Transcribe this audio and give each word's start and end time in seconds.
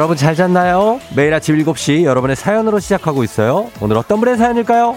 여러분 0.00 0.16
잘 0.16 0.34
잤나요? 0.34 0.98
매일 1.14 1.34
아침 1.34 1.58
7시 1.58 2.04
여러분의 2.04 2.34
사연으로 2.34 2.78
시작하고 2.78 3.22
있어요. 3.22 3.70
오늘 3.82 3.98
어떤 3.98 4.18
분의 4.18 4.38
사연일까요? 4.38 4.96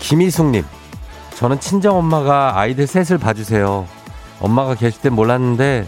김희숙님, 0.00 0.64
저는 1.36 1.60
친정엄마가 1.60 2.58
아이들 2.58 2.88
셋을 2.88 3.18
봐주세요. 3.18 3.86
엄마가 4.40 4.74
계실 4.74 5.00
땐 5.02 5.12
몰랐는데 5.12 5.86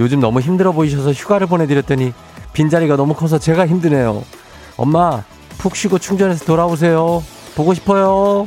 요즘 0.00 0.18
너무 0.18 0.40
힘들어 0.40 0.72
보이셔서 0.72 1.12
휴가를 1.12 1.46
보내드렸더니 1.46 2.12
빈자리가 2.60 2.96
너무 2.96 3.14
커서 3.14 3.38
제가 3.38 3.66
힘드네요. 3.66 4.22
엄마, 4.76 5.22
푹 5.56 5.74
쉬고 5.74 5.98
충전해서 5.98 6.44
돌아오세요. 6.44 7.24
보고 7.54 7.72
싶어요. 7.72 8.46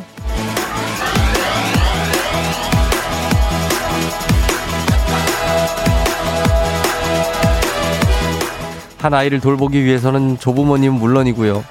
한 9.00 9.14
아이를 9.16 9.40
돌보기 9.40 9.84
위해서는 9.84 10.38
조부모님 10.38 10.94
물론이고요. 10.94 11.64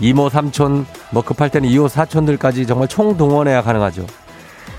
이모, 0.00 0.28
삼촌, 0.28 0.84
뭐 1.10 1.22
급할 1.22 1.48
때는 1.48 1.66
이호, 1.70 1.88
사촌들까지 1.88 2.66
정말 2.66 2.88
총동원해야 2.88 3.62
가능하죠. 3.62 4.06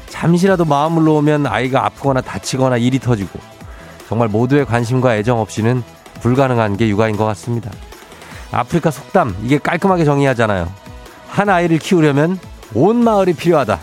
잠시라도 0.06 0.66
마음을 0.66 1.04
놓으면 1.04 1.48
아이가 1.48 1.84
아프거나 1.84 2.22
다치거나 2.22 2.78
일이 2.78 3.00
터지고 3.00 3.40
정말 4.08 4.28
모두의 4.28 4.68
관심과 4.68 5.16
애정 5.16 5.40
없이는 5.40 5.84
불가능한 6.22 6.78
게 6.78 6.88
육아인 6.90 7.16
것 7.18 7.26
같습니다. 7.26 7.72
아프리카 8.52 8.92
속담 8.92 9.36
이게 9.44 9.58
깔끔하게 9.58 10.06
정의하잖아요. 10.06 10.72
한 11.28 11.50
아이를 11.50 11.80
키우려면 11.80 12.40
온 12.74 13.04
마을이 13.04 13.34
필요하다. 13.34 13.80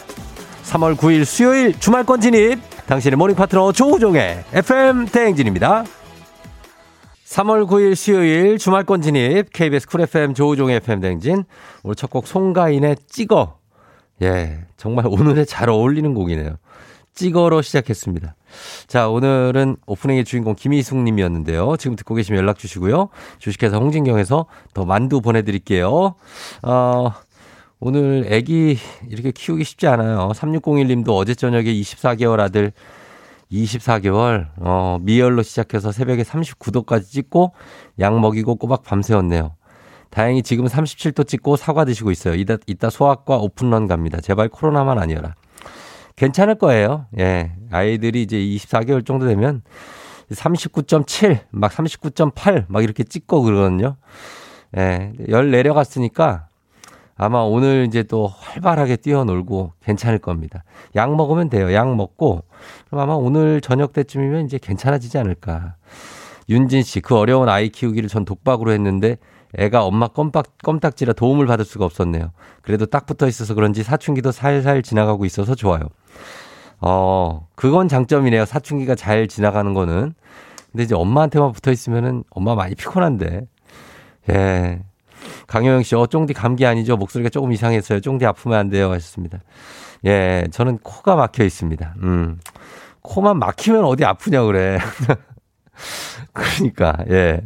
3월 0.64 0.96
9일 0.96 1.24
수요일 1.24 1.78
주말권 1.78 2.20
진입 2.20 2.58
당신의 2.86 3.16
모닝 3.16 3.36
파트너 3.36 3.72
조우종의 3.72 4.44
FM 4.52 5.06
대행진입니다. 5.06 5.84
3월 7.26 7.66
9일 7.66 7.94
수요일 7.94 8.58
주말권 8.58 9.02
진입 9.02 9.52
KBS 9.52 9.88
쿨 9.88 10.02
FM 10.02 10.34
조우종의 10.34 10.76
FM 10.76 11.00
대행진 11.00 11.44
오늘 11.82 11.94
첫 11.96 12.10
곡 12.10 12.26
송가인의 12.26 12.96
찍어 13.08 13.58
예 14.22 14.60
정말 14.76 15.06
오늘에 15.08 15.44
잘 15.44 15.68
어울리는 15.68 16.14
곡이네요. 16.14 16.56
찍어로 17.14 17.62
시작했습니다. 17.62 18.34
자, 18.86 19.08
오늘은 19.08 19.76
오프닝의 19.86 20.24
주인공 20.24 20.54
김희숙 20.54 20.98
님이었는데요. 20.98 21.76
지금 21.76 21.96
듣고 21.96 22.14
계시면 22.14 22.40
연락 22.40 22.58
주시고요. 22.58 23.08
주식회사 23.38 23.76
홍진경에서 23.76 24.46
더 24.72 24.84
만두 24.84 25.20
보내드릴게요. 25.20 26.14
어, 26.62 27.12
오늘 27.80 28.26
애기 28.28 28.78
이렇게 29.08 29.30
키우기 29.30 29.64
쉽지 29.64 29.86
않아요. 29.86 30.32
3601 30.34 30.88
님도 30.88 31.16
어제 31.16 31.34
저녁에 31.34 31.72
24개월 31.72 32.40
아들 32.40 32.72
24개월, 33.52 34.48
어, 34.58 34.98
미열로 35.00 35.42
시작해서 35.42 35.92
새벽에 35.92 36.22
39도까지 36.22 37.04
찍고 37.04 37.52
약 38.00 38.18
먹이고 38.18 38.56
꼬박 38.56 38.82
밤새웠네요. 38.82 39.54
다행히 40.10 40.42
지금 40.42 40.66
37도 40.66 41.26
찍고 41.26 41.56
사과 41.56 41.84
드시고 41.84 42.10
있어요. 42.10 42.34
이따, 42.34 42.56
이따 42.66 42.90
소아과 42.90 43.36
오픈런 43.36 43.86
갑니다. 43.86 44.20
제발 44.20 44.48
코로나만 44.48 44.98
아니어라. 44.98 45.34
괜찮을 46.16 46.56
거예요. 46.56 47.06
예. 47.18 47.52
아이들이 47.70 48.22
이제 48.22 48.36
24개월 48.36 49.04
정도 49.04 49.26
되면 49.26 49.62
39.7, 50.30 51.40
막 51.50 51.72
39.8, 51.72 52.64
막 52.68 52.82
이렇게 52.82 53.04
찍고 53.04 53.42
그러거든요. 53.42 53.96
예. 54.76 55.12
열 55.28 55.50
내려갔으니까 55.50 56.48
아마 57.16 57.40
오늘 57.40 57.86
이제 57.86 58.02
또 58.02 58.26
활발하게 58.26 58.96
뛰어놀고 58.96 59.72
괜찮을 59.84 60.18
겁니다. 60.18 60.64
약 60.96 61.14
먹으면 61.14 61.48
돼요. 61.48 61.72
약 61.72 61.94
먹고 61.94 62.42
그럼 62.86 63.00
아마 63.02 63.14
오늘 63.14 63.60
저녁 63.60 63.92
때쯤이면 63.92 64.46
이제 64.46 64.58
괜찮아지지 64.58 65.18
않을까. 65.18 65.76
윤진 66.48 66.82
씨, 66.82 67.00
그 67.00 67.16
어려운 67.16 67.48
아이 67.48 67.68
키우기를 67.68 68.08
전 68.08 68.24
독박으로 68.24 68.72
했는데 68.72 69.16
애가 69.58 69.84
엄마 69.84 70.08
껌딱, 70.08 70.58
껌딱지라 70.62 71.12
도움을 71.12 71.46
받을 71.46 71.64
수가 71.64 71.84
없었네요. 71.84 72.32
그래도 72.62 72.86
딱 72.86 73.06
붙어 73.06 73.26
있어서 73.28 73.54
그런지 73.54 73.82
사춘기도 73.82 74.32
살살 74.32 74.82
지나가고 74.82 75.24
있어서 75.24 75.54
좋아요. 75.54 75.82
어, 76.80 77.46
그건 77.54 77.88
장점이네요. 77.88 78.44
사춘기가 78.44 78.94
잘 78.94 79.28
지나가는 79.28 79.72
거는. 79.74 80.14
근데 80.72 80.82
이제 80.84 80.94
엄마한테만 80.94 81.52
붙어 81.52 81.70
있으면은 81.70 82.24
엄마 82.30 82.54
많이 82.54 82.74
피곤한데. 82.74 83.46
예. 84.30 84.82
강효영 85.46 85.82
씨, 85.82 85.94
어, 85.94 86.06
쫑디 86.06 86.34
감기 86.34 86.66
아니죠? 86.66 86.96
목소리가 86.96 87.30
조금 87.30 87.52
이상했어요. 87.52 88.00
쫑디 88.00 88.26
아프면 88.26 88.58
안 88.58 88.68
돼요. 88.70 88.90
하셨습니다. 88.90 89.38
예, 90.04 90.44
저는 90.50 90.78
코가 90.78 91.16
막혀 91.16 91.44
있습니다. 91.44 91.94
음. 92.02 92.40
코만 93.02 93.38
막히면 93.38 93.84
어디 93.84 94.04
아프냐 94.04 94.42
그래. 94.44 94.78
그러니까, 96.32 96.96
예. 97.10 97.40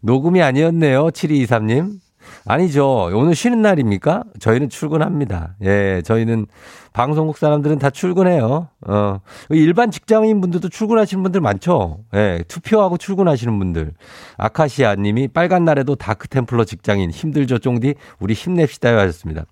녹음이 0.00 0.42
아니었네요. 0.42 1.08
7223님. 1.08 2.00
아니죠. 2.46 3.10
오늘 3.14 3.34
쉬는 3.34 3.62
날입니까? 3.62 4.24
저희는 4.38 4.68
출근합니다. 4.68 5.56
예, 5.62 6.02
저희는 6.04 6.46
방송국 6.92 7.38
사람들은 7.38 7.78
다 7.78 7.90
출근해요. 7.90 8.68
어, 8.86 9.20
일반 9.50 9.90
직장인 9.90 10.40
분들도 10.40 10.68
출근하시는 10.68 11.22
분들 11.22 11.40
많죠? 11.40 12.00
예, 12.14 12.42
투표하고 12.48 12.96
출근하시는 12.98 13.58
분들. 13.58 13.92
아카시아 14.36 14.96
님이 14.96 15.28
빨간 15.28 15.64
날에도 15.64 15.94
다크템플러 15.94 16.64
직장인 16.64 17.10
힘들죠, 17.10 17.58
쫑디? 17.58 17.94
우리 18.18 18.34
힘냅시다요 18.34 18.98
하셨습니다. 18.98 19.44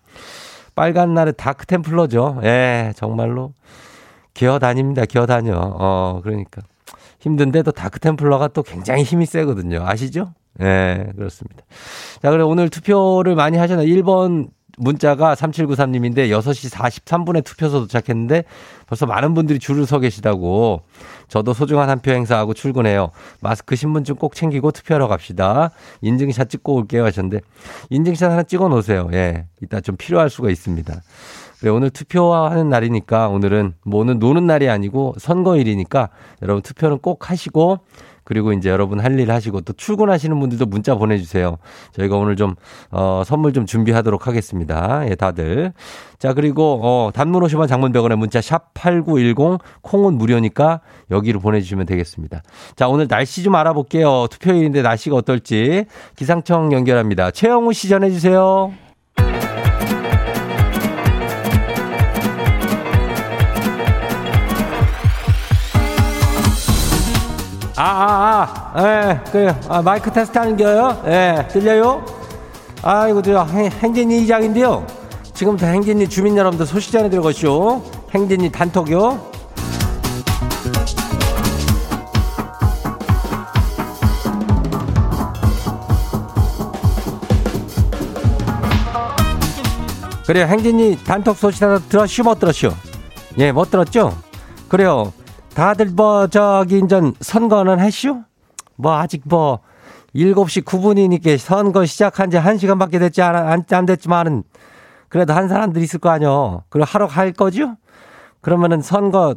빨간 0.75 1.15
날에 1.15 1.33
다크템플러죠. 1.33 2.41
예, 2.45 2.93
정말로. 2.97 3.53
기어 4.35 4.59
다닙니다. 4.59 5.05
기어 5.07 5.25
다녀. 5.27 5.55
어, 5.57 6.21
그러니까. 6.23 6.63
힘든데도 7.27 7.73
다크템플러가 7.73 8.49
또 8.49 8.63
굉장히 8.63 9.03
힘이 9.03 9.27
세거든요. 9.27 9.83
아시죠? 9.85 10.33
예, 10.61 10.65
네, 10.65 11.13
그렇습니다. 11.17 11.65
자, 12.23 12.31
그래 12.31 12.43
오늘 12.45 12.71
투표를 12.71 13.35
많이 13.35 13.59
하셨나요? 13.59 13.87
1번 13.87 14.49
문자가 14.79 15.35
3793님인데 15.35 16.29
6시 16.29 16.71
43분에 16.71 17.43
투표소 17.45 17.81
도착했는데 17.81 18.45
벌써 18.87 19.07
많은 19.07 19.33
분들이 19.35 19.59
줄을 19.59 19.87
서 19.87 19.99
계시다고 19.99 20.83
저도 21.29 21.55
소중한 21.55 21.89
한 21.89 21.99
표 22.01 22.13
행사하고 22.13 22.55
출근해요. 22.55 23.11
마스크 23.41 23.75
신분증 23.75 24.17
꼭 24.17 24.35
챙기고 24.35 24.71
투표하러 24.71 25.09
갑시다. 25.09 25.71
인증샷 26.03 26.51
찍고 26.51 26.75
올게요 26.75 27.05
하셨는데 27.07 27.41
인증샷 27.91 28.31
하나 28.31 28.43
찍어 28.45 28.69
놓으세요. 28.69 29.09
예. 29.15 29.47
이따 29.63 29.81
좀 29.81 29.97
필요할 29.97 30.31
수가 30.31 30.51
있습니다. 30.51 30.95
그래, 31.61 31.71
오늘 31.71 31.91
투표하는 31.91 32.69
날이니까 32.69 33.29
오늘은 33.29 33.75
뭐 33.85 34.01
오늘 34.01 34.19
노는 34.19 34.47
날이 34.47 34.69
아니고 34.69 35.15
선거일이니까 35.19 36.11
여러분 36.43 36.63
투표는 36.63 36.99
꼭 36.99 37.31
하시고 37.31 37.81
그리고 38.25 38.53
이제 38.53 38.69
여러분 38.69 38.99
할 39.01 39.17
일 39.17 39.31
하시고 39.31 39.61
또 39.63 39.73
출근하시는 39.73 40.39
분들도 40.39 40.67
문자 40.67 40.95
보내주세요. 40.97 41.57
저희가 41.93 42.17
오늘 42.17 42.37
좀, 42.37 42.55
어, 42.91 43.23
선물 43.25 43.53
좀 43.55 43.65
준비하도록 43.65 44.27
하겠습니다. 44.27 45.09
예, 45.09 45.15
다들. 45.15 45.73
자, 46.19 46.35
그리고, 46.35 46.81
어, 46.83 47.11
단문 47.15 47.43
50원 47.45 47.69
장문 47.69 47.93
100원의 47.93 48.17
문자 48.17 48.41
샵8910 48.41 49.61
콩은 49.81 50.19
무료니까 50.19 50.81
여기로 51.11 51.39
보내주시면 51.41 51.87
되겠습니다. 51.87 52.43
자, 52.75 52.89
오늘 52.89 53.07
날씨 53.09 53.43
좀 53.45 53.55
알아볼게요. 53.55 54.27
투표일인데 54.31 54.83
날씨가 54.83 55.17
어떨지 55.17 55.87
기상청 56.17 56.73
연결합니다. 56.73 57.31
최영우 57.31 57.73
씨 57.73 57.89
전해주세요. 57.89 58.86
아, 67.79 67.83
아, 67.85 68.73
아, 68.73 68.83
예, 68.83 69.21
그래요. 69.31 69.55
아, 69.69 69.83
마이크 69.83 70.11
테스트 70.11 70.39
하는 70.39 70.57
거요? 70.57 71.03
예, 71.07 71.47
들려요? 71.51 72.03
아이고, 72.83 73.21
저, 73.21 73.45
행진이 73.45 74.23
이장인데요. 74.23 74.87
지금부터 75.35 75.67
행진이 75.67 76.09
주민 76.09 76.39
여러분들 76.39 76.65
소식 76.65 76.91
전해드릴 76.93 77.23
것이오. 77.23 77.83
행진이 78.15 78.51
단톡요. 78.51 79.31
그래요, 90.27 90.47
행진이 90.47 91.05
단톡 91.05 91.37
소식 91.37 91.63
하나 91.63 91.79
들었슈, 91.79 92.23
못 92.23 92.39
들었슈? 92.39 92.73
예, 93.39 93.53
못 93.53 93.71
들었죠? 93.71 94.17
그래요. 94.67 95.13
다들 95.57 95.87
뭐 95.87 96.27
저기 96.27 96.77
인전 96.79 97.15
선거는 97.21 97.81
했슈? 97.81 98.21
뭐 98.77 98.99
아직 98.99 99.23
뭐 99.25 99.61
7시 100.15 100.65
9분이니까 100.65 101.39
선거 101.39 101.87
시작한 101.87 102.31
지 102.31 102.37
1시간밖에 102.37 102.99
됐지 102.99 103.23
안, 103.23 103.35
안, 103.35 103.65
안 103.71 103.87
됐지만은 103.87 104.43
그래도 105.09 105.33
한 105.33 105.49
사람들 105.49 105.81
있을 105.81 105.99
거 105.99 106.11
아니요. 106.11 106.63
그리고 106.69 106.85
하러 106.87 107.07
갈 107.07 107.33
거죠? 107.33 107.77
그러면은 108.43 108.83
선거 108.83 109.35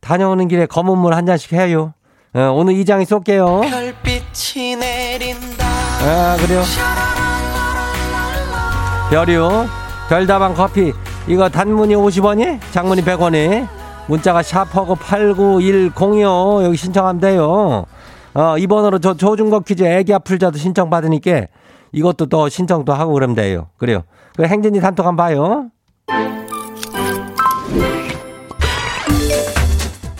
다녀오는 0.00 0.46
길에 0.48 0.66
검은 0.66 0.98
물 0.98 1.14
한 1.14 1.24
잔씩 1.24 1.54
해요. 1.54 1.94
어, 2.34 2.50
오늘 2.54 2.74
이 2.74 2.84
장이 2.84 3.06
쏠게요. 3.06 3.62
별빛이 3.62 4.76
내린다. 4.76 5.66
아, 5.66 6.36
그래요. 6.38 6.62
별유, 9.08 9.66
별다방 10.10 10.54
커피, 10.54 10.92
이거 11.28 11.48
단문이 11.48 11.94
50원이? 11.94 12.60
장문이 12.72 13.02
100원이? 13.02 13.81
문자가 14.08 14.42
샤퍼고 14.42 14.96
89106 14.96 16.64
여기 16.64 16.76
신청하면 16.76 17.20
돼요. 17.20 17.86
어, 18.34 18.58
이번으로 18.58 18.98
저 18.98 19.14
조중거 19.14 19.60
퀴즈 19.60 19.84
애기 19.84 20.12
아플 20.12 20.38
자도 20.38 20.58
신청 20.58 20.90
받으니까 20.90 21.46
이것도 21.92 22.26
또 22.26 22.48
신청도 22.48 22.92
하고 22.92 23.12
그러면 23.12 23.36
돼요. 23.36 23.68
그래요. 23.76 24.02
그 24.36 24.44
행진이 24.44 24.80
단톡 24.80 25.06
한번 25.06 25.26
봐요. 25.26 25.66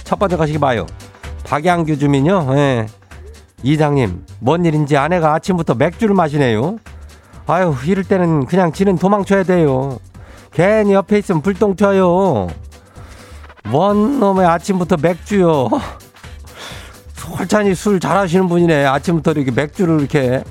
첫 0.05 0.19
번째 0.19 0.37
거시기 0.37 0.59
봐요. 0.59 0.87
박양규 1.45 1.99
주민요. 1.99 2.47
예. 2.57 2.87
이장님, 3.63 4.27
뭔 4.41 4.65
일인지 4.65 4.97
아내가 4.97 5.35
아침부터 5.35 5.75
맥주를 5.75 6.15
마시네요. 6.15 6.77
아유, 7.47 7.75
이럴 7.87 8.05
때는 8.05 8.47
그냥 8.47 8.73
지는 8.73 8.97
도망쳐야 8.97 9.45
돼요. 9.45 9.99
괜히 10.53 10.93
옆에 10.93 11.19
있으면 11.19 11.41
불똥 11.43 11.77
튀어요. 11.77 12.49
뭔 13.65 14.21
놈의 14.21 14.47
아침부터 14.47 14.97
맥주요. 15.01 15.69
솔찬히 17.15 17.75
술 17.75 18.01
잘하시는 18.01 18.49
분이네. 18.49 18.85
아침부터 18.85 19.33
이렇게 19.33 19.51
맥주를 19.51 20.01
이렇게. 20.01 20.43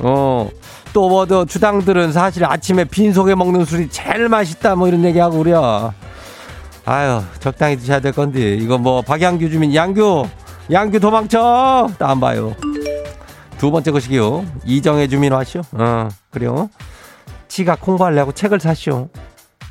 어. 0.00 0.48
또 0.92 1.08
뭐, 1.08 1.24
더 1.26 1.44
주당들은 1.46 2.12
사실 2.12 2.44
아침에 2.44 2.84
빈속에 2.84 3.34
먹는 3.34 3.64
술이 3.64 3.88
제일 3.88 4.28
맛있다. 4.28 4.74
뭐 4.74 4.88
이런 4.88 5.02
얘기하고 5.04 5.38
그래요. 5.38 5.94
아유, 6.84 7.22
적당히 7.40 7.76
드셔야 7.78 8.00
될 8.00 8.12
건데. 8.12 8.54
이거 8.56 8.76
뭐, 8.76 9.00
박양규 9.00 9.48
주민, 9.50 9.74
양규! 9.74 10.26
양규 10.70 11.00
도망쳐! 11.00 11.88
또 11.98 12.04
안 12.04 12.20
봐요. 12.20 12.54
두 13.56 13.70
번째 13.70 13.90
것이기요. 13.90 14.44
이정혜 14.66 15.06
주민 15.08 15.32
와시오. 15.32 15.62
어, 15.72 16.08
그래요. 16.30 16.68
지가 17.48 17.76
공부하려고 17.76 18.32
책을 18.32 18.60
사시오. 18.60 19.08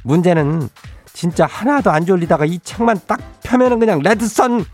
문제는 0.04 0.70
진짜 1.14 1.46
하나도 1.46 1.92
안 1.92 2.06
졸리다가 2.06 2.46
이 2.46 2.60
책만 2.60 3.02
딱 3.08 3.20
펴면은 3.44 3.80
그냥 3.80 4.00
레드선 4.00 4.66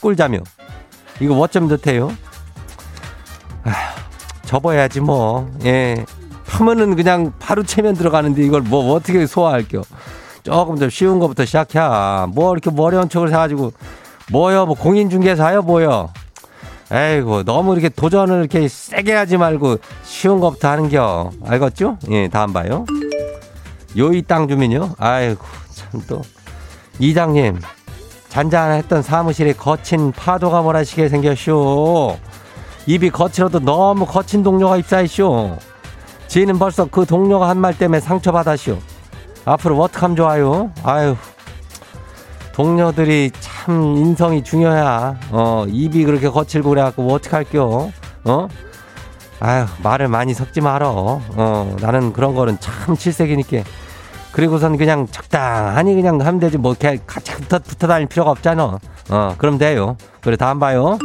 꿀자며. 0.00 0.38
이거 1.20 1.38
어쩜 1.38 1.68
좋대요? 1.68 2.12
아, 3.64 3.72
접어야지 4.44 5.00
뭐. 5.00 5.50
예. 5.64 6.04
펴면은 6.46 6.96
그냥 6.96 7.32
바로 7.38 7.62
체면 7.62 7.94
들어가는데 7.94 8.42
이걸 8.42 8.62
뭐 8.62 8.94
어떻게 8.94 9.26
소화할게요. 9.26 9.82
조금 10.42 10.76
좀 10.76 10.90
쉬운 10.90 11.18
것부터 11.18 11.44
시작해. 11.44 11.78
뭐 12.28 12.52
이렇게 12.52 12.70
뭐 12.70 12.86
어려운 12.86 13.08
척을 13.08 13.28
해가지고 13.28 13.72
뭐요? 14.30 14.66
뭐 14.66 14.74
공인중개사요? 14.74 15.62
뭐요? 15.62 16.10
에이고 16.92 17.44
너무 17.44 17.72
이렇게 17.72 17.88
도전을 17.88 18.40
이렇게 18.40 18.66
세게 18.66 19.12
하지 19.12 19.36
말고 19.36 19.76
쉬운 20.02 20.40
것부터 20.40 20.68
하는겨. 20.68 21.30
알겠죠? 21.46 21.98
예, 22.10 22.28
다음 22.28 22.52
봐요. 22.52 22.84
요이 23.96 24.22
땅 24.22 24.48
주민요. 24.48 24.94
아이고 24.98 25.44
참 25.44 25.59
또 26.06 26.22
이장님 26.98 27.60
잔잔했던 28.28 29.02
사무실에 29.02 29.52
거친 29.52 30.12
파도가 30.12 30.62
몰아치게 30.62 31.08
생겼쇼. 31.08 32.16
입이 32.86 33.10
거칠어도 33.10 33.60
너무 33.60 34.06
거친 34.06 34.42
동료가 34.42 34.76
입사했쇼. 34.76 35.56
지는 36.28 36.58
벌써 36.58 36.84
그 36.86 37.04
동료가 37.04 37.48
한 37.48 37.58
말 37.58 37.76
때문에 37.76 38.00
상처받았쇼. 38.00 38.78
앞으로 39.44 39.80
어떡하면 39.80 40.16
좋아요? 40.16 40.70
아유. 40.84 41.16
동료들이 42.52 43.32
참 43.40 43.96
인성이 43.96 44.44
중요해. 44.44 44.80
어, 45.30 45.64
입이 45.68 46.04
그렇게 46.04 46.28
거칠고 46.28 46.68
그래갖고 46.70 47.02
뭐 47.02 47.14
어떡할겨? 47.14 47.90
어? 48.24 48.48
아유, 49.40 49.64
말을 49.82 50.08
많이 50.08 50.34
섞지 50.34 50.60
말어. 50.60 51.20
어, 51.30 51.76
나는 51.80 52.12
그런 52.12 52.34
거는 52.34 52.58
참 52.60 52.96
칠색이니까. 52.96 53.62
그리고선 54.32 54.76
그냥 54.76 55.06
적당하니 55.10 55.94
그냥 55.94 56.20
하면 56.20 56.38
되지. 56.40 56.56
뭐, 56.58 56.72
이렇게 56.78 57.00
같이 57.06 57.32
붙어, 57.32 57.58
붙어 57.58 57.86
다닐 57.86 58.06
필요가 58.06 58.30
없잖아. 58.30 58.78
어, 59.10 59.34
그럼 59.38 59.58
돼요. 59.58 59.96
그래, 60.20 60.36
다음 60.36 60.58
봐요. 60.60 60.98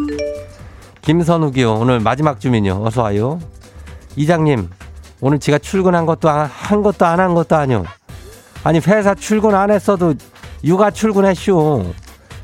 김선욱이요. 1.02 1.74
오늘 1.74 2.00
마지막 2.00 2.40
주민이요. 2.40 2.84
어서 2.84 3.04
와요. 3.04 3.40
이장님, 4.16 4.70
오늘 5.22 5.40
지가 5.40 5.58
출근한 5.60 6.06
것도 6.06 6.30
안, 6.30 6.46
한 6.46 6.82
것도 6.84 7.06
안 7.06 7.20
한 7.20 7.34
것도 7.34 7.56
아니요. 7.56 7.86
아니, 8.64 8.80
회사 8.80 9.14
출근 9.16 9.54
안 9.56 9.72
했어도 9.72 10.14
육아 10.64 10.92
출근했쇼. 10.92 11.86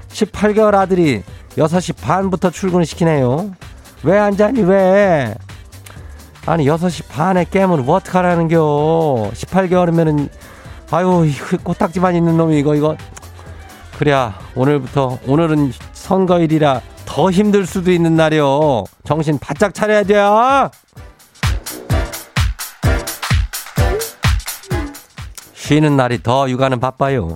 18개월 0.09 0.75
아들이 0.75 1.23
6시 1.57 1.95
반부터 2.01 2.49
출근을 2.51 2.85
시키네요. 2.85 3.51
왜 4.03 4.17
안 4.17 4.35
자니, 4.35 4.61
왜? 4.61 5.33
아니, 6.45 6.65
6시 6.65 7.07
반에 7.07 7.45
깨면 7.49 7.85
뭐 7.85 7.95
어떡하라는겨. 7.97 9.31
18개월이면은, 9.33 10.29
아유, 10.93 11.25
이거 11.25 11.57
코딱지만 11.63 12.15
있는 12.15 12.35
놈이 12.35 12.59
이거, 12.59 12.75
이거. 12.75 12.97
그래야, 13.97 14.37
오늘부터, 14.55 15.19
오늘은 15.25 15.71
선거일이라 15.93 16.81
더 17.05 17.31
힘들 17.31 17.65
수도 17.65 17.91
있는 17.91 18.15
날이요. 18.15 18.83
정신 19.05 19.39
바짝 19.39 19.73
차려야 19.73 20.03
돼요. 20.03 20.69
쉬는 25.53 25.95
날이 25.95 26.21
더 26.21 26.49
육아는 26.49 26.81
바빠요. 26.81 27.35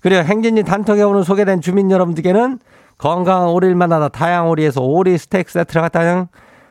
그래요. 0.00 0.22
행진이 0.22 0.62
단톡에 0.62 1.02
오늘 1.02 1.24
소개된 1.24 1.60
주민 1.60 1.90
여러분들께는 1.90 2.58
건강한 2.96 3.48
오리를 3.48 3.74
만나다 3.74 4.08
다양 4.08 4.48
오리에서 4.48 4.80
오리 4.80 5.18
스테이크 5.18 5.52
세트를 5.52 5.82
갖다 5.82 6.28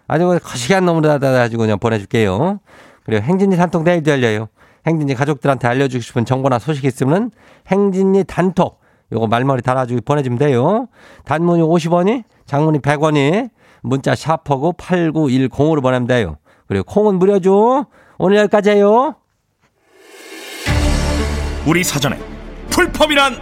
아주 0.08 0.40
거시기한 0.44 0.86
놈으로 0.86 1.08
다 1.08 1.20
가지고 1.20 1.62
그냥 1.62 1.78
보내줄게요. 1.78 2.60
그리고 3.06 3.22
행진이 3.24 3.58
단톡 3.58 3.84
내일도 3.84 4.10
열려요. 4.10 4.48
행진이 4.86 5.16
가족들한테 5.16 5.68
알려주고 5.68 6.02
싶은 6.02 6.26
정보나 6.26 6.60
소식 6.60 6.86
있으면 6.86 7.32
행진이 7.68 8.26
단톡 8.26 8.80
요거 9.12 9.28
말머리 9.28 9.62
달아주고 9.62 10.02
보내주면 10.02 10.38
돼요. 10.38 10.88
단문이 11.26 11.62
50원이 11.62 12.24
장문이 12.46 12.80
100원이 12.80 13.50
문자 13.82 14.16
샤퍼고 14.16 14.74
8910으로 14.74 15.82
보내면 15.82 16.08
돼요. 16.08 16.38
그리고 16.68 16.84
콩은 16.86 17.20
무료죠. 17.20 17.86
오늘 18.18 18.38
여기까지예요. 18.38 19.16
우리 21.68 21.84
사전에 21.84 22.18
풀펌이란 22.70 23.36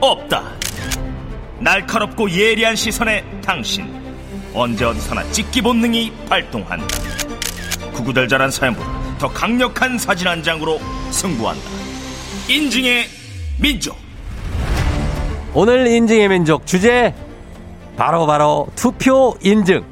없다. 0.00 0.42
날카롭고 1.60 2.30
예리한 2.30 2.76
시선에 2.76 3.24
당신 3.42 3.86
언제 4.54 4.84
어디서나 4.84 5.22
찍기 5.30 5.62
본능이 5.62 6.12
발동한다. 6.28 6.86
구구절절한 7.94 8.50
사연보다 8.50 9.05
더 9.18 9.28
강력한 9.28 9.98
사진 9.98 10.28
한 10.28 10.42
장으로 10.42 10.78
승부한다. 11.10 11.62
인증의 12.48 13.04
민족. 13.60 13.96
오늘 15.54 15.86
인증의 15.86 16.28
민족 16.28 16.66
주제 16.66 17.14
바로 17.96 18.26
바로 18.26 18.66
투표 18.76 19.34
인증. 19.42 19.84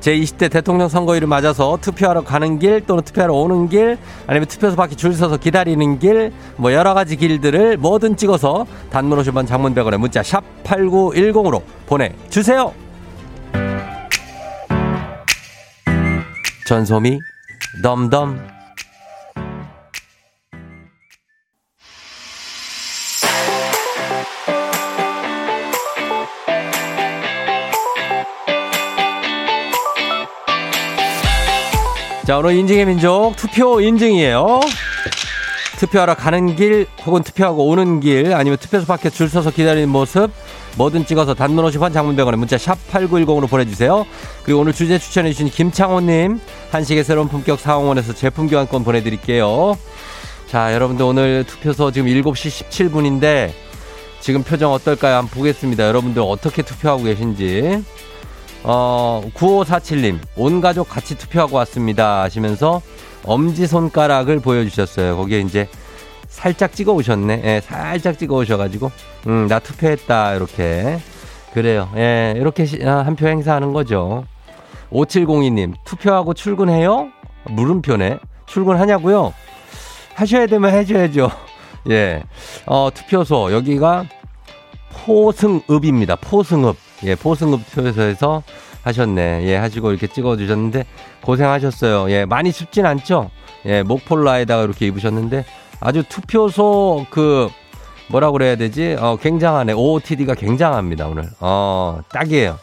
제20대 0.00 0.50
대통령 0.50 0.88
선거일을 0.88 1.26
맞아서 1.26 1.78
투표하러 1.80 2.24
가는 2.24 2.58
길 2.58 2.82
또는 2.84 3.02
투표하러 3.04 3.32
오는 3.32 3.70
길 3.70 3.96
아니면 4.26 4.46
투표소 4.48 4.76
밖에 4.76 4.94
줄 4.96 5.14
서서 5.14 5.38
기다리는 5.38 5.98
길 5.98 6.30
뭐 6.56 6.72
여러 6.74 6.92
가지 6.92 7.16
길들을 7.16 7.78
뭐든 7.78 8.16
찍어서 8.16 8.66
단문 8.90 9.18
50원 9.20 9.46
장문 9.46 9.74
100원에 9.74 9.96
문자 9.96 10.22
샵 10.22 10.42
8910으로 10.64 11.62
보내주세요. 11.86 12.74
전소미 16.66 17.18
덤덤 17.82 18.54
자, 32.24 32.38
오늘 32.38 32.54
인증의 32.54 32.86
민족 32.86 33.34
투표 33.36 33.82
인증이에요. 33.82 34.60
투표하러 35.78 36.14
가는 36.14 36.56
길 36.56 36.86
혹은 37.04 37.22
투표하고 37.22 37.66
오는 37.68 38.00
길 38.00 38.32
아니면 38.32 38.56
투표소 38.58 38.86
밖에 38.86 39.10
줄 39.10 39.28
서서 39.28 39.50
기다리는 39.50 39.90
모습 39.90 40.30
뭐든 40.76 41.06
찍어서 41.06 41.34
단문 41.34 41.64
50원 41.66 41.92
장문 41.92 42.16
100원에 42.16 42.36
문자 42.36 42.58
샵 42.58 42.76
8910으로 42.90 43.48
보내주세요. 43.48 44.06
그리고 44.44 44.60
오늘 44.60 44.72
주제 44.72 44.98
추천해주신 44.98 45.50
김창호님 45.50 46.40
한식의 46.70 47.04
새로운 47.04 47.28
품격 47.28 47.60
사홍원에서 47.60 48.14
제품 48.14 48.48
교환권 48.48 48.84
보내드릴게요. 48.84 49.76
자, 50.48 50.74
여러분들 50.74 51.04
오늘 51.04 51.44
투표소 51.44 51.92
지금 51.92 52.08
7시 52.08 52.64
17분인데 52.66 53.52
지금 54.20 54.42
표정 54.42 54.72
어떨까요? 54.72 55.16
한번 55.16 55.36
보겠습니다. 55.36 55.86
여러분들 55.86 56.22
어떻게 56.22 56.62
투표하고 56.62 57.04
계신지. 57.04 57.82
어, 58.62 59.22
9547님, 59.34 60.18
온 60.36 60.60
가족 60.62 60.88
같이 60.88 61.16
투표하고 61.16 61.56
왔습니다. 61.58 62.22
하시면서 62.22 62.80
엄지손가락을 63.24 64.40
보여주셨어요. 64.40 65.16
거기에 65.16 65.40
이제 65.40 65.68
살짝 66.34 66.72
찍어 66.72 66.92
오셨네. 66.92 67.42
예, 67.44 67.60
살짝 67.60 68.18
찍어 68.18 68.34
오셔가지고, 68.36 68.90
음, 69.28 69.46
나 69.48 69.60
투표했다. 69.60 70.34
이렇게. 70.34 70.98
그래요. 71.52 71.88
예, 71.96 72.34
이렇게 72.36 72.66
한 72.84 73.14
표 73.14 73.28
행사하는 73.28 73.72
거죠. 73.72 74.24
5702님, 74.90 75.74
투표하고 75.84 76.34
출근해요? 76.34 77.08
물음표네. 77.50 78.18
출근하냐고요? 78.46 79.32
하셔야 80.14 80.46
되면 80.46 80.72
해줘야죠. 80.72 81.30
예. 81.90 82.24
어, 82.66 82.88
투표소, 82.92 83.52
여기가 83.52 84.06
포승읍입니다. 85.04 86.16
포승읍. 86.16 86.76
예, 87.04 87.14
포승읍 87.14 87.60
투표소에서 87.70 88.42
하셨네. 88.82 89.44
예, 89.44 89.56
하시고 89.56 89.90
이렇게 89.92 90.08
찍어주셨는데 90.08 90.84
고생하셨어요. 91.22 92.10
예, 92.10 92.24
많이 92.24 92.52
춥진 92.52 92.84
않죠? 92.86 93.30
예, 93.66 93.82
목폴라에다가 93.84 94.64
이렇게 94.64 94.86
입으셨는데 94.86 95.44
아주 95.80 96.02
투표소 96.08 97.06
그 97.10 97.48
뭐라 98.08 98.30
그래야 98.30 98.56
되지? 98.56 98.96
어, 98.98 99.16
굉장하네. 99.20 99.72
OOTD가 99.72 100.34
굉장합니다, 100.34 101.08
오늘. 101.08 101.24
어, 101.40 102.00
딱이에요. 102.10 102.58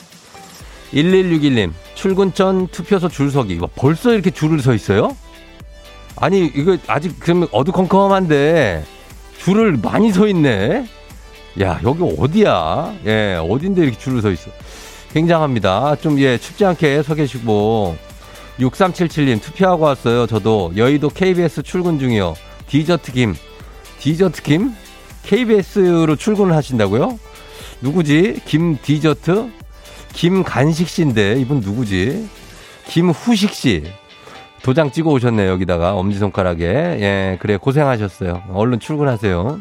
1161님, 0.93 1.71
출근 1.95 2.33
전 2.33 2.67
투표소 2.67 3.09
줄 3.09 3.31
서기. 3.31 3.57
와, 3.59 3.67
벌써 3.75 4.13
이렇게 4.13 4.29
줄을 4.29 4.59
서 4.59 4.73
있어요? 4.73 5.15
아니, 6.17 6.45
이거 6.45 6.77
아직 6.87 7.15
그러면 7.19 7.47
어두컴컴한데 7.51 8.83
줄을 9.39 9.77
많이 9.81 10.11
서 10.11 10.27
있네? 10.27 10.85
야, 11.61 11.79
여기 11.83 12.03
어디야? 12.17 12.93
예, 13.05 13.39
어딘데 13.41 13.81
이렇게 13.81 13.97
줄을 13.97 14.21
서 14.21 14.29
있어? 14.31 14.51
굉장합니다. 15.13 15.95
좀, 15.95 16.19
예, 16.19 16.37
춥지 16.37 16.65
않게 16.65 17.03
서 17.03 17.15
계시고. 17.15 17.95
6377님, 18.59 19.41
투표하고 19.41 19.85
왔어요. 19.85 20.27
저도 20.27 20.73
여의도 20.75 21.09
KBS 21.09 21.63
출근 21.63 21.97
중이요. 21.97 22.35
디저트 22.71 23.11
김. 23.11 23.35
디저트 23.99 24.41
김? 24.43 24.73
KBS로 25.23 26.15
출근을 26.15 26.55
하신다고요? 26.55 27.19
누구지? 27.81 28.39
김 28.45 28.77
디저트? 28.81 29.51
김 30.13 30.41
간식 30.43 30.87
씨인데, 30.87 31.33
이분 31.41 31.59
누구지? 31.59 32.29
김후식 32.87 33.53
씨. 33.53 33.83
도장 34.63 34.89
찍어 34.91 35.09
오셨네요, 35.09 35.49
여기다가. 35.51 35.95
엄지손가락에. 35.95 36.63
예, 36.65 37.37
그래, 37.41 37.57
고생하셨어요. 37.57 38.43
얼른 38.53 38.79
출근하세요. 38.79 39.59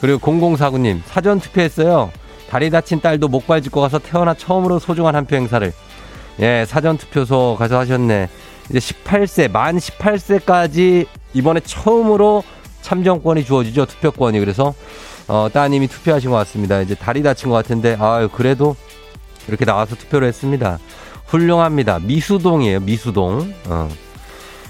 그리고 0.00 0.18
0049님, 0.18 1.02
사전 1.04 1.40
투표했어요. 1.40 2.10
다리 2.48 2.70
다친 2.70 3.02
딸도 3.02 3.28
목발 3.28 3.60
짚고 3.60 3.82
가서 3.82 3.98
태어나 3.98 4.32
처음으로 4.32 4.78
소중한 4.78 5.14
한 5.14 5.26
표 5.26 5.36
행사를. 5.36 5.70
예, 6.40 6.64
사전 6.66 6.96
투표소 6.96 7.56
가서 7.58 7.80
하셨네. 7.80 8.30
이제 8.70 8.78
18세, 8.78 9.50
만 9.50 9.76
18세까지 9.76 11.06
이번에 11.34 11.60
처음으로 11.60 12.42
참정권이 12.82 13.44
주어지죠. 13.44 13.86
투표권이. 13.86 14.38
그래서, 14.40 14.74
어, 15.28 15.48
따님이 15.52 15.88
투표하신 15.88 16.30
것 16.30 16.36
같습니다. 16.38 16.80
이제 16.80 16.94
다리 16.94 17.22
다친 17.22 17.50
것 17.50 17.56
같은데, 17.56 17.96
아유, 17.98 18.28
그래도 18.32 18.76
이렇게 19.48 19.64
나와서 19.64 19.96
투표를 19.96 20.28
했습니다. 20.28 20.78
훌륭합니다. 21.26 21.98
미수동이에요. 22.00 22.80
미수동. 22.80 23.52
어. 23.68 23.88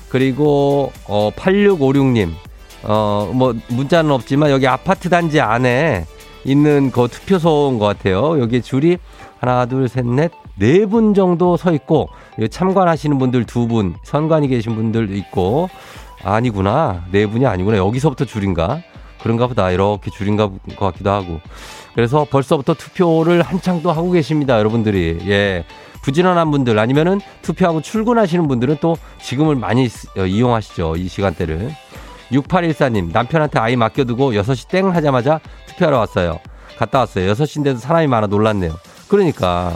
그리고, 0.09 0.93
어, 1.07 1.31
8656님. 1.37 2.31
어, 2.85 3.31
뭐, 3.35 3.55
문자는 3.69 4.11
없지만 4.11 4.51
여기 4.51 4.67
아파트 4.69 5.09
단지 5.09 5.41
안에 5.41 6.05
있는 6.45 6.91
그 6.91 7.09
투표소인 7.09 7.79
것 7.79 7.87
같아요. 7.87 8.41
여기 8.41 8.63
줄이 8.63 8.99
하나, 9.41 9.67
둘, 9.67 9.89
셋, 9.89 10.07
넷, 10.07 10.31
네 10.57 10.85
분 10.87 11.15
정도 11.15 11.57
서 11.57 11.73
있고, 11.73 12.09
참관하시는 12.51 13.19
분들 13.19 13.45
두 13.45 13.67
분, 13.67 13.97
선관위 14.05 14.49
계신 14.49 14.77
분들 14.77 15.17
있고, 15.17 15.69
아니구나. 16.25 17.05
네 17.11 17.27
분이 17.27 17.47
아니구나. 17.47 17.77
여기서부터 17.77 18.25
줄인가? 18.25 18.83
그런가 19.23 19.47
보다. 19.47 19.71
이렇게 19.71 20.11
줄인가 20.11 20.49
것 20.49 20.79
같기도 20.79 21.11
하고. 21.11 21.41
그래서 21.95 22.27
벌써부터 22.29 22.75
투표를 22.75 23.43
한창 23.43 23.83
또 23.83 23.93
하고 23.93 24.11
계십니다. 24.11 24.59
여러분들이. 24.59 25.19
예. 25.29 25.65
부지런한 26.03 26.51
분들 26.51 26.79
아니면은 26.79 27.21
투표하고 27.41 27.81
출근하시는 27.81 28.47
분들은 28.47 28.77
또 28.81 28.97
지금을 29.23 29.57
많이 29.57 29.89
어, 30.19 30.27
이용하시죠. 30.27 30.97
이 30.97 31.09
시간대를. 31.09 31.71
6814님, 32.31 33.13
남편한테 33.13 33.59
아이 33.59 33.77
맡겨두고 33.77 34.33
6시 34.33 34.69
땡 34.69 34.95
하자마자 34.95 35.41
투표하러 35.67 35.99
왔어요. 35.99 36.41
갔다 36.79 37.01
왔어요. 37.01 37.33
6시인데도 37.33 37.79
사람이 37.79 38.07
많아 38.09 38.27
놀랐네요. 38.27 38.75
그러니까, 39.09 39.75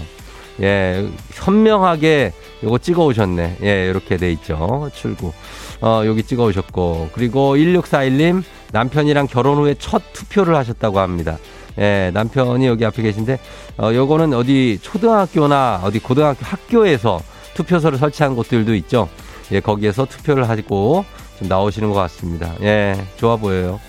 예, 0.60 1.08
현명하게 1.32 2.32
요거 2.64 2.78
찍어 2.78 3.04
오셨네. 3.04 3.58
예, 3.62 3.86
이렇게 3.88 4.16
돼 4.16 4.32
있죠. 4.32 4.90
출구. 4.92 5.32
어, 5.80 6.02
여기 6.04 6.22
찍어 6.22 6.44
오셨고. 6.44 7.10
그리고 7.12 7.56
1641님, 7.56 8.42
남편이랑 8.72 9.26
결혼 9.26 9.58
후에 9.58 9.74
첫 9.78 10.02
투표를 10.12 10.56
하셨다고 10.56 10.98
합니다. 10.98 11.38
예, 11.78 12.10
남편이 12.12 12.66
여기 12.66 12.84
앞에 12.84 13.02
계신데, 13.02 13.38
어, 13.78 13.92
요거는 13.94 14.34
어디 14.34 14.78
초등학교나 14.82 15.80
어디 15.84 16.00
고등학교 16.00 16.44
학교에서 16.44 17.20
투표소를 17.54 17.98
설치한 17.98 18.34
곳들도 18.34 18.74
있죠. 18.76 19.08
예, 19.52 19.60
거기에서 19.60 20.04
투표를 20.04 20.48
하고 20.48 21.04
좀 21.38 21.48
나오시는 21.48 21.90
것 21.90 21.94
같습니다. 22.00 22.52
예, 22.62 22.96
좋아 23.16 23.36
보여요. 23.36 23.80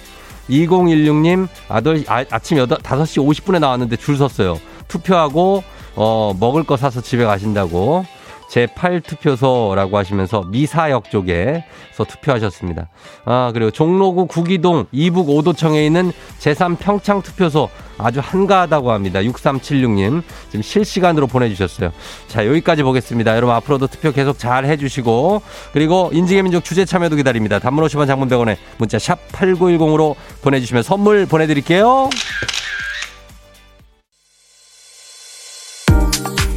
2016님, 0.49 1.47
아들, 1.67 2.03
아, 2.07 2.23
아침 2.31 2.57
8, 2.57 2.67
5시 2.67 3.23
50분에 3.23 3.59
나왔는데 3.59 3.97
줄 3.97 4.17
섰어요. 4.17 4.59
투표하고, 4.87 5.63
어, 5.95 6.33
먹을 6.39 6.63
거 6.63 6.77
사서 6.77 7.01
집에 7.01 7.23
가신다고. 7.25 8.05
제8투표소라고 8.49 9.93
하시면서 9.93 10.43
미사역 10.43 11.09
쪽에서 11.09 12.03
투표하셨습니다. 12.07 12.89
아, 13.25 13.51
그리고 13.53 13.71
종로구 13.71 14.25
구기동 14.25 14.87
이북 14.91 15.27
5도청에 15.27 15.85
있는 15.85 16.11
제3평창 16.39 17.23
투표소 17.23 17.69
아주 17.97 18.21
한가하다고 18.21 18.91
합니다. 18.91 19.19
6376님. 19.21 20.23
지금 20.49 20.61
실시간으로 20.61 21.27
보내주셨어요. 21.27 21.91
자, 22.27 22.47
여기까지 22.47 22.83
보겠습니다. 22.83 23.35
여러분 23.35 23.55
앞으로도 23.55 23.87
투표 23.87 24.11
계속 24.11 24.39
잘 24.39 24.65
해주시고 24.65 25.41
그리고 25.73 26.09
인증의 26.13 26.43
민족 26.43 26.63
주제 26.63 26.85
참여도 26.85 27.17
기다립니다. 27.17 27.59
단문 27.59 27.85
50원 27.85 28.07
장문 28.07 28.29
100원에 28.29 28.57
문자 28.77 28.97
샵 28.97 29.19
8910으로 29.31 30.15
보내주시면 30.41 30.83
선물 30.83 31.25
보내드릴게요. 31.25 32.09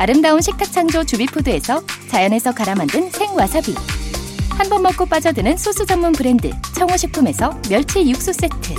아름다운 0.00 0.40
식탁 0.40 0.72
창조 0.72 1.04
주비푸드에서 1.04 1.82
자연에서 2.08 2.52
갈아 2.52 2.74
만든 2.74 3.10
생와사비. 3.10 3.74
한 4.48 4.70
번 4.70 4.80
먹고 4.80 5.04
빠져드는 5.04 5.58
소스 5.58 5.84
전문 5.84 6.12
브랜드 6.12 6.50
청호식품에서 6.74 7.60
멸치 7.68 8.08
육수 8.08 8.32
세트. 8.32 8.74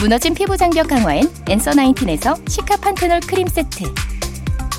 무너진 0.00 0.32
피부 0.32 0.56
장벽 0.56 0.88
강화엔 0.88 1.30
엔서 1.46 1.74
나인틴에서 1.74 2.36
시카 2.48 2.76
판테놀 2.78 3.20
크림 3.20 3.46
세트. 3.46 3.84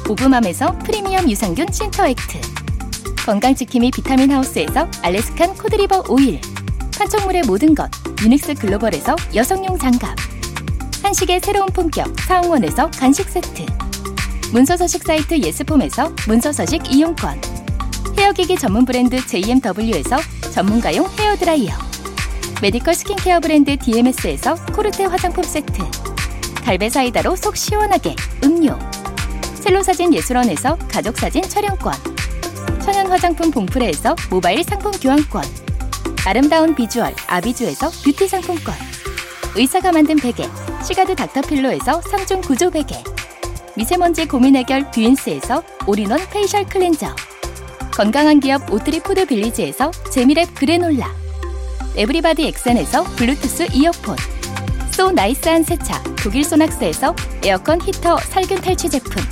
오브맘에서 0.10 0.80
프리미엄 0.80 1.30
유산균 1.30 1.68
신터액트. 1.72 2.42
건강지킴이 3.24 3.92
비타민 3.92 4.32
하우스에서 4.32 4.90
알래스칸 5.04 5.54
코드리버 5.58 6.06
오일. 6.10 6.42
판촉물의 6.98 7.44
모든 7.44 7.76
것 7.76 7.92
유닉스 8.24 8.56
글로벌에서 8.56 9.16
여성용 9.36 9.78
장갑. 9.78 10.16
한식의 11.04 11.42
새로운 11.42 11.68
품격 11.68 12.20
사홍원에서 12.20 12.90
간식 12.90 13.30
세트 13.30 13.68
문서서식 14.52 15.04
사이트 15.04 15.38
예스폼에서 15.38 16.12
문서서식 16.28 16.92
이용권. 16.92 17.40
헤어기기 18.18 18.58
전문 18.58 18.84
브랜드 18.84 19.24
JMW에서 19.26 20.18
전문가용 20.52 21.08
헤어드라이어. 21.20 21.72
메디컬 22.62 22.96
스킨케어 22.96 23.40
브랜드 23.40 23.78
DMS에서 23.78 24.56
코르테 24.74 25.06
화장품 25.06 25.44
세트. 25.44 25.84
갈베 26.64 26.90
사이다로 26.90 27.36
속 27.36 27.56
시원하게 27.56 28.16
음료. 28.44 28.78
셀로사진 29.56 30.14
예술원에서 30.14 30.78
가족사진 30.90 31.44
촬영권. 31.44 31.94
천연 32.82 33.08
화장품 33.08 33.52
봉프레에서 33.52 34.16
모바일 34.32 34.64
상품 34.64 34.92
교환권. 34.92 35.44
아름다운 36.26 36.74
비주얼 36.74 37.14
아비주에서 37.28 37.90
뷰티 38.04 38.28
상품권. 38.28 38.74
의사가 39.56 39.92
만든 39.92 40.16
베개 40.18 40.48
시가드 40.84 41.16
닥터필로에서 41.16 42.02
3중 42.02 42.46
구조 42.46 42.70
베개 42.70 43.04
미세먼지 43.80 44.26
고민 44.26 44.58
해결 44.58 44.92
뷰인스에서 44.92 45.64
all-in-one 45.88 46.20
facial 46.32 46.66
cleanser. 46.66 47.16
건강한 47.94 48.42
기업 48.42 48.70
오트리 48.70 49.00
푸드 49.00 49.26
빌리지에서 49.26 49.92
재미랩 49.92 50.54
그래놀라. 50.54 51.10
everybody 51.96 52.46
엑센에서 52.46 53.04
블루투스 53.16 53.68
이어폰. 53.72 54.18
so 54.92 55.12
nice한 55.12 55.64
세차 55.64 56.04
독일 56.22 56.44
소낙스에서 56.44 57.16
에어컨 57.42 57.80
히터 57.82 58.18
살균 58.18 58.60
탈취 58.60 58.90
제품. 58.90 59.24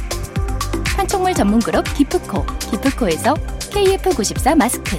판촉물 0.96 1.34
전문 1.34 1.60
그룹 1.60 1.84
기프코 1.94 2.46
기프코에서 2.72 3.34
KF94 3.34 4.56
마스크. 4.56 4.96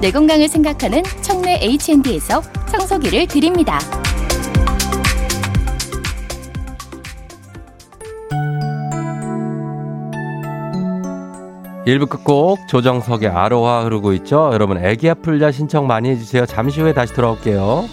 내 0.00 0.10
건강을 0.10 0.48
생각하는 0.48 1.04
청내 1.22 1.60
H&D에서 1.62 2.42
청소기를 2.72 3.28
드립니다. 3.28 3.78
일부 11.86 12.06
끝곡 12.06 12.66
조정석의 12.66 13.28
아로하 13.28 13.84
흐르고 13.84 14.12
있죠. 14.14 14.50
여러분 14.52 14.84
애기 14.84 15.08
아플자 15.08 15.52
신청 15.52 15.86
많이 15.86 16.10
해주세요. 16.10 16.44
잠시 16.44 16.80
후에 16.80 16.92
다시 16.92 17.14
돌아올게요. 17.14 17.84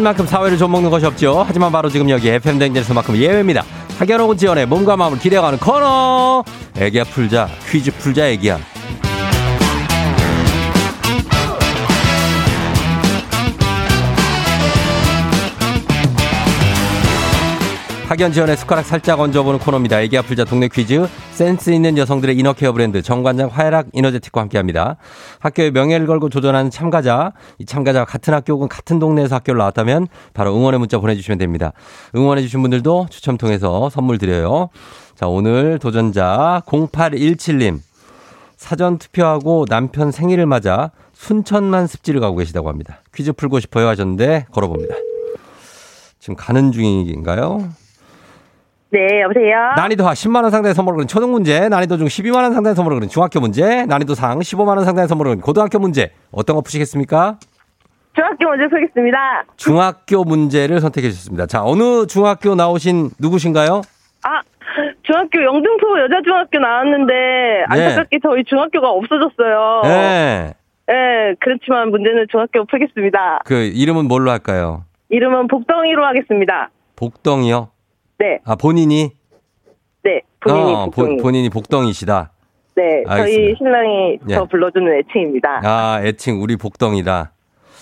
학연 0.00 0.14
지원만큼 0.14 0.26
사회를 0.26 0.58
좀 0.58 0.72
먹는 0.72 0.90
것이 0.90 1.04
없죠. 1.06 1.44
하지만 1.46 1.70
바로 1.70 1.88
지금 1.88 2.08
여기 2.10 2.28
FM 2.28 2.58
댕진에서만큼 2.58 3.16
예외입니다. 3.16 3.64
혹은 4.24 4.36
지원의 4.36 4.66
몸과 4.66 4.96
마음을 4.96 5.18
기대어가는 5.18 5.58
코너. 5.58 6.42
애기야 6.76 7.04
풀자 7.04 7.48
퀴즈 7.70 7.90
풀자 7.92 8.26
애기야. 8.28 8.58
학연 18.10 18.32
지원의 18.32 18.56
숟가락 18.56 18.84
살짝 18.86 19.20
얹어보는 19.20 19.60
코너입니다. 19.60 20.00
애기 20.00 20.18
아플자 20.18 20.44
동네 20.44 20.66
퀴즈. 20.66 21.06
센스 21.30 21.70
있는 21.70 21.96
여성들의 21.96 22.36
이너케어 22.36 22.72
브랜드 22.72 23.02
정관장 23.02 23.50
화해락 23.52 23.86
이너제틱과 23.92 24.40
함께합니다. 24.40 24.96
학교의 25.38 25.70
명예를 25.70 26.08
걸고 26.08 26.28
도전하는 26.28 26.72
참가자. 26.72 27.32
이 27.58 27.66
참가자가 27.66 28.04
같은 28.04 28.34
학교 28.34 28.54
혹은 28.54 28.66
같은 28.66 28.98
동네에서 28.98 29.36
학교를 29.36 29.58
나왔다면 29.58 30.08
바로 30.34 30.56
응원의 30.56 30.80
문자 30.80 30.98
보내주시면 30.98 31.38
됩니다. 31.38 31.72
응원해주신 32.16 32.60
분들도 32.62 33.06
추첨 33.10 33.38
통해서 33.38 33.88
선물 33.90 34.18
드려요. 34.18 34.70
자, 35.14 35.28
오늘 35.28 35.78
도전자 35.78 36.62
0817님. 36.66 37.78
사전 38.56 38.98
투표하고 38.98 39.66
남편 39.66 40.10
생일을 40.10 40.46
맞아 40.46 40.90
순천만 41.12 41.86
습지를 41.86 42.20
가고 42.20 42.38
계시다고 42.38 42.70
합니다. 42.70 43.02
퀴즈 43.14 43.32
풀고 43.32 43.60
싶어요 43.60 43.86
하셨는데 43.86 44.46
걸어봅니다. 44.50 44.96
지금 46.18 46.34
가는 46.34 46.72
중인가요? 46.72 47.68
네, 48.92 49.22
여보세요? 49.22 49.56
난이도 49.76 50.04
하 50.04 50.12
10만 50.12 50.42
원 50.42 50.50
상당의 50.50 50.74
선물을 50.74 50.96
그린 50.96 51.08
초등 51.08 51.30
문제, 51.30 51.68
난이도 51.68 51.96
중 51.96 52.06
12만 52.08 52.42
원 52.42 52.52
상당의 52.52 52.74
선물을 52.74 52.96
그린 52.98 53.08
중학교 53.08 53.38
문제, 53.38 53.86
난이도 53.86 54.14
상 54.14 54.40
15만 54.40 54.76
원 54.76 54.84
상당의 54.84 55.06
선물을 55.06 55.30
그린 55.30 55.40
고등학교 55.40 55.78
문제. 55.78 56.12
어떤 56.32 56.56
거 56.56 56.62
푸시겠습니까? 56.62 57.38
중학교 58.14 58.48
먼저 58.48 58.64
소개했습니다. 58.68 59.44
중학교 59.56 60.24
문제를 60.24 60.80
선택해 60.80 61.08
주셨습니다. 61.10 61.46
자, 61.46 61.62
어느 61.62 62.06
중학교 62.08 62.56
나오신 62.56 63.10
누구신가요? 63.20 63.82
아, 64.24 64.40
중학교 65.04 65.42
영등포 65.42 66.00
여자중학교 66.00 66.58
나왔는데, 66.58 67.12
안타깝게 67.68 68.18
저희 68.22 68.42
중학교가 68.44 68.90
없어졌어요. 68.90 69.82
네. 69.84 70.54
네, 70.88 71.34
그렇지만 71.38 71.90
문제는 71.90 72.26
중학교 72.28 72.64
풀겠습니다. 72.64 73.42
그 73.44 73.54
이름은 73.54 74.08
뭘로 74.08 74.32
할까요? 74.32 74.82
이름은 75.10 75.46
복덩이로 75.46 76.04
하겠습니다. 76.04 76.70
복덩이요? 76.96 77.68
네, 78.20 78.38
아, 78.44 78.54
본인이? 78.54 79.12
네, 80.02 80.20
본인이 80.40 80.72
어, 80.74 80.84
복덩이. 80.84 81.08
본, 81.08 81.16
본인이 81.22 81.48
복덩이시다. 81.48 82.30
네, 82.76 83.02
저희 83.06 83.20
알겠습니다. 83.20 83.56
신랑이 83.56 84.18
예. 84.28 84.34
저 84.34 84.44
불러주는 84.44 84.98
애칭입니다. 84.98 85.60
아, 85.64 86.00
애칭 86.04 86.42
우리 86.42 86.56
복덩이다. 86.56 87.32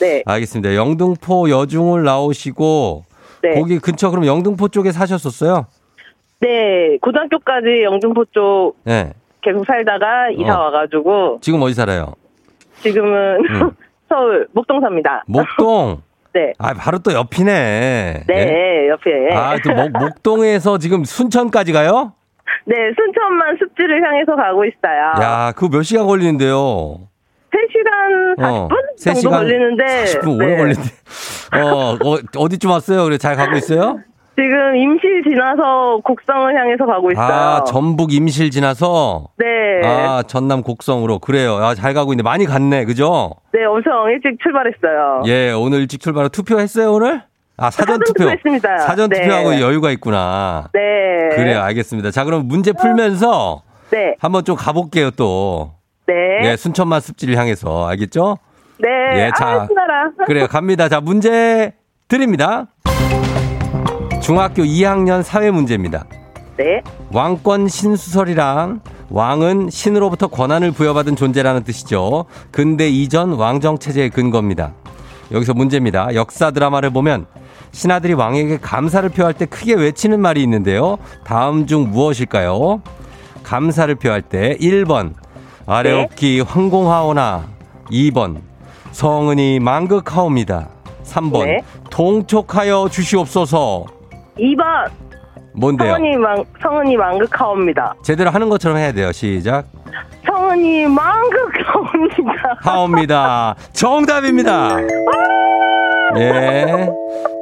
네, 0.01 0.22
알겠습니다. 0.24 0.77
영등포 0.77 1.51
여중을 1.51 2.05
나오시고 2.05 3.05
네. 3.42 3.55
거기 3.55 3.81
근처 3.81 4.11
그럼 4.11 4.27
영등포 4.27 4.68
쪽에 4.68 4.92
사셨었어요? 4.92 5.66
네, 6.40 6.98
고등학교까지 7.01 7.83
영등포 7.83 8.27
쪽 8.27 8.74
네. 8.85 9.12
계속 9.40 9.64
살다가 9.66 10.31
이사 10.31 10.55
어. 10.57 10.64
와가지고, 10.66 11.38
지금 11.40 11.62
어디 11.62 11.74
살아요? 11.74 12.14
지금은 12.81 13.40
음. 13.44 13.70
서울 14.09 14.46
목동사입니다. 14.53 15.24
목동. 15.27 16.01
네, 16.38 16.53
아, 16.59 16.72
바로 16.72 17.01
또 17.01 17.12
옆이네. 17.12 18.22
네, 18.29 18.35
예? 18.35 18.88
옆에. 18.90 19.35
아, 19.35 19.57
또 19.64 19.74
목, 19.74 19.90
목동에서 19.90 20.79
지금 20.79 21.03
순천까지 21.05 21.72
가요? 21.72 22.12
네, 22.64 22.77
순천만 22.96 23.57
습지를 23.59 24.05
향해서 24.05 24.37
가고 24.37 24.64
있어요. 24.64 25.12
야, 25.20 25.53
그거 25.57 25.68
몇 25.68 25.83
시간 25.83 26.07
걸리는데요? 26.07 27.09
3시간 27.51 28.37
40분 28.38 28.68
세 28.96 29.11
정도 29.14 29.20
시간 29.20 29.33
걸리는데 29.40 29.85
40분 30.05 30.37
오래 30.37 30.46
네. 30.46 30.57
걸린대. 30.57 30.81
어, 31.57 31.96
어, 32.05 32.18
어디쯤 32.37 32.70
왔어요? 32.70 33.05
그래, 33.05 33.18
잘 33.18 33.35
가고 33.37 33.57
있어요? 33.57 33.98
지금 34.38 34.77
임실 34.77 35.24
지나서 35.24 35.98
곡성을 36.05 36.57
향해서 36.57 36.87
가고 36.87 37.11
있어요. 37.11 37.27
아, 37.27 37.64
전북 37.64 38.12
임실 38.12 38.53
지나서? 38.53 39.31
네. 39.37 39.46
아, 39.85 40.22
전남 40.29 40.62
곡성으로. 40.62 41.18
그래요. 41.18 41.57
아, 41.57 41.74
잘 41.74 41.92
가고 41.92 42.12
있는데 42.12 42.22
많이 42.22 42.44
갔네. 42.44 42.85
그죠? 42.85 43.33
네, 43.53 43.64
엄청 43.64 44.09
일찍 44.09 44.40
출발했어요. 44.40 45.22
예, 45.27 45.51
오늘 45.51 45.81
일찍 45.81 46.01
출발하고 46.01 46.29
투표했어요, 46.29 46.92
오늘? 46.92 47.22
아, 47.57 47.70
사전 47.70 47.94
사전 47.94 48.01
투표. 48.07 48.24
투표 48.24 48.31
했습니다. 48.31 48.79
사전 48.79 49.11
네. 49.11 49.22
투표하고 49.22 49.61
여유가 49.61 49.90
있구나. 49.90 50.68
네. 50.72 51.35
그래요, 51.35 51.61
알겠습니다. 51.62 52.12
자, 52.12 52.22
그럼 52.22 52.46
문제 52.46 52.72
풀면서 52.72 53.62
네. 53.90 54.14
한번 54.20 54.44
좀 54.44 54.55
가볼게요, 54.55 55.11
또. 55.11 55.72
네. 56.07 56.14
예, 56.44 56.57
순천만 56.57 57.01
습지를 57.01 57.37
향해서. 57.37 57.88
알겠죠? 57.88 58.38
네. 58.79 58.88
예, 59.14 59.31
자. 59.37 59.66
아. 59.66 60.24
그래요, 60.27 60.46
갑니다. 60.46 60.88
자, 60.88 61.01
문제 61.01 61.72
드립니다. 62.07 62.68
중학교 64.29 64.62
2학년 64.62 65.23
사회 65.23 65.51
문제입니다. 65.51 66.05
네. 66.59 66.83
왕권 67.11 67.67
신수설이랑 67.67 68.81
왕은 69.09 69.71
신으로부터 69.71 70.27
권한을 70.27 70.71
부여받은 70.73 71.17
존재라는 71.17 71.64
뜻이죠. 71.64 72.27
근대 72.51 72.91
이전 72.91 73.33
왕정 73.33 73.79
체제의 73.79 74.11
근거입니다. 74.11 74.75
여기서 75.33 75.55
문제입니다. 75.55 76.14
역사 76.14 76.51
드라마를 76.51 76.91
보면 76.91 77.25
신하들이 77.73 78.12
왕에게 78.12 78.59
감사를 78.59 79.09
표할 79.09 79.33
때 79.33 79.47
크게 79.47 79.73
외치는 79.73 80.21
말이 80.21 80.43
있는데요. 80.43 80.99
다음 81.25 81.67
중 81.67 81.91
무엇일까요? 81.91 82.83
감사를 83.43 83.95
표할 83.95 84.21
때 84.21 84.59
1번 84.61 85.14
아래옵기 85.64 86.43
황공하오나 86.43 87.47
2번 87.91 88.43
성은이 88.93 89.61
망극하옵니다. 89.61 90.69
3번 91.05 91.47
네. 91.47 91.62
동촉하여 91.88 92.91
주시옵소서 92.91 93.97
2번. 94.38 94.90
뭔데요? 95.55 95.92
성은이 95.94 96.16
망, 96.16 96.44
성은이 96.62 96.96
망극하옵니다. 96.96 97.94
제대로 98.03 98.31
하는 98.31 98.48
것처럼 98.48 98.79
해야 98.79 98.92
돼요. 98.92 99.11
시작. 99.12 99.66
성은이 100.27 100.87
망극하옵니다. 100.87 102.57
하옵니다. 102.61 103.55
정답입니다. 103.72 104.77
예. 106.16 106.88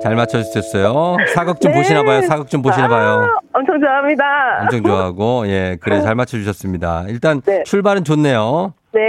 잘 0.02 0.14
맞춰주셨어요. 0.16 1.16
사극 1.34 1.60
좀 1.60 1.72
네. 1.72 1.78
보시나 1.78 2.02
봐요. 2.02 2.22
사극 2.22 2.48
좀 2.48 2.62
보시나 2.62 2.88
봐요. 2.88 3.26
아, 3.26 3.58
엄청 3.58 3.80
좋아합니다. 3.80 4.24
엄청 4.62 4.82
좋아하고, 4.82 5.46
예. 5.48 5.76
그래, 5.80 6.00
잘 6.00 6.14
맞춰주셨습니다. 6.14 7.04
일단, 7.08 7.40
네. 7.42 7.62
출발은 7.64 8.04
좋네요. 8.04 8.74
네. 8.92 9.00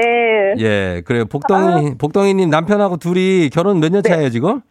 예. 0.59 1.01
그래요. 1.05 1.25
복덩이, 1.25 1.97
복덩이님 1.97 2.49
남편하고 2.49 2.97
둘이 2.97 3.49
결혼 3.49 3.79
몇년 3.79 4.01
네. 4.03 4.09
차예요, 4.09 4.29
지금? 4.29 4.61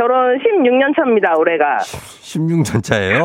결혼 0.00 0.38
16년 0.38 0.96
차입니다, 0.96 1.34
올해가. 1.36 1.76
16년 1.78 2.82
차예요? 2.82 3.24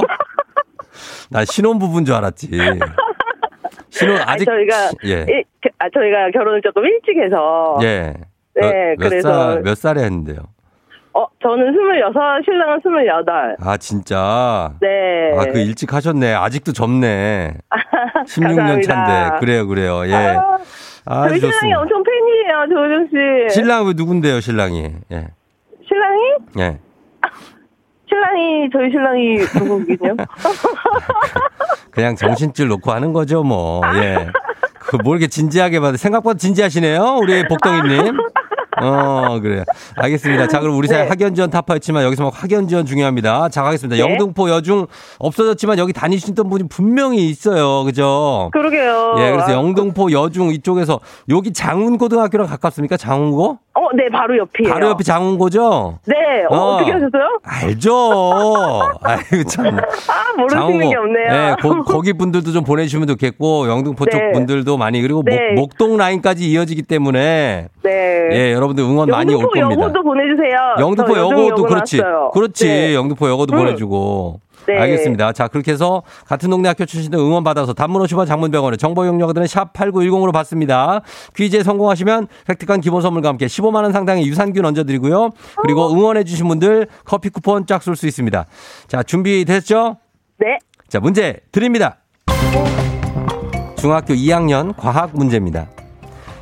나 1.31 1.45
신혼부부인 1.45 2.03
줄 2.03 2.15
알았지. 2.15 2.49
신혼, 3.89 4.17
아니, 4.17 4.23
아직. 4.27 4.45
저희가 4.45 4.89
예. 5.05 5.25
일- 5.29 5.43
그- 5.61 5.69
아, 5.79 5.87
저희가 5.93 6.31
결혼을 6.33 6.61
조금 6.61 6.83
일찍 6.85 7.17
해서 7.17 7.77
예. 7.81 8.13
네, 8.55 8.61
몇, 8.61 8.95
몇 8.99 9.09
그래서- 9.09 9.51
살, 9.53 9.61
몇 9.61 9.77
살에 9.77 10.03
했는데요? 10.03 10.39
어, 11.13 11.25
저는 11.41 11.71
26, 11.73 12.43
신랑은 12.43 12.79
28. 12.83 13.55
아, 13.61 13.77
진짜. 13.77 14.73
네. 14.81 15.31
아, 15.37 15.45
그 15.45 15.59
일찍 15.59 15.93
하셨네. 15.93 16.33
아직도 16.33 16.73
젊네. 16.73 17.53
16년 18.27 18.55
감사합니다. 18.57 18.81
차인데. 19.05 19.39
그래요, 19.39 19.65
그래요. 19.67 20.05
예. 20.07 20.13
아, 20.13 20.57
아, 21.05 21.29
저희 21.29 21.39
신랑이 21.39 21.73
엄청 21.73 22.03
팬이에요, 22.03 22.65
조우정 22.67 23.07
씨. 23.47 23.53
신랑 23.55 23.87
왜 23.87 23.93
누군데요, 23.95 24.41
신랑이? 24.41 24.91
예. 25.13 25.27
신랑이? 25.87 26.21
예. 26.59 26.79
신랑이, 28.07 28.69
저희 28.71 28.91
신랑이 28.91 29.37
누구긴요? 29.59 30.15
그냥 31.91 32.15
정신줄 32.15 32.67
놓고 32.67 32.91
하는 32.91 33.13
거죠, 33.13 33.43
뭐. 33.43 33.81
예. 33.95 34.27
그, 34.79 34.97
뭐 34.97 35.15
이렇게 35.15 35.27
진지하게 35.27 35.79
봐도 35.79 35.97
생각보다 35.97 36.37
진지하시네요, 36.37 37.17
우리 37.21 37.47
복덩이님. 37.47 38.17
어, 38.81 39.39
그래요. 39.39 39.63
알겠습니다. 39.95 40.47
자, 40.47 40.59
그럼 40.59 40.77
우리 40.77 40.87
사회 40.87 41.03
네. 41.03 41.09
학연 41.09 41.33
지원 41.33 41.49
타파였지만 41.49 42.03
여기서 42.03 42.25
막 42.25 42.33
학연 42.35 42.67
지원 42.67 42.85
중요합니다. 42.85 43.49
자, 43.49 43.63
가겠습니다. 43.63 43.95
네. 43.95 44.01
영등포 44.11 44.49
여중 44.49 44.85
없어졌지만 45.19 45.79
여기 45.79 45.93
다니시던 45.93 46.49
분이 46.49 46.67
분명히 46.67 47.29
있어요. 47.29 47.83
그죠? 47.85 48.49
그러게요. 48.51 49.15
예, 49.19 49.31
그래서 49.31 49.53
영등포 49.53 50.11
여중 50.11 50.49
이쪽에서 50.49 50.99
여기 51.29 51.53
장운고등학교랑 51.53 52.47
가깝습니까? 52.47 52.97
장운고? 52.97 53.59
어, 53.77 53.89
네, 53.93 54.07
바로 54.09 54.37
옆이에요. 54.37 54.73
바로 54.73 54.87
옆이 54.87 55.03
장운고죠? 55.03 55.99
네, 56.05 56.15
어, 56.49 56.55
어. 56.55 56.75
어. 56.75 56.79
떻게 56.79 56.91
하셨어요? 56.91 57.39
알죠. 57.43 58.81
아이고 59.03 59.43
참. 59.49 59.77
아, 59.77 60.37
모르시는 60.37 60.89
게 60.89 60.95
없네요. 60.95 61.27
예, 61.29 61.55
거, 61.61 62.01
기 62.01 62.13
분들도 62.13 62.51
좀 62.53 62.63
보내주시면 62.63 63.07
좋겠고 63.07 63.67
영등포 63.67 64.05
쪽 64.05 64.17
네. 64.17 64.31
분들도 64.31 64.77
많이 64.77 65.01
그리고 65.01 65.23
네. 65.25 65.51
목, 65.55 65.65
목동 65.65 65.97
라인까지 65.97 66.49
이어지기 66.49 66.83
때문에 66.83 67.67
네. 67.83 68.29
예, 68.31 68.53
여러분들 68.53 68.83
응원 68.83 69.09
많이 69.09 69.33
올 69.33 69.41
영등포 69.41 69.59
겁니다. 69.59 69.83
여고도 69.83 70.03
보내주세요. 70.03 70.75
영등포 70.79 71.17
여고도 71.17 71.47
여고 71.47 71.63
그렇지. 71.63 71.97
나왔어요. 71.97 72.31
그렇지. 72.31 72.67
네. 72.67 72.95
영등포 72.95 73.29
여고도 73.29 73.55
음. 73.55 73.59
보내주고. 73.59 74.39
네. 74.67 74.77
알겠습니다. 74.77 75.31
자, 75.33 75.47
그렇게 75.47 75.71
해서 75.71 76.03
같은 76.25 76.49
동네 76.49 76.67
학교 76.69 76.85
출신들 76.85 77.19
응원 77.19 77.43
받아서 77.43 77.73
단문 77.73 78.01
50원 78.03 78.27
장문병원에 78.27 78.77
정보 78.77 79.05
이용료들은 79.05 79.47
샵 79.47 79.73
8910으로 79.73 80.31
받습니다. 80.31 81.01
퀴즈에 81.35 81.63
성공하시면 81.63 82.27
획득한 82.49 82.81
기본 82.81 83.01
선물과 83.01 83.29
함께 83.29 83.45
15만 83.45 83.83
원 83.83 83.91
상당의 83.91 84.25
유산균 84.27 84.65
얹어 84.65 84.83
드리고요. 84.83 85.29
그리고 85.61 85.91
응원해 85.91 86.23
주신 86.23 86.47
분들 86.47 86.87
커피 87.05 87.29
쿠폰 87.29 87.65
쫙 87.67 87.81
쏠 87.83 87.95
수 87.95 88.07
있습니다. 88.07 88.45
자, 88.87 89.03
준비됐죠? 89.03 89.97
네. 90.39 90.57
자, 90.87 90.99
문제 90.99 91.37
드립니다. 91.51 91.97
중학교 93.77 94.13
2학년 94.13 94.73
과학 94.75 95.11
문제입니다. 95.13 95.67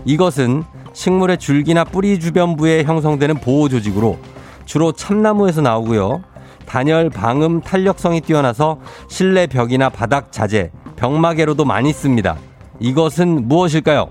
이것은 0.06 0.64
식물의 0.94 1.38
줄기나 1.38 1.84
뿌리 1.84 2.20
주변부에 2.20 2.84
형성되는 2.84 3.36
보호 3.36 3.68
조직으로 3.70 4.18
주로 4.66 4.92
참나무에서 4.92 5.62
나오고요. 5.62 6.24
단열, 6.66 7.10
방음, 7.10 7.62
탄력성이 7.62 8.22
뛰어나서 8.22 8.80
실내 9.08 9.48
벽이나 9.48 9.90
바닥 9.90 10.32
자재, 10.32 10.72
벽마개로도 10.96 11.66
많이 11.66 11.94
씁니다. 11.94 12.38
이것은 12.80 13.48
무엇일까요? 13.48 14.10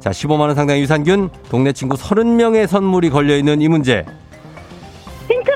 자, 0.00 0.10
15만원 0.10 0.54
상당의 0.54 0.82
유산균, 0.82 1.30
동네 1.48 1.72
친구 1.72 1.96
30명의 1.96 2.66
선물이 2.66 3.10
걸려있는 3.10 3.62
이 3.62 3.68
문제. 3.68 4.04
힌트! 5.30 5.50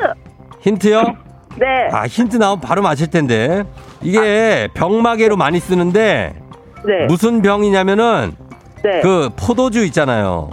힌트요? 0.60 1.02
네. 1.58 1.66
아, 1.92 2.06
힌트 2.06 2.36
나오면 2.36 2.60
바로 2.60 2.82
맞힐 2.82 3.08
텐데. 3.10 3.64
이게 4.00 4.68
벽마개로 4.74 5.36
많이 5.36 5.58
쓰는데, 5.60 6.34
네. 6.86 7.06
무슨 7.08 7.42
병이냐면은, 7.42 8.34
네. 8.84 9.00
그 9.00 9.28
포도주 9.36 9.84
있잖아요. 9.86 10.50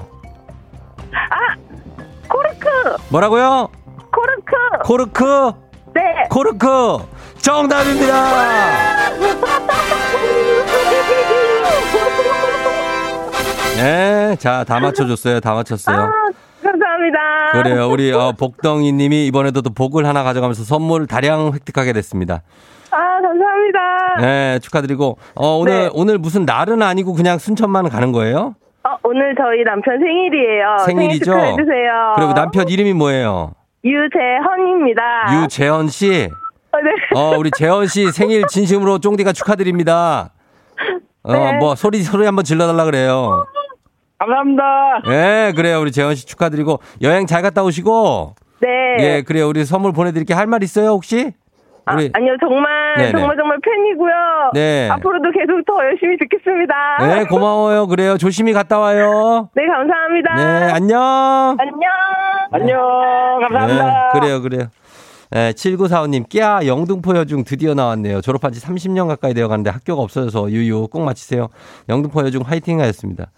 코르크! 2.28 2.68
뭐라고요? 3.10 3.70
코르크! 4.12 4.54
코르크? 4.84 5.65
네. 5.96 6.02
코르크! 6.30 6.68
정답입니다! 7.38 8.14
네, 13.78 14.36
자, 14.38 14.64
다 14.66 14.80
맞춰줬어요. 14.80 15.40
다 15.40 15.54
맞췄어요. 15.54 15.96
아, 15.98 16.12
감사합니다. 16.64 17.20
그래요. 17.54 17.88
우리 17.90 18.12
어, 18.12 18.34
복덩이 18.38 18.92
님이 18.92 19.26
이번에도 19.28 19.62
또 19.62 19.70
복을 19.70 20.06
하나 20.06 20.24
가져가면서 20.24 20.64
선물 20.64 21.08
다량 21.08 21.54
획득하게 21.54 21.94
됐습니다. 21.94 22.42
아, 22.92 22.98
감사합니다. 23.22 24.16
네, 24.22 24.60
축하드리고. 24.60 25.18
어, 25.36 25.48
오늘, 25.58 25.74
네. 25.84 25.90
오늘 25.94 26.18
무슨 26.18 26.46
날은 26.46 26.82
아니고 26.82 27.14
그냥 27.14 27.38
순천만 27.38 27.90
가는 27.90 28.12
거예요? 28.12 28.56
어, 28.84 28.90
오늘 29.04 29.34
저희 29.38 29.64
남편 29.64 29.98
생일이에요. 30.00 30.78
생일이죠? 30.86 31.26
생일 31.26 31.40
축하해주세요. 31.40 32.14
그리고 32.16 32.34
남편 32.34 32.68
이름이 32.70 32.94
뭐예요? 32.94 33.52
유재헌입니다. 33.86 35.44
유재현 35.44 35.88
씨. 35.90 36.28
어, 36.72 36.78
네. 36.82 36.92
어, 37.20 37.38
우리 37.38 37.52
재현 37.52 37.88
씨 37.88 38.12
생일 38.12 38.44
진심으로 38.50 39.00
쫑디가 39.00 39.32
축하드립니다. 39.32 40.32
어, 41.24 41.34
네. 41.34 41.58
뭐 41.58 41.76
소리 41.76 42.02
소리 42.04 42.26
한번 42.26 42.44
질러달라 42.44 42.84
그래요. 42.86 43.46
감사합니다. 44.18 44.64
예, 45.08 45.54
그래요. 45.56 45.80
우리 45.82 45.92
재현 45.92 46.16
씨 46.16 46.26
축하드리고 46.26 46.80
여행 47.02 47.28
잘 47.28 47.42
갔다 47.42 47.64
오시고. 47.64 48.36
네. 48.62 48.68
예, 49.00 49.22
그래요. 49.22 49.48
우리 49.48 49.64
선물 49.66 49.92
보내드릴게 49.94 50.34
할 50.34 50.48
말 50.48 50.64
있어요 50.64 50.90
혹시? 50.90 51.34
아, 51.86 51.94
우리 51.94 52.10
아니요, 52.14 52.36
정말, 52.40 52.96
네네. 52.98 53.12
정말, 53.12 53.38
정말 53.38 53.58
팬이고요. 53.64 54.14
네. 54.54 54.90
앞으로도 54.90 55.32
계속 55.32 55.64
더 55.66 55.86
열심히 55.86 56.18
듣겠습니다. 56.18 56.74
네, 57.00 57.26
고마워요. 57.26 57.88
그래요. 57.88 58.18
조심히 58.18 58.54
갔다 58.54 58.80
와요. 58.80 59.50
네, 59.54 59.64
감사합니다. 59.68 60.36
네, 60.36 60.72
안녕. 60.72 61.56
안녕. 61.60 61.92
안녕. 62.52 62.80
감사합니다. 63.42 63.86
네, 63.86 64.20
그래요, 64.20 64.42
그래요. 64.42 64.68
네, 65.32 65.52
7945님, 65.54 66.30
끼야, 66.30 66.62
영등포 66.66 67.16
여중 67.18 67.44
드디어 67.44 67.74
나왔네요. 67.74 68.22
졸업한 68.22 68.52
지 68.52 68.62
30년 68.62 69.08
가까이 69.08 69.34
되어 69.34 69.48
가는데 69.48 69.70
학교가 69.70 70.02
없어져서 70.02 70.52
유유 70.52 70.88
꼭 70.92 71.04
마치세요. 71.04 71.50
영등포 71.90 72.22
여중 72.22 72.42
화이팅 72.46 72.80
하였습니다. 72.80 73.32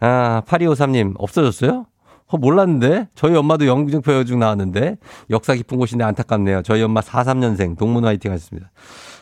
아, 0.00 0.42
8253님, 0.46 1.14
없어졌어요? 1.18 1.86
어, 2.32 2.38
몰랐는데? 2.38 3.08
저희 3.14 3.36
엄마도 3.36 3.66
영등포 3.66 4.12
여중 4.14 4.38
나왔는데? 4.38 4.96
역사 5.28 5.54
깊은 5.54 5.76
곳인데 5.78 6.02
안타깝네요. 6.04 6.62
저희 6.62 6.82
엄마 6.82 7.00
43년생, 7.00 7.76
동문 7.76 8.06
화이팅 8.06 8.32
하셨습니다. 8.32 8.70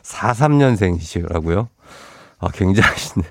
43년생이시라고요? 0.02 1.68
아, 2.38 2.48
굉장하시네. 2.52 3.24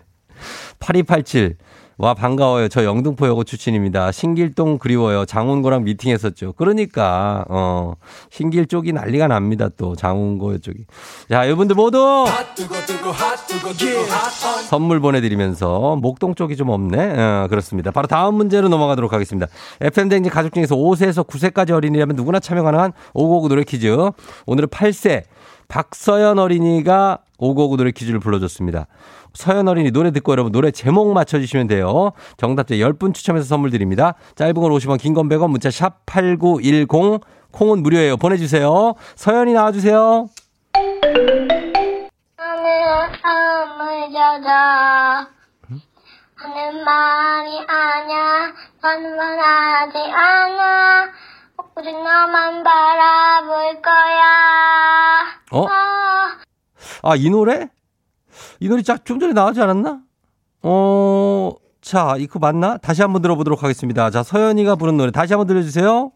8287. 0.80 1.58
와, 2.02 2.14
반가워요. 2.14 2.70
저 2.70 2.86
영등포 2.86 3.28
여고 3.28 3.44
출신입니다. 3.44 4.14
신길동 4.14 4.78
그리워요. 4.78 5.26
장훈고랑 5.26 5.84
미팅했었죠. 5.84 6.54
그러니까, 6.54 7.44
어, 7.50 7.96
신길 8.30 8.68
쪽이 8.68 8.94
난리가 8.94 9.28
납니다. 9.28 9.68
또, 9.76 9.98
장훈고 9.98 10.60
쪽이. 10.60 10.86
자, 11.30 11.46
여러분들 11.46 11.76
모두 11.76 12.24
선물 14.70 15.02
보내드리면서 15.02 15.98
목동 15.98 16.36
쪽이 16.36 16.56
좀 16.56 16.70
없네. 16.70 17.20
어, 17.20 17.48
그렇습니다. 17.50 17.92
바로 17.92 18.08
다음 18.08 18.36
문제로 18.36 18.70
넘어가도록 18.70 19.12
하겠습니다. 19.12 19.48
FM댕진 19.82 20.32
가족 20.32 20.54
중에서 20.54 20.78
5세에서 20.78 21.28
9세까지 21.28 21.72
어린이라면 21.72 22.16
누구나 22.16 22.40
참여 22.40 22.64
가능한 22.64 22.94
559 23.14 23.50
노래 23.50 23.64
퀴즈. 23.66 23.94
오늘은 24.46 24.70
8세 24.70 25.24
박서연 25.68 26.40
어린이가 26.40 27.20
559 27.40 27.76
노래 27.76 27.92
퀴즈를 27.92 28.20
불러줬습니다. 28.20 28.88
서연 29.34 29.68
어린이 29.68 29.92
노래 29.92 30.12
듣고 30.12 30.32
여러분 30.32 30.52
노래 30.52 30.72
제목 30.72 31.12
맞춰주시면 31.14 31.68
돼요. 31.68 32.12
정답자 32.38 32.76
10분 32.76 33.14
추첨해서 33.14 33.46
선물 33.48 33.70
드립니다. 33.72 34.16
짧은 34.36 34.54
걸 34.56 34.72
50원, 34.72 35.00
긴 35.00 35.14
건 35.14 35.30
100원, 35.30 35.50
문자 35.50 35.70
샵 35.72 36.06
8910, 36.06 37.22
콩은 37.52 37.84
무료예요. 37.84 38.18
보내주세요. 38.18 38.96
서연이 39.16 39.54
나와주세요. 39.54 40.28
하늘은 42.38 43.10
하는 46.36 46.84
말이 46.86 47.60
아냐 47.68 48.54
반말하지 48.82 49.98
않아 49.98 51.10
오직 51.76 51.92
너만 51.92 52.64
바라볼 52.64 53.82
거야 53.82 55.26
어? 55.52 55.68
아, 55.68 56.38
아, 57.04 57.16
이 57.18 57.30
노래? 57.30 57.68
이 58.60 58.68
노래 58.68 58.82
쫙좀 58.82 59.20
전에 59.20 59.34
나오지 59.34 59.62
않았나? 59.62 60.00
어, 60.64 61.52
자, 61.82 62.16
이거 62.18 62.40
맞나? 62.40 62.78
다시 62.78 63.02
한번 63.02 63.22
들어보도록 63.22 63.64
하겠습니다. 63.64 64.10
자, 64.10 64.22
서연이가 64.24 64.76
부른 64.76 64.98
노래 64.98 65.12
다시 65.12 65.34
한번 65.34 65.48
들려주세요. 65.48 66.12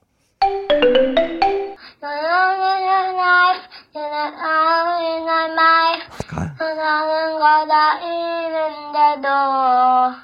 너는 2.02 3.16
life 3.16 3.62
너는 3.94 4.34
아무리 4.40 5.24
날 5.26 5.56
말. 5.56 6.00
가, 6.28 6.54
너는 6.60 7.40
거다 7.40 8.00
잃은데도 8.00 9.28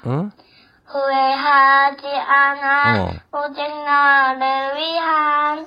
응? 0.06 0.30
후회하지 0.86 2.06
않아 2.06 3.02
어. 3.02 3.08
오직 3.38 3.62
너를 3.62 4.76
위한 4.76 5.66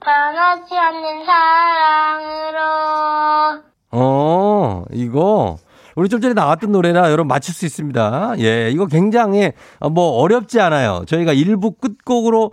변하지 0.00 0.76
않는 0.76 1.24
사랑으로 1.26 2.58
어, 3.92 4.84
이거. 4.90 5.58
우리 5.96 6.08
좀 6.08 6.20
전에 6.20 6.34
나왔던 6.34 6.72
노래라 6.72 7.10
여러분 7.10 7.28
맞출 7.28 7.54
수 7.54 7.66
있습니다. 7.66 8.34
예, 8.38 8.70
이거 8.70 8.86
굉장히 8.86 9.52
어, 9.80 9.90
뭐 9.90 10.10
어렵지 10.20 10.60
않아요. 10.60 11.04
저희가 11.06 11.32
일부 11.32 11.72
끝곡으로 11.72 12.52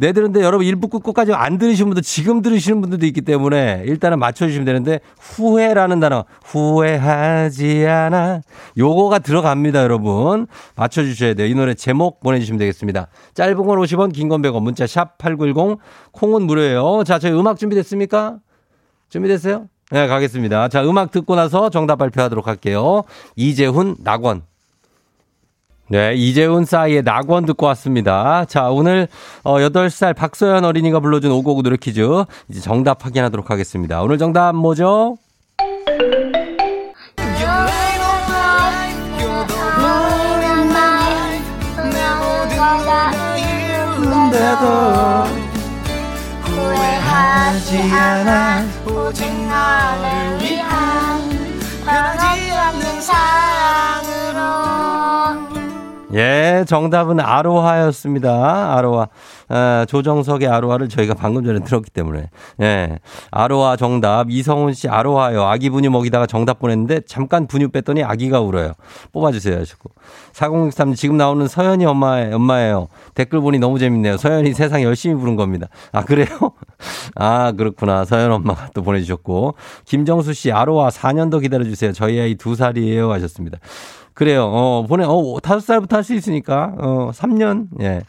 내드는데 0.00 0.42
여러분 0.42 0.64
1부 0.64 1.02
끝까지 1.02 1.32
안 1.32 1.58
들으신 1.58 1.86
분도 1.86 2.00
지금 2.02 2.40
들으시는 2.40 2.80
분들도 2.80 3.04
있기 3.06 3.22
때문에 3.22 3.82
일단은 3.84 4.20
맞춰주시면 4.20 4.64
되는데 4.64 5.00
후회라는 5.18 5.98
단어 5.98 6.24
후회하지 6.44 7.84
않아 7.84 8.42
요거가 8.76 9.18
들어갑니다 9.18 9.82
여러분 9.82 10.46
맞춰주셔야 10.76 11.34
돼요 11.34 11.48
이 11.48 11.54
노래 11.56 11.74
제목 11.74 12.20
보내주시면 12.20 12.60
되겠습니다 12.60 13.08
짧은 13.34 13.56
건 13.56 13.76
50원 13.80 14.12
긴 14.12 14.28
건 14.28 14.40
100원 14.40 14.62
문자 14.62 14.86
샵 14.86 15.18
8910 15.18 15.80
콩은 16.12 16.42
무료예요 16.42 17.02
자 17.04 17.18
저희 17.18 17.32
음악 17.32 17.58
준비됐습니까? 17.58 18.38
준비됐어요? 19.08 19.66
네 19.90 20.06
가겠습니다 20.06 20.68
자 20.68 20.84
음악 20.84 21.10
듣고 21.10 21.34
나서 21.34 21.70
정답 21.70 21.96
발표하도록 21.96 22.46
할게요 22.46 23.04
이재훈 23.36 23.96
낙원 24.00 24.42
네, 25.90 26.12
이재훈 26.14 26.66
싸이의 26.66 27.02
낙원 27.02 27.46
듣고 27.46 27.64
왔습니다. 27.66 28.44
자, 28.44 28.68
오늘 28.68 29.08
어 29.42 29.56
8살 29.56 30.14
박소연 30.14 30.64
어린이가 30.64 31.00
불러준 31.00 31.30
오고구 31.32 31.62
노래 31.62 31.78
퀴즈 31.78 32.06
이제 32.50 32.60
정답 32.60 33.06
확인하도록 33.06 33.50
하겠습니다. 33.50 34.02
오늘 34.02 34.18
정답 34.18 34.54
뭐죠? 34.54 35.16
후회하지 46.42 47.78
않아 47.92 48.64
오직 48.86 49.37
너를 49.58 50.40
위한 50.40 51.20
변하지 51.84 52.52
않는 52.52 53.00
사랑으로 53.00 54.38
예, 56.14 56.64
정답은 56.66 57.18
아로하였습니다. 57.20 58.76
아로하. 58.76 59.08
아, 59.48 59.86
조정석의 59.88 60.48
아로하를 60.48 60.88
저희가 60.88 61.14
방금 61.14 61.44
전에 61.44 61.60
들었기 61.60 61.90
때문에. 61.90 62.30
예. 62.60 62.98
아로하 63.30 63.76
정답. 63.76 64.30
이성훈 64.30 64.74
씨 64.74 64.88
아로하요. 64.88 65.44
아기 65.44 65.70
분유 65.70 65.90
먹이다가 65.90 66.26
정답 66.26 66.58
보냈는데 66.58 67.00
잠깐 67.06 67.46
분유 67.46 67.70
뺐더니 67.70 68.02
아기가 68.04 68.40
울어요. 68.40 68.72
뽑아주세요. 69.12 69.58
하시고. 69.58 69.90
4063 70.32 70.94
지금 70.94 71.16
나오는 71.16 71.46
서연이 71.48 71.84
엄마, 71.86 72.20
엄마예요. 72.32 72.88
댓글 73.14 73.40
보니 73.40 73.58
너무 73.58 73.78
재밌네요. 73.78 74.16
서연이 74.18 74.52
세상 74.54 74.82
열심히 74.82 75.14
부른 75.16 75.36
겁니다. 75.36 75.68
아, 75.92 76.04
그래요? 76.04 76.26
아, 77.16 77.52
그렇구나. 77.52 78.04
서연 78.04 78.30
엄마가 78.32 78.70
또 78.74 78.82
보내주셨고. 78.82 79.54
김정수 79.84 80.32
씨 80.34 80.52
아로하 80.52 80.90
4년 80.90 81.30
더 81.30 81.38
기다려주세요. 81.38 81.92
저희 81.92 82.20
아이 82.20 82.36
2살이에요. 82.36 83.08
하셨습니다. 83.10 83.58
그래요. 84.18 84.50
어, 84.50 84.84
보내, 84.88 85.04
어, 85.06 85.38
다섯 85.40 85.60
살부터 85.60 85.94
할 85.94 86.02
수 86.02 86.12
있으니까, 86.12 86.72
어, 86.78 87.10
3년. 87.14 87.68
예. 87.82 88.00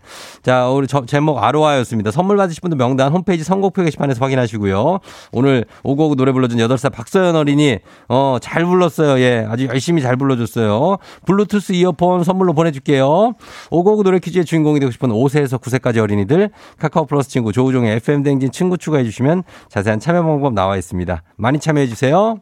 자, 0.42 0.68
우리 0.68 0.88
저, 0.88 1.06
제목 1.06 1.38
아로하였습니다. 1.38 2.10
선물 2.10 2.36
받으실 2.38 2.62
분들 2.62 2.80
명단 2.80 3.14
홈페이지 3.14 3.44
선곡표 3.44 3.84
게시판에서 3.84 4.20
확인하시고요. 4.26 5.02
오늘 5.34 5.66
오고오고 5.84 6.16
노래 6.16 6.32
불러준 6.32 6.58
8살 6.58 6.92
박서연 6.92 7.36
어린이, 7.36 7.78
어, 8.08 8.38
잘 8.42 8.66
불렀어요. 8.66 9.20
예. 9.20 9.46
아주 9.48 9.68
열심히 9.68 10.02
잘 10.02 10.16
불러줬어요. 10.18 10.98
블루투스 11.28 11.74
이어폰 11.74 12.24
선물로 12.24 12.54
보내줄게요. 12.54 13.34
오고오고 13.70 14.02
노래 14.02 14.18
퀴즈의 14.18 14.46
주인공이 14.46 14.80
되고 14.80 14.92
싶은 14.92 15.10
5세에서 15.10 15.62
9세까지 15.62 16.00
어린이들, 16.00 16.50
카카오 16.80 17.06
플러스 17.06 17.30
친구 17.30 17.52
조우종의 17.52 17.98
FM댕진 17.98 18.52
친구 18.52 18.80
추가해주시면 18.80 19.44
자세한 19.70 20.00
참여 20.00 20.24
방법 20.24 20.54
나와 20.54 20.76
있습니다. 20.76 21.22
많이 21.38 21.60
참여해주세요. 21.60 22.40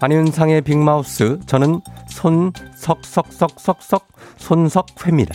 한윤상의 0.00 0.62
빅마우스 0.62 1.40
저는 1.46 1.80
손석석석석석 2.06 4.06
손석회입니다. 4.36 5.34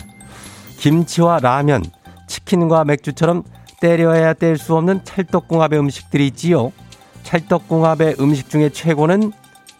김치와 0.78 1.38
라면, 1.40 1.82
치킨과 2.26 2.84
맥주처럼 2.84 3.42
때려야 3.80 4.32
뗄 4.32 4.56
수 4.56 4.74
없는 4.76 5.04
찰떡궁합의 5.04 5.78
음식들이 5.78 6.26
있지요. 6.28 6.72
찰떡궁합의 7.24 8.16
음식 8.20 8.48
중에 8.48 8.70
최고는 8.70 9.32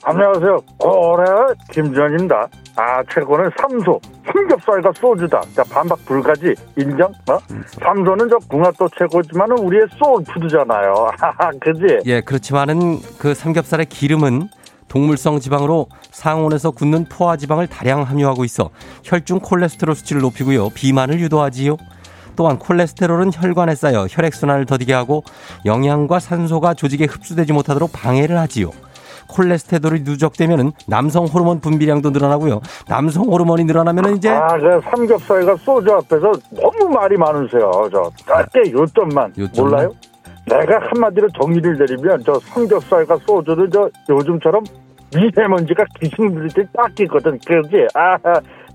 안녕하세요. 0.07 0.59
고래 0.77 1.25
김지현입니다. 1.73 2.47
아 2.77 3.03
최고는 3.11 3.49
삼소 3.59 3.99
삼겹살과 4.27 4.93
소주다. 4.97 5.41
자 5.57 5.65
반박 5.71 5.99
불가지 6.05 6.55
인정? 6.77 7.11
어? 7.31 7.39
삼소는 7.83 8.29
저 8.29 8.37
궁합도 8.49 8.87
최고지만은 8.99 9.59
우리의 9.61 9.87
소울푸드잖아요. 9.99 11.11
그지? 11.59 12.01
예 12.05 12.21
그렇지만은 12.21 12.99
그 13.19 13.33
삼겹살의 13.33 13.87
기름은 13.87 14.51
동물성 14.95 15.41
지방으로 15.41 15.89
상온에서 16.13 16.71
굳는 16.71 17.07
포화 17.09 17.37
지방을 17.37 17.67
다량 17.67 18.03
함유하고 18.03 18.45
있어 18.45 18.71
혈중 19.03 19.41
콜레스테롤 19.41 19.97
수치를 19.97 20.23
높이고요 20.23 20.71
비만을 20.71 21.19
유도하지요. 21.19 21.77
또한 22.37 22.59
콜레스테롤은 22.61 23.31
혈관에 23.33 23.75
쌓여 23.75 24.07
혈액순환을 24.09 24.67
더디게 24.67 24.93
하고 24.93 25.25
영양과 25.67 26.21
산소가 26.21 26.75
조직에 26.75 27.07
흡수되지 27.07 27.53
못하도록 27.53 27.91
방해를 27.93 28.39
하지요. 28.39 28.71
콜레스테롤이 29.29 30.03
누적되면은 30.03 30.73
남성 30.87 31.25
호르몬 31.25 31.61
분비량도 31.61 32.11
늘어나고요. 32.11 32.61
남성 32.87 33.25
호르몬이 33.25 33.65
늘어나면은 33.65 34.17
이제 34.17 34.31
아, 34.31 34.57
그 34.59 34.81
삼겹살과 34.91 35.57
소주 35.57 35.93
앞에서 35.93 36.33
너무 36.51 36.89
말이 36.89 37.17
많으세요. 37.17 37.89
저 37.91 38.11
짧게 38.27 38.71
요점만 38.73 39.35
요점만? 39.39 39.51
몰라요? 39.57 39.93
내가 40.47 40.79
한마디로 40.89 41.29
정리를 41.41 41.79
내리면 41.79 42.23
저 42.25 42.39
삼겹살과 42.39 43.17
소주는 43.27 43.71
저 43.73 43.91
요즘처럼 44.09 44.63
미세먼지가 45.15 45.85
기승 46.01 46.35
부릴 46.35 46.49
때 46.49 46.65
닦이거든. 46.73 47.39
그지? 47.47 47.87
아, 47.95 48.17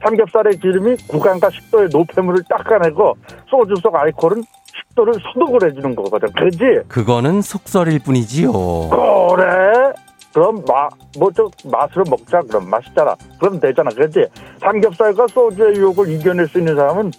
삼겹살의 0.04 0.58
기름이 0.60 0.96
구강과 1.08 1.50
식도의 1.50 1.90
노폐물을 1.92 2.44
닦아내고 2.50 3.16
소주 3.50 3.76
속 3.82 3.96
알코올은 3.96 4.44
식도를 4.90 5.14
소독을 5.34 5.70
해주는 5.70 5.96
거거든. 5.96 6.32
그지? 6.34 6.88
그거는 6.88 7.42
속설일 7.42 8.00
뿐이지요. 8.00 8.52
그래? 8.52 9.94
그럼 10.34 10.64
마, 10.68 10.88
뭐, 11.18 11.30
저, 11.36 11.50
맛으로 11.70 12.04
먹자. 12.10 12.42
그럼 12.48 12.70
맛있잖아. 12.70 13.16
그럼 13.40 13.60
되잖아. 13.60 13.90
그렇지? 13.90 14.26
삼겹살과 14.62 15.28
소주의 15.28 15.76
유혹을 15.76 16.10
이겨낼 16.12 16.48
수 16.48 16.60
있는 16.60 16.76
사람은 16.76 17.12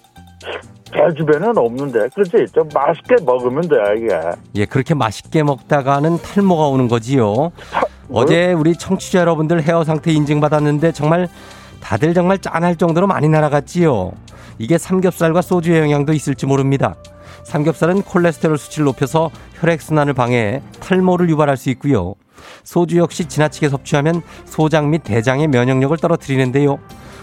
제 0.84 1.14
주변에는 1.16 1.58
없는데. 1.58 2.08
그렇지? 2.14 2.52
좀 2.52 2.68
맛있게 2.72 3.16
먹으면 3.24 3.62
돼, 3.62 3.76
이게. 3.96 4.20
예, 4.54 4.64
그렇게 4.64 4.94
맛있게 4.94 5.42
먹다가는 5.42 6.18
탈모가 6.18 6.68
오는 6.68 6.86
거지요. 6.88 7.52
어제 8.12 8.52
우리 8.52 8.76
청취자 8.76 9.20
여러분들 9.20 9.62
헤어 9.62 9.84
상태 9.84 10.12
인증받았는데 10.12 10.92
정말 10.92 11.28
다들 11.80 12.12
정말 12.14 12.38
짠할 12.38 12.76
정도로 12.76 13.06
많이 13.06 13.28
날아갔지요. 13.28 14.12
이게 14.58 14.78
삼겹살과 14.78 15.42
소주의 15.42 15.80
영향도 15.80 16.12
있을지 16.12 16.46
모릅니다. 16.46 16.96
삼겹살은 17.44 18.02
콜레스테롤 18.02 18.58
수치를 18.58 18.84
높여서 18.86 19.30
혈액순환을 19.60 20.12
방해해 20.12 20.60
탈모를 20.80 21.30
유발할 21.30 21.56
수 21.56 21.70
있고요. 21.70 22.14
소주 22.64 22.98
역시 22.98 23.26
지나치게 23.26 23.68
섭취하면 23.68 24.22
소장 24.44 24.90
및 24.90 25.02
대장의 25.04 25.48
면역력을 25.48 25.96
떨어뜨리는데요. 25.96 26.78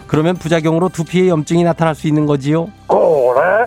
그러면 0.08 0.36
부작용으로 0.36 0.90
두피에 0.90 1.28
염증이 1.28 1.64
나타날 1.64 1.94
수 1.96 2.08
있는 2.08 2.26
거지요. 2.26 2.70
그래? 2.88 3.66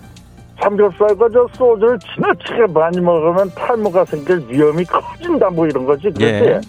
삼겹살과 0.62 1.28
저 1.33 1.46
소주를 1.52 1.98
지나치게 2.14 2.72
많이 2.72 3.00
먹으면 3.00 3.50
탈모가 3.54 4.04
생길 4.06 4.44
위험이 4.48 4.85
커진다, 4.85 5.50
뭐 5.50 5.66
이런 5.66 5.87
거지. 5.87 6.11
그렇지? 6.11 6.24
예. 6.24 6.61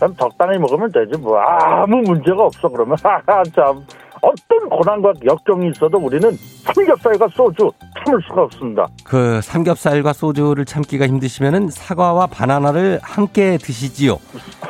그럼 0.00 0.16
적당히 0.16 0.58
먹으면 0.58 0.90
되지, 0.90 1.20
뭐. 1.20 1.38
아무 1.38 1.96
문제가 1.98 2.44
없어, 2.44 2.68
그러면. 2.68 2.96
하하, 3.02 3.42
참. 3.54 3.84
어떤 4.22 4.68
고난과 4.68 5.12
역경이 5.24 5.70
있어도 5.70 5.96
우리는 5.98 6.30
삼겹살과 6.74 7.28
소주 7.28 7.70
참을 8.04 8.20
수가 8.28 8.42
없습니다. 8.42 8.86
그 9.02 9.40
삼겹살과 9.40 10.12
소주를 10.12 10.66
참기가 10.66 11.06
힘드시면은 11.06 11.70
사과와 11.70 12.26
바나나를 12.26 13.00
함께 13.02 13.56
드시지요. 13.56 14.18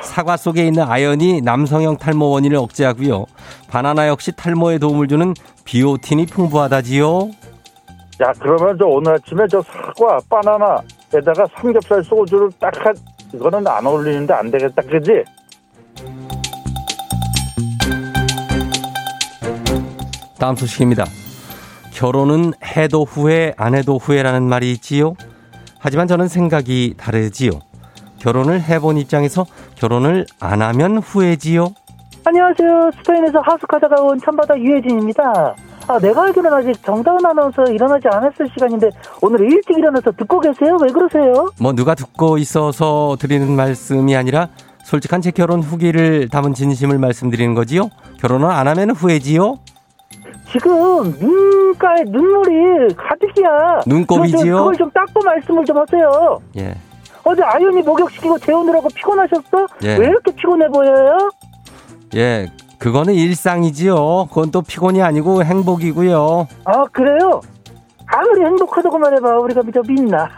사과 0.03 0.37
속에 0.37 0.64
있는 0.64 0.85
아연이 0.85 1.40
남성형 1.40 1.97
탈모 1.97 2.31
원인을 2.31 2.59
억제하고요. 2.59 3.27
바나나 3.69 4.07
역시 4.07 4.31
탈모에 4.37 4.79
도움을 4.79 5.09
주는 5.09 5.35
비오틴이 5.64 6.27
풍부하다지요. 6.27 7.31
야, 8.23 8.33
그러면 8.38 8.77
저 8.79 8.87
오늘 8.87 9.14
아침에 9.14 9.47
저 9.51 9.61
사과, 9.62 10.21
바나나에다가 10.29 11.47
삼겹살 11.57 12.05
소주를 12.05 12.51
딱 12.61 12.73
한, 12.87 12.95
이거는 13.33 13.66
안 13.66 13.87
어울리는데 13.87 14.35
안 14.35 14.51
되겠다, 14.51 14.83
그지? 14.83 15.25
다음 20.38 20.57
소식입니다. 20.57 21.05
결혼은 21.93 22.53
해도 22.64 23.05
후회, 23.05 23.53
안 23.59 23.75
해도 23.75 23.99
후회라는 23.99 24.49
말이 24.49 24.73
있지요. 24.73 25.14
하지만 25.79 26.07
저는 26.07 26.29
생각이 26.29 26.95
다르지요. 26.97 27.51
결혼을 28.19 28.61
해본 28.62 28.97
입장에서 28.99 29.47
결혼을 29.77 30.27
안 30.40 30.62
하면 30.62 30.99
후회지요. 30.99 31.69
안녕하세요. 32.25 32.90
스페인에서 32.99 33.40
하숙하다가 33.40 34.03
온 34.03 34.19
참바다 34.19 34.59
유혜진입니다. 34.59 35.55
아, 35.88 35.99
내가 35.99 36.25
알기로는 36.25 36.57
아직 36.57 36.83
정다은 36.85 37.25
아나운서 37.25 37.64
일어나지 37.64 38.07
않았을 38.09 38.49
시간인데 38.55 38.90
오늘 39.23 39.40
일찍 39.40 39.77
일어나서 39.79 40.12
듣고 40.12 40.40
계세요? 40.40 40.77
왜 40.81 40.88
그러세요? 40.93 41.51
뭐 41.61 41.73
누가 41.73 41.95
듣고 41.95 42.38
있어서 42.38 43.16
드리는 43.19 43.51
말씀이 43.51 44.14
아니라 44.16 44.49
솔직한 44.85 45.21
제 45.21 45.31
결혼 45.31 45.61
후기를 45.61 46.29
담은 46.29 46.55
진심을 46.55 46.99
말씀드리는 46.99 47.55
거지요. 47.55 47.90
결혼을 48.21 48.51
안 48.51 48.69
하면 48.69 48.90
후회지요. 48.90 49.59
지금 50.53 50.73
눈가에 51.21 52.03
눈물이 52.07 52.95
가득이야. 52.97 53.83
눈곱이지요? 53.87 54.57
그걸 54.59 54.77
좀 54.77 54.90
닦고 54.90 55.21
말씀을 55.25 55.64
좀 55.64 55.77
하세요. 55.79 56.40
예. 56.59 56.75
어제 57.23 57.43
아연이 57.43 57.83
목욕시키고 57.83 58.38
재우느라고 58.38 58.88
피곤하셨어? 58.95 59.66
예. 59.85 59.97
왜 59.97 60.07
이렇게 60.09 60.33
피곤해 60.35 60.66
보여요? 60.69 61.29
예. 62.16 62.51
그거는 62.81 63.12
일상이지요. 63.14 64.27
그건 64.31 64.51
또 64.51 64.62
피곤이 64.62 65.03
아니고 65.03 65.45
행복이고요. 65.45 66.49
아 66.64 66.85
그래요? 66.93 67.40
아무리 68.07 68.43
행복하다고 68.45 68.99
말해봐 68.99 69.38
우리가 69.38 69.62
저 69.73 69.83
믿나? 69.87 70.29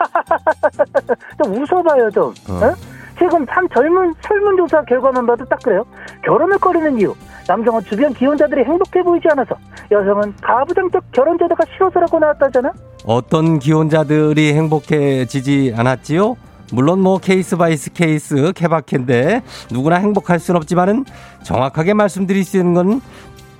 좀 1.43 1.55
웃어봐요 1.55 2.11
좀. 2.11 2.25
어. 2.51 2.67
어? 2.67 2.75
지금 3.17 3.47
참 3.47 3.67
젊은 3.69 4.13
설문조사 4.23 4.83
결과만 4.85 5.25
봐도 5.25 5.45
딱 5.45 5.59
그래요. 5.63 5.85
결혼을 6.25 6.59
꺼리는 6.59 6.99
이유. 6.99 7.15
남성은 7.47 7.83
주변 7.85 8.13
기혼자들이 8.13 8.65
행복해 8.65 9.03
보이지 9.05 9.29
않아서 9.31 9.55
여성은 9.91 10.35
가부장적 10.43 11.05
결혼 11.13 11.39
제도가 11.39 11.65
싫어서라고 11.73 12.19
나왔다잖아. 12.19 12.73
어떤 13.07 13.61
기혼자들이 13.61 14.53
행복해지지 14.55 15.75
않았지요? 15.77 16.37
물론 16.73 17.01
뭐 17.01 17.19
case 17.19 17.57
by 17.57 17.93
case 17.93 18.53
케바케인데 18.55 19.43
누구나 19.71 19.97
행복할 19.97 20.41
순 20.41 20.57
없지만은 20.57 21.05
정확하게 21.43 21.95
말씀드릴 21.95 22.45
수 22.45 22.57
있는 22.57 22.75
건 22.75 23.01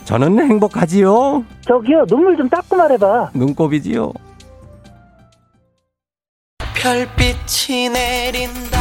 저는 0.05 0.41
행복하지요. 0.41 1.45
저기요 1.61 2.07
눈물 2.07 2.37
좀 2.37 2.49
닦고 2.49 2.77
말해봐. 2.77 3.31
눈곱이지요. 3.35 4.13
별빛이 6.75 7.91
내린다. 7.91 8.79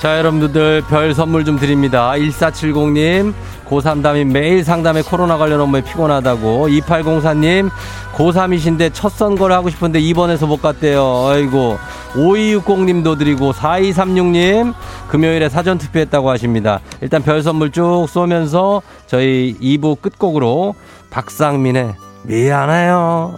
자, 0.00 0.18
여러분들 0.18 0.82
별 0.88 1.14
선물 1.14 1.44
좀 1.44 1.58
드립니다. 1.58 2.12
1470님, 2.12 3.34
고3담이 3.68 4.24
매일 4.24 4.64
상담에 4.64 5.02
코로나 5.02 5.36
관련 5.38 5.60
업무에 5.60 5.80
피곤하다고. 5.82 6.68
2804님, 6.68 7.70
고3이신데 8.14 8.90
첫 8.92 9.10
선거를 9.10 9.54
하고 9.56 9.70
싶은데 9.70 9.98
입원해서 10.00 10.46
못 10.46 10.62
갔대요. 10.62 11.28
아이고. 11.30 11.78
5260님도 12.14 13.18
드리고, 13.18 13.52
4236님, 13.52 14.72
금요일에 15.08 15.48
사전 15.48 15.78
투표했다고 15.78 16.30
하십니다. 16.30 16.80
일단 17.00 17.22
별 17.22 17.42
선물 17.42 17.70
쭉 17.72 18.06
쏘면서 18.08 18.82
저희 19.06 19.56
2부 19.60 20.00
끝곡으로 20.00 20.74
박상민의 21.10 21.94
미안해요. 22.24 23.36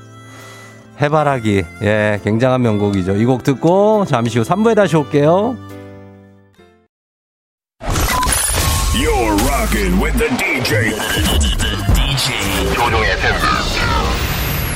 해바라기. 1.01 1.63
예, 1.83 2.21
굉장한 2.25 2.61
명곡이죠. 2.63 3.17
이 3.17 3.25
곡 3.25 3.43
듣고 3.45 4.05
잠시 4.07 4.39
후 4.39 4.45
3부에 4.45 4.75
다시 4.75 4.97
올게요. 4.97 5.57
Rocking 9.69 10.01
with 10.01 10.17
the 10.17 10.29
DJ. 10.29 10.97
DJ 11.93 12.73
조종의 12.75 13.19
팬. 13.21 13.35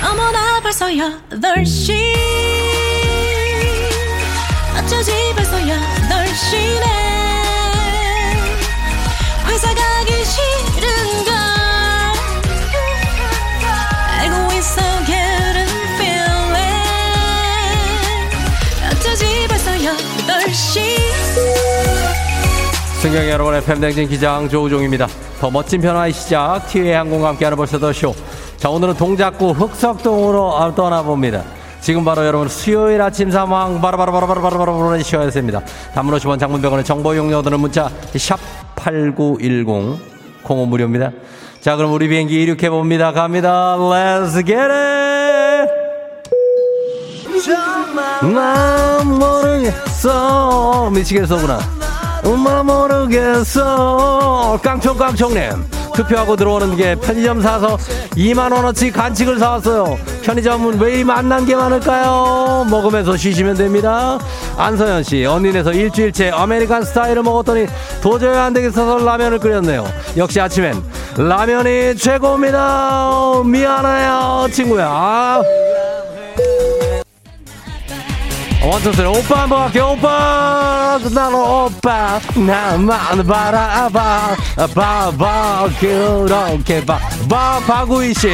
어머나 0.05 0.61
벌써 0.61 0.89
8시 0.89 2.15
어쩌지 4.77 5.13
벌써 5.35 5.57
8시네 5.57 6.85
회사 9.47 9.73
가기 9.75 10.25
싫은걸 10.27 11.33
알고 14.19 14.53
있어 14.53 14.83
getting 15.07 15.73
feeling 15.97 16.53
어쩌지 18.91 19.47
벌써 19.49 19.71
8시 19.73 21.72
승경 23.03 23.29
여러분의 23.29 23.65
팬댕진 23.65 24.09
기장 24.09 24.49
조우종입니다. 24.49 25.09
더 25.41 25.51
멋진 25.51 25.81
변화의 25.81 26.13
시작 26.13 26.69
티웨이 26.69 26.93
항공과 26.93 27.31
함께하는 27.31 27.57
벌써 27.57 27.77
더 27.77 27.93
쇼. 27.93 28.15
자 28.57 28.71
오늘은 28.71 28.95
동작구 28.95 29.51
흑석동으로 29.51 30.73
떠나봅니다. 30.77 31.43
지금 31.81 32.05
바로 32.05 32.25
여러분 32.25 32.47
수요일 32.47 33.03
아침 33.03 33.29
상황 33.29 33.81
바로바로바로바로바로바로 33.81 35.03
쉬어야 35.03 35.29
됩니다. 35.31 35.61
단문 35.97 36.17
50원 36.17 36.39
장문병원의 36.39 36.85
정보 36.85 37.17
용료들은 37.17 37.59
문자 37.59 37.91
샵8910 38.15 39.99
공호 40.45 40.67
무료입니다. 40.67 41.11
자 41.61 41.75
그럼 41.75 41.93
우리 41.95 42.07
비행기 42.07 42.41
이륙해 42.41 42.71
봅니다. 42.71 43.11
갑니다. 43.11 43.79
Let's 43.79 44.47
get 44.47 44.55
it. 44.55 45.73
난 48.33 49.19
모르겠어 49.19 50.89
미치겠어구나 50.91 51.82
엄마 52.25 52.63
모르겠어. 52.63 54.61
깡총깡총님. 54.63 55.83
투표하고 55.95 56.37
들어오는 56.37 56.75
게 56.77 56.95
편의점 56.95 57.43
사서 57.43 57.77
2만원어치 58.13 58.93
간식을 58.93 59.39
사왔어요. 59.39 59.99
편의점은 60.23 60.81
왜이 60.81 61.05
만난 61.05 61.45
게 61.45 61.55
많을까요? 61.55 62.67
먹으면서 62.71 63.17
쉬시면 63.17 63.57
됩니다. 63.57 64.19
안서연씨 64.57 65.25
언니네서 65.27 65.73
일주일째 65.73 66.31
American 66.31 66.85
스타일을 66.85 67.23
먹었더니 67.23 67.67
도저히 68.01 68.37
안 68.37 68.53
되겠어서 68.55 69.05
라면을 69.05 69.39
끓였네요. 69.39 69.85
역시 70.17 70.41
아침엔 70.41 70.83
라면이 71.17 71.97
최고입니다. 71.97 73.43
미안해요 73.45 74.49
친구야. 74.51 74.89
아. 74.89 75.43
원투쓰리 78.65 79.07
오빠 79.09 79.43
한번 79.43 79.63
할게요. 79.63 79.97
오빠! 79.99 80.99
나는 81.13 81.37
오빠 81.83 82.21
나만 82.37 83.27
바라봐. 83.27 84.37
봐봐. 84.73 85.69
그렇게 85.81 86.85
봐봐 86.85 87.61
박우희 87.67 88.15
씨. 88.15 88.29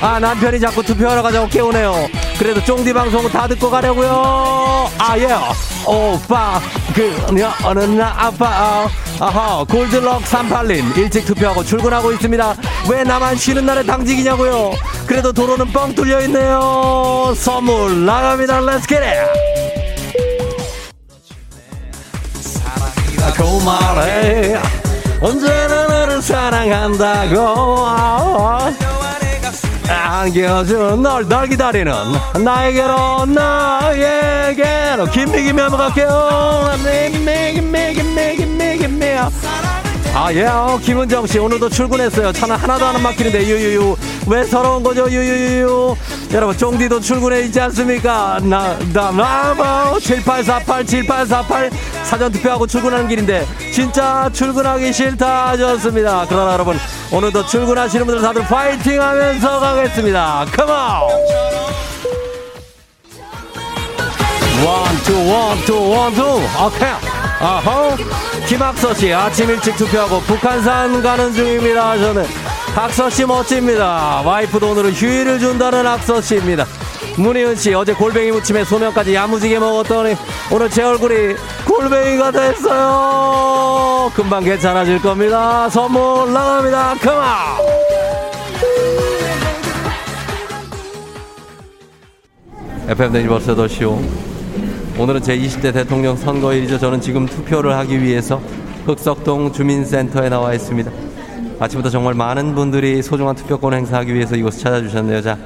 아 0.00 0.20
남편이 0.20 0.60
자꾸 0.60 0.84
투표하러 0.84 1.20
가자고 1.20 1.48
깨우네요. 1.48 2.08
그래도 2.38 2.64
쫑디 2.64 2.92
방송 2.92 3.28
다 3.28 3.48
듣고 3.48 3.68
가려고요. 3.70 4.88
아예. 4.98 5.26
오빠 5.84 6.60
그녀는 6.94 7.98
나 7.98 8.14
아파 8.16 8.88
아하 9.18 9.64
골드럭 9.64 10.22
38님 10.22 10.96
일찍 10.96 11.26
투표하고 11.26 11.64
출근하고 11.64 12.12
있습니다. 12.12 12.54
왜 12.88 13.02
나만 13.02 13.34
쉬는 13.34 13.66
날에 13.66 13.82
당직이냐고요. 13.82 14.70
그래도 15.08 15.32
도로는 15.32 15.72
뻥 15.72 15.92
뚫려 15.92 16.20
있네요. 16.22 17.34
선물 17.36 18.04
나갑니다. 18.06 18.60
렛츠 18.60 18.86
겟잇 23.26 23.34
그말해 23.34 24.54
언제나 25.20 25.86
너를 25.86 26.22
사랑한다고 26.22 27.86
안겨준 29.88 31.02
널, 31.02 31.28
널 31.28 31.48
기다리는 31.48 31.92
나에게로 32.44 33.26
나에게로 33.26 35.06
김미기 35.06 35.52
멤버 35.52 35.76
갈게요 35.76 36.70
미기 36.84 37.18
미기 37.18 37.60
미기 37.60 38.02
미기 38.02 38.44
미기 38.44 38.86
아, 40.18 40.32
예, 40.32 40.46
어, 40.46 40.80
김은정 40.82 41.26
씨, 41.26 41.38
오늘도 41.38 41.68
출근했어요. 41.68 42.32
차는 42.32 42.56
하나도 42.56 42.86
안 42.86 43.02
막히는데, 43.02 43.46
유유유. 43.46 43.96
왜 44.26 44.42
서러운 44.44 44.82
거죠, 44.82 45.08
유유유. 45.08 45.96
여러분, 46.32 46.56
쫑디도 46.56 47.00
출근해 47.00 47.42
있지 47.42 47.60
않습니까? 47.60 48.40
나, 48.42 48.76
나, 48.92 49.12
나, 49.12 49.54
뭐, 49.54 50.00
7848, 50.00 50.84
7848. 50.84 51.70
사전 52.02 52.32
투표하고 52.32 52.66
출근하는 52.66 53.06
길인데, 53.06 53.46
진짜 53.72 54.28
출근하기 54.32 54.92
싫다 54.92 55.50
하셨습니다. 55.50 56.26
그러나 56.28 56.54
여러분, 56.54 56.76
오늘도 57.12 57.46
출근하시는 57.46 58.04
분들 58.04 58.22
다들 58.22 58.42
파이팅 58.42 59.00
하면서 59.00 59.60
가겠습니다. 59.60 60.46
Come 60.56 60.66
on! 60.66 60.74
One, 64.64 64.96
two, 65.04 65.30
one, 65.30 65.58
two, 65.64 65.90
one, 65.90 66.14
two. 66.14 66.22
오케이. 66.24 66.88
아호. 67.38 67.94
김학서 68.48 68.94
씨, 68.94 69.12
아침 69.12 69.50
일찍 69.50 69.76
투표하고 69.76 70.20
북한산 70.22 71.02
가는 71.02 71.32
중입니다. 71.32 71.96
저는. 71.98 72.55
학서 72.76 73.08
씨 73.08 73.24
멋집니다. 73.24 74.20
와이프도 74.20 74.72
오늘은 74.72 74.92
휴일을 74.92 75.38
준다는 75.38 75.86
학서 75.86 76.20
씨입니다. 76.20 76.66
문희은 77.16 77.56
씨, 77.56 77.72
어제 77.72 77.94
골뱅이 77.94 78.30
무침에 78.30 78.64
소면까지 78.64 79.14
야무지게 79.14 79.58
먹었더니 79.58 80.14
오늘 80.52 80.68
제 80.68 80.82
얼굴이 80.82 81.36
골뱅이가 81.64 82.30
됐어요. 82.32 84.12
금방 84.14 84.44
괜찮아질 84.44 85.00
겁니다. 85.00 85.70
선물 85.70 86.30
나갑니다. 86.34 86.94
컴온! 86.96 87.24
FM 92.90 93.12
네이버스 93.12 93.56
더쇼 93.56 94.02
오늘은 94.98 95.22
제20대 95.22 95.72
대통령 95.72 96.14
선거일이죠. 96.14 96.78
저는 96.78 97.00
지금 97.00 97.24
투표를 97.24 97.74
하기 97.78 98.02
위해서 98.02 98.38
흑석동 98.84 99.54
주민센터에 99.54 100.28
나와 100.28 100.52
있습니다. 100.52 101.05
아침부터 101.58 101.88
정말 101.88 102.14
많은 102.14 102.54
분들이 102.54 103.02
소중한 103.02 103.34
투표권 103.34 103.72
행사하기 103.72 104.14
위해서 104.14 104.36
이곳을 104.36 104.60
찾아주셨네요. 104.60 105.22
자, 105.22 105.38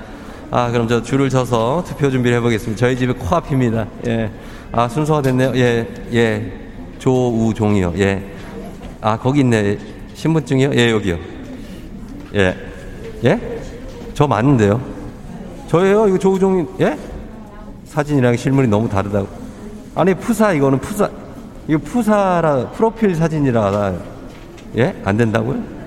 아, 0.50 0.70
그럼 0.70 0.88
저 0.88 1.02
줄을 1.02 1.30
서서 1.30 1.84
투표 1.86 2.10
준비를 2.10 2.38
해보겠습니다. 2.38 2.78
저희 2.78 2.96
집이 2.96 3.12
코앞입니다. 3.12 3.86
예. 4.08 4.30
아, 4.72 4.88
순서가 4.88 5.22
됐네요. 5.22 5.52
예, 5.54 5.86
예. 6.12 6.52
조우종이요. 6.98 7.94
예. 7.98 8.22
아, 9.00 9.16
거기 9.16 9.40
있네. 9.40 9.78
신분증이요? 10.14 10.72
예, 10.74 10.90
여기요. 10.90 11.16
예. 12.34 12.56
예? 13.24 13.60
저 14.12 14.26
맞는데요. 14.26 14.80
저예요? 15.68 16.08
이거 16.08 16.18
조우종이, 16.18 16.66
예? 16.80 16.98
사진이랑 17.84 18.36
실물이 18.36 18.66
너무 18.66 18.88
다르다고. 18.88 19.28
아니, 19.94 20.14
푸사, 20.14 20.52
이거는 20.52 20.80
푸사. 20.80 21.08
이거 21.68 21.78
푸사라, 21.78 22.70
프로필 22.70 23.14
사진이라. 23.14 23.94
예? 24.76 25.00
안 25.04 25.16
된다고요? 25.16 25.79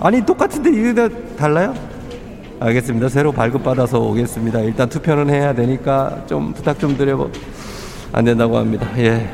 아니, 0.00 0.24
똑같은데 0.24 0.70
이거 0.70 1.08
달라요? 1.36 1.74
알겠습니다. 2.60 3.08
새로 3.08 3.32
발급받아서 3.32 4.00
오겠습니다. 4.00 4.60
일단 4.60 4.88
투표는 4.88 5.30
해야 5.32 5.54
되니까 5.54 6.24
좀 6.26 6.52
부탁 6.52 6.78
좀 6.78 6.96
드려보. 6.96 7.30
안 8.12 8.24
된다고 8.24 8.56
합니다. 8.56 8.86
예. 8.98 9.28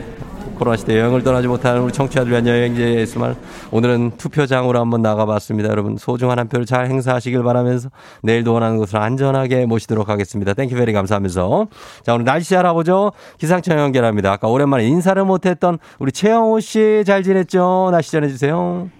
코로나 0.56 0.76
시대 0.76 0.98
여행을 0.98 1.22
떠나지 1.22 1.48
못하는 1.48 1.80
우리 1.80 1.92
청취자들 1.92 2.30
위한 2.30 2.46
여행지의 2.46 3.06
스말 3.06 3.34
오늘은 3.70 4.12
투표장으로 4.18 4.78
한번 4.78 5.00
나가봤습니다. 5.00 5.70
여러분 5.70 5.96
소중한 5.96 6.38
한 6.38 6.48
표를 6.48 6.66
잘 6.66 6.86
행사하시길 6.86 7.42
바라면서 7.42 7.88
내일도 8.22 8.52
원하는 8.52 8.76
곳으로 8.76 9.00
안전하게 9.00 9.64
모시도록 9.64 10.10
하겠습니다. 10.10 10.52
thank 10.52 10.74
you 10.74 10.82
very 10.82 10.92
감사하면서 10.92 11.68
자 12.02 12.12
오늘 12.12 12.26
날씨 12.26 12.54
알아보죠. 12.56 13.12
기상청 13.38 13.78
연결합니다. 13.78 14.32
아까 14.32 14.48
오랜만에 14.48 14.84
인사를 14.86 15.22
못했던 15.24 15.78
우리 15.98 16.12
최영호 16.12 16.60
씨 16.60 17.04
잘 17.06 17.22
지냈죠? 17.22 17.88
날씨 17.90 18.12
전해주세요. 18.12 18.99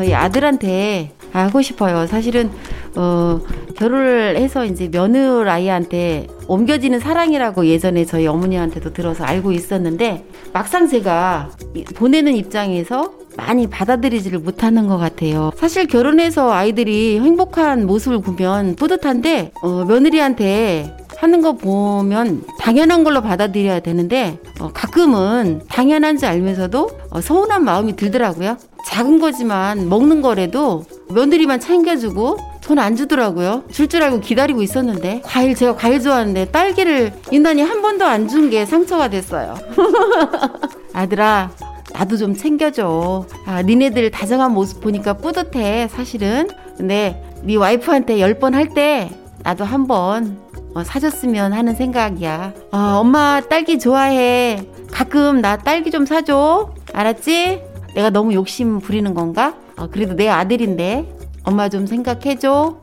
저희 0.00 0.14
아들한테 0.14 1.12
하고 1.30 1.60
싶어요. 1.60 2.06
사실은 2.06 2.50
어 2.96 3.38
결혼을 3.76 4.34
해서 4.38 4.64
이제 4.64 4.88
며느라이한테 4.90 6.26
옮겨지는 6.48 7.00
사랑이라고 7.00 7.66
예전에 7.66 8.06
저희 8.06 8.26
어머니한테도 8.26 8.94
들어서 8.94 9.24
알고 9.24 9.52
있었는데 9.52 10.24
막상 10.54 10.88
제가 10.88 11.50
이- 11.74 11.84
보내는 11.84 12.34
입장에서 12.34 13.12
많이 13.36 13.66
받아들이지를 13.68 14.38
못하는 14.38 14.88
것 14.88 14.96
같아요. 14.96 15.50
사실 15.56 15.86
결혼해서 15.86 16.50
아이들이 16.50 17.20
행복한 17.20 17.86
모습을 17.86 18.22
보면 18.22 18.76
뿌듯한데 18.76 19.52
어, 19.62 19.84
며느리한테 19.86 20.96
하는 21.18 21.42
거 21.42 21.52
보면 21.52 22.44
당연한 22.58 23.04
걸로 23.04 23.20
받아들여야 23.20 23.80
되는데 23.80 24.38
어, 24.58 24.70
가끔은 24.72 25.60
당연한지 25.68 26.24
알면서도 26.24 26.88
어, 27.10 27.20
서운한 27.20 27.62
마음이 27.64 27.94
들더라고요. 27.96 28.56
작은 28.86 29.18
거지만 29.20 29.88
먹는 29.88 30.22
거라도 30.22 30.84
며느리만 31.08 31.60
챙겨주고 31.60 32.36
돈 32.62 32.78
안 32.78 32.94
주더라고요. 32.94 33.64
줄 33.72 33.88
줄 33.88 34.02
알고 34.02 34.20
기다리고 34.20 34.62
있었는데 34.62 35.22
과일 35.24 35.54
제가 35.56 35.74
과일 35.74 36.00
좋아하는데 36.00 36.46
딸기를 36.46 37.12
인단이 37.32 37.62
한 37.62 37.82
번도 37.82 38.04
안 38.04 38.28
준 38.28 38.48
게 38.50 38.64
상처가 38.64 39.08
됐어요. 39.08 39.56
아들아 40.92 41.50
나도 41.92 42.16
좀 42.16 42.34
챙겨줘. 42.34 43.26
아, 43.46 43.62
니네들 43.62 44.10
다정한 44.12 44.52
모습 44.52 44.80
보니까 44.80 45.14
뿌듯해 45.14 45.88
사실은. 45.88 46.48
근데 46.76 47.22
네 47.42 47.56
와이프한테 47.56 48.20
열 48.20 48.38
번 48.38 48.54
할 48.54 48.68
때 48.72 49.10
나도 49.42 49.64
한번 49.64 50.38
어, 50.74 50.84
사줬으면 50.84 51.52
하는 51.52 51.74
생각이야. 51.74 52.52
어, 52.72 52.78
엄마 53.00 53.40
딸기 53.48 53.78
좋아해. 53.80 54.62
가끔 54.92 55.40
나 55.40 55.56
딸기 55.56 55.90
좀 55.90 56.06
사줘. 56.06 56.70
알았지? 56.92 57.62
내가 57.94 58.10
너무 58.10 58.34
욕심 58.34 58.78
부리는 58.80 59.12
건가? 59.14 59.54
어, 59.76 59.88
그래도 59.88 60.14
내 60.14 60.28
아들인데 60.28 61.06
엄마 61.44 61.68
좀 61.68 61.86
생각해줘. 61.86 62.80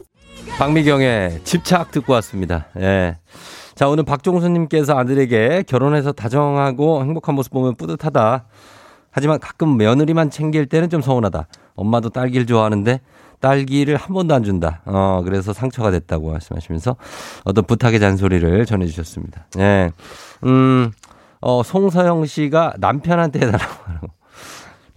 박미경의 0.58 1.42
집착 1.44 1.92
듣고 1.92 2.14
왔습니다. 2.14 2.68
예. 2.80 3.18
자, 3.76 3.88
오늘 3.88 4.04
박종수님께서 4.04 4.98
아들에게 4.98 5.64
결혼해서 5.68 6.12
다정하고 6.12 7.04
행복한 7.04 7.36
모습 7.36 7.54
보면 7.54 7.76
뿌듯하다. 7.76 8.46
하지만 9.12 9.40
가끔 9.40 9.78
며느리만 9.78 10.30
챙길 10.30 10.66
때는 10.68 10.90
좀 10.90 11.02
서운하다. 11.02 11.48
엄마도 11.76 12.10
딸기를 12.10 12.46
좋아하는데 12.46 13.00
딸기를 13.40 13.96
한 13.96 14.14
번도 14.14 14.34
안 14.34 14.44
준다. 14.44 14.82
어, 14.86 15.22
그래서 15.24 15.54
상처가 15.54 15.92
됐다고 15.92 16.32
말씀하시면서 16.32 16.96
어떤 17.44 17.64
부탁의 17.66 18.00
잔소리를 18.00 18.66
전해주셨습니다. 18.66 19.46
예. 19.60 19.92
음, 20.44 20.92
어, 21.40 21.62
송서영 21.64 22.26
씨가 22.26 22.74
남편한테 22.80 23.40
해달라고 23.40 23.74
하라고. 23.86 24.17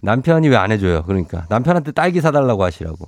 남편이 0.01 0.47
왜 0.49 0.55
안 0.57 0.71
해줘요? 0.71 1.03
그러니까. 1.03 1.45
남편한테 1.49 1.91
딸기 1.91 2.21
사달라고 2.21 2.63
하시라고. 2.63 3.05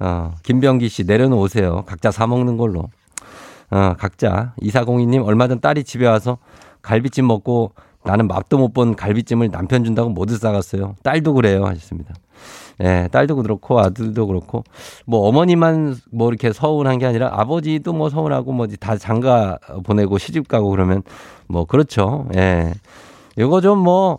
어, 0.00 0.34
김병기 0.42 0.88
씨 0.88 1.04
내려놓으세요. 1.04 1.84
각자 1.86 2.10
사 2.10 2.26
먹는 2.26 2.56
걸로. 2.56 2.88
어, 3.70 3.94
각자. 3.98 4.54
2402님 4.62 5.24
얼마 5.26 5.48
전 5.48 5.60
딸이 5.60 5.84
집에 5.84 6.06
와서 6.06 6.38
갈비찜 6.82 7.26
먹고 7.26 7.72
나는 8.04 8.26
맛도 8.26 8.58
못 8.58 8.72
본 8.74 8.96
갈비찜을 8.96 9.50
남편 9.50 9.84
준다고 9.84 10.10
모두 10.10 10.36
싸갔어요. 10.36 10.96
딸도 11.04 11.34
그래요. 11.34 11.64
하셨습니다. 11.66 12.14
예, 12.82 13.08
딸도 13.12 13.36
그렇고 13.36 13.78
아들도 13.78 14.26
그렇고 14.26 14.64
뭐 15.06 15.28
어머니만 15.28 15.94
뭐 16.10 16.28
이렇게 16.28 16.52
서운한 16.52 16.98
게 16.98 17.06
아니라 17.06 17.30
아버지도 17.32 17.92
뭐 17.92 18.10
서운하고 18.10 18.52
뭐 18.52 18.66
다 18.80 18.96
장가 18.96 19.58
보내고 19.84 20.18
시집 20.18 20.48
가고 20.48 20.70
그러면 20.70 21.02
뭐 21.46 21.64
그렇죠. 21.64 22.26
예. 22.34 22.72
요거 23.38 23.60
좀 23.60 23.78
뭐 23.84 24.18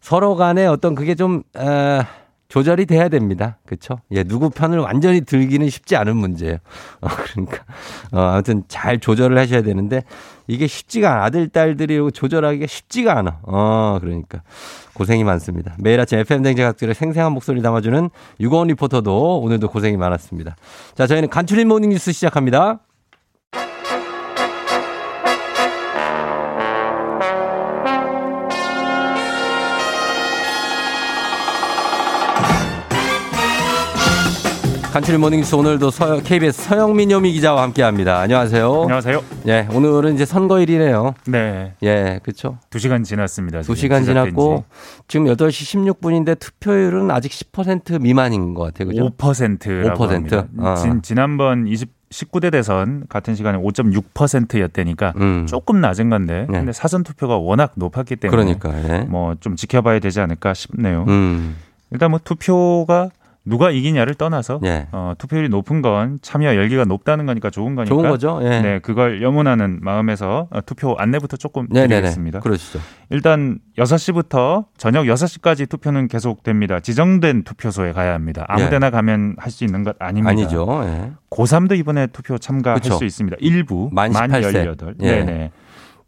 서로 0.00 0.36
간에 0.36 0.66
어떤 0.66 0.94
그게 0.94 1.14
좀 1.14 1.42
에, 1.56 2.02
조절이 2.50 2.84
돼야 2.86 3.08
됩니다. 3.08 3.58
그렇죠? 3.64 4.00
예, 4.10 4.24
누구 4.24 4.50
편을 4.50 4.80
완전히 4.80 5.20
들기는 5.20 5.70
쉽지 5.70 5.94
않은 5.94 6.16
문제예요. 6.16 6.56
어, 7.00 7.08
그러니까 7.08 7.64
어, 8.12 8.20
아무튼 8.20 8.64
잘 8.66 8.98
조절을 8.98 9.38
하셔야 9.38 9.62
되는데 9.62 10.02
이게 10.48 10.66
쉽지가 10.66 11.12
않아. 11.12 11.24
아들 11.24 11.48
딸들이 11.48 12.10
조절하기가 12.12 12.66
쉽지가 12.66 13.16
않아. 13.18 13.38
어, 13.44 13.98
그러니까 14.00 14.42
고생이 14.94 15.22
많습니다. 15.22 15.76
매일 15.78 16.00
아침 16.00 16.18
FM 16.18 16.42
댕제 16.42 16.64
각들의 16.64 16.96
생생한 16.96 17.30
목소리 17.32 17.62
담아주는 17.62 18.10
유고원 18.40 18.66
리포터도 18.66 19.40
오늘도 19.42 19.68
고생이 19.68 19.96
많았습니다. 19.96 20.56
자, 20.96 21.06
저희는 21.06 21.28
간추린 21.30 21.68
morning 21.68 21.90
뉴스 21.90 22.10
시작합니다. 22.10 22.80
간추린 34.92 35.20
morning 35.20 35.38
뉴스 35.38 35.54
오늘도 35.54 35.92
서, 35.92 36.18
KBS 36.18 36.62
서영민 36.62 37.12
요미 37.12 37.32
기자와 37.32 37.62
함께합니다. 37.62 38.18
안녕하세요. 38.18 38.82
안녕하세요. 38.82 39.22
예, 39.46 39.68
오늘은 39.72 40.14
이제 40.14 40.24
선거일이네요. 40.24 41.14
네. 41.28 41.74
예, 41.84 42.18
그렇죠. 42.24 42.58
두 42.70 42.80
시간 42.80 43.04
지났습니다. 43.04 43.62
두 43.62 43.76
시간 43.76 44.04
지났고 44.04 44.64
지금 45.06 45.26
8시 45.26 45.94
16분인데 45.94 46.40
투표율은 46.40 47.12
아직 47.12 47.30
10% 47.30 48.00
미만인 48.00 48.52
것 48.52 48.64
같아요. 48.64 48.88
그죠? 48.88 49.10
5%라고 49.16 50.06
5%? 50.06 50.10
합니다. 50.10 50.46
어. 50.58 50.74
진, 50.74 51.02
지난번 51.02 51.68
20 51.68 52.00
19대 52.10 52.50
대선 52.50 53.04
같은 53.08 53.36
시간에 53.36 53.56
5.6%였다니까 53.56 55.14
조금 55.46 55.80
낮은 55.80 56.10
건데 56.10 56.44
네. 56.50 56.58
근데 56.58 56.72
사전 56.72 57.04
투표가 57.04 57.36
워낙 57.36 57.70
높았기 57.76 58.16
때문에 58.16 58.56
그러니까, 58.58 58.92
예. 58.92 59.04
뭐좀 59.04 59.54
지켜봐야 59.54 60.00
되지 60.00 60.18
않을까 60.18 60.52
싶네요. 60.52 61.04
음. 61.06 61.54
일단 61.92 62.10
뭐 62.10 62.18
투표가 62.22 63.10
누가 63.50 63.70
이기냐를 63.70 64.14
떠나서 64.14 64.60
예. 64.64 64.86
어, 64.92 65.12
투표율이 65.18 65.48
높은 65.48 65.82
건 65.82 66.18
참여 66.22 66.54
열기가 66.56 66.84
높다는 66.84 67.26
거니까 67.26 67.50
좋은 67.50 67.74
거니까 67.74 67.94
좋은 67.94 68.08
거죠. 68.08 68.38
예. 68.42 68.60
네, 68.60 68.78
그걸 68.78 69.20
염원하는 69.22 69.80
마음에서 69.82 70.48
어, 70.50 70.60
투표 70.64 70.94
안내부터 70.96 71.36
조금. 71.36 71.68
드리겠습니다. 71.68 72.40
그러시죠. 72.40 72.78
일단 73.10 73.58
6시부터 73.76 74.66
저녁 74.78 75.04
6시까지 75.04 75.68
투표는 75.68 76.08
계속됩니다. 76.08 76.80
지정된 76.80 77.42
투표소에 77.42 77.92
가야 77.92 78.14
합니다. 78.14 78.44
아무 78.48 78.62
예. 78.64 78.68
데나 78.70 78.90
가면 78.90 79.34
할 79.38 79.50
수 79.50 79.64
있는 79.64 79.82
것 79.82 79.96
아닙니다. 79.98 80.30
아니죠. 80.30 80.80
예. 80.84 81.10
고3도 81.30 81.76
이번에 81.76 82.06
투표 82.06 82.38
참가할 82.38 82.78
그쵸. 82.80 82.94
수 82.96 83.04
있습니다. 83.04 83.36
일부 83.40 83.90
만만 83.92 84.30
18세. 84.30 84.64
18. 84.64 84.94
예. 85.02 85.10
네네. 85.24 85.50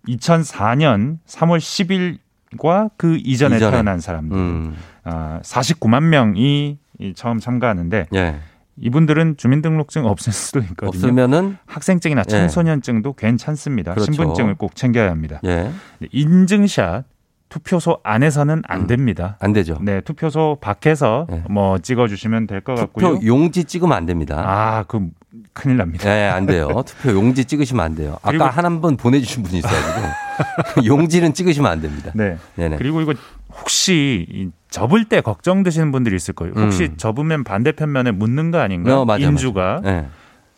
2004년 0.09 1.19
3월 1.27 1.59
10일 1.59 2.19
과 2.59 2.89
그 2.99 3.17
이전에, 3.17 3.57
이전에. 3.57 3.71
태어난 3.73 3.99
사람들 3.99 4.37
음. 4.37 4.77
아, 5.05 5.41
49만 5.43 6.03
명이 6.05 6.39
이 6.41 6.79
처음 7.15 7.39
참가하는데 7.39 8.07
예. 8.15 8.37
이분들은 8.77 9.37
주민등록증 9.37 10.07
없을 10.07 10.33
수도 10.33 10.61
있거든요. 10.61 10.89
없으면은 10.89 11.57
학생증이나 11.67 12.23
예. 12.27 12.31
청소년증도 12.31 13.13
괜찮습니다. 13.15 13.93
그렇죠. 13.93 14.13
신분증을 14.13 14.55
꼭 14.55 14.75
챙겨야 14.75 15.11
합니다. 15.11 15.41
예. 15.45 15.71
네, 15.99 16.09
인증샷 16.11 17.05
투표소 17.51 17.99
안에서는 18.03 18.63
안 18.67 18.87
됩니다. 18.87 19.37
안 19.39 19.53
되죠. 19.53 19.77
네, 19.83 20.01
투표소 20.01 20.57
밖에서 20.63 21.27
예. 21.31 21.43
뭐 21.51 21.79
찍어 21.79 22.09
주시면 22.09 22.47
될 22.47 22.63
것 22.63 22.77
같고요. 22.77 23.15
투표 23.17 23.27
용지 23.27 23.65
찍으면 23.65 23.95
안 23.95 24.07
됩니다. 24.07 24.43
아, 24.47 24.85
그 24.89 25.11
큰일 25.53 25.77
납니다. 25.79 26.09
예, 26.11 26.29
안 26.29 26.47
돼요. 26.47 26.69
투표 26.87 27.13
용지 27.13 27.45
찍으시면 27.45 27.85
안 27.85 27.95
돼요. 27.95 28.19
아까 28.23 28.49
한한번 28.49 28.97
보내주신 28.97 29.43
분이 29.43 29.59
있어가지고 29.59 30.85
용지는 30.87 31.35
찍으시면 31.35 31.71
안 31.71 31.81
됩니다. 31.81 32.13
네. 32.15 32.37
네네. 32.57 32.77
그리고 32.77 33.01
이거 33.01 33.15
혹시 33.51 34.27
이 34.31 34.51
접을 34.71 35.05
때 35.07 35.21
걱정되시는 35.21 35.93
분들이 35.93 36.17
있을 36.17 36.35
거예요. 36.35 36.55
혹시 36.57 36.85
음. 36.85 36.97
접으면 36.97 37.45
반대편 37.45 37.93
면에 37.93 38.11
묻는 38.11 38.51
거 38.51 38.59
아닌가? 38.59 39.01
어, 39.01 39.05
맞아, 39.05 39.27
인주가 39.27 39.81
맞아. 39.83 39.89
예. 39.97 40.07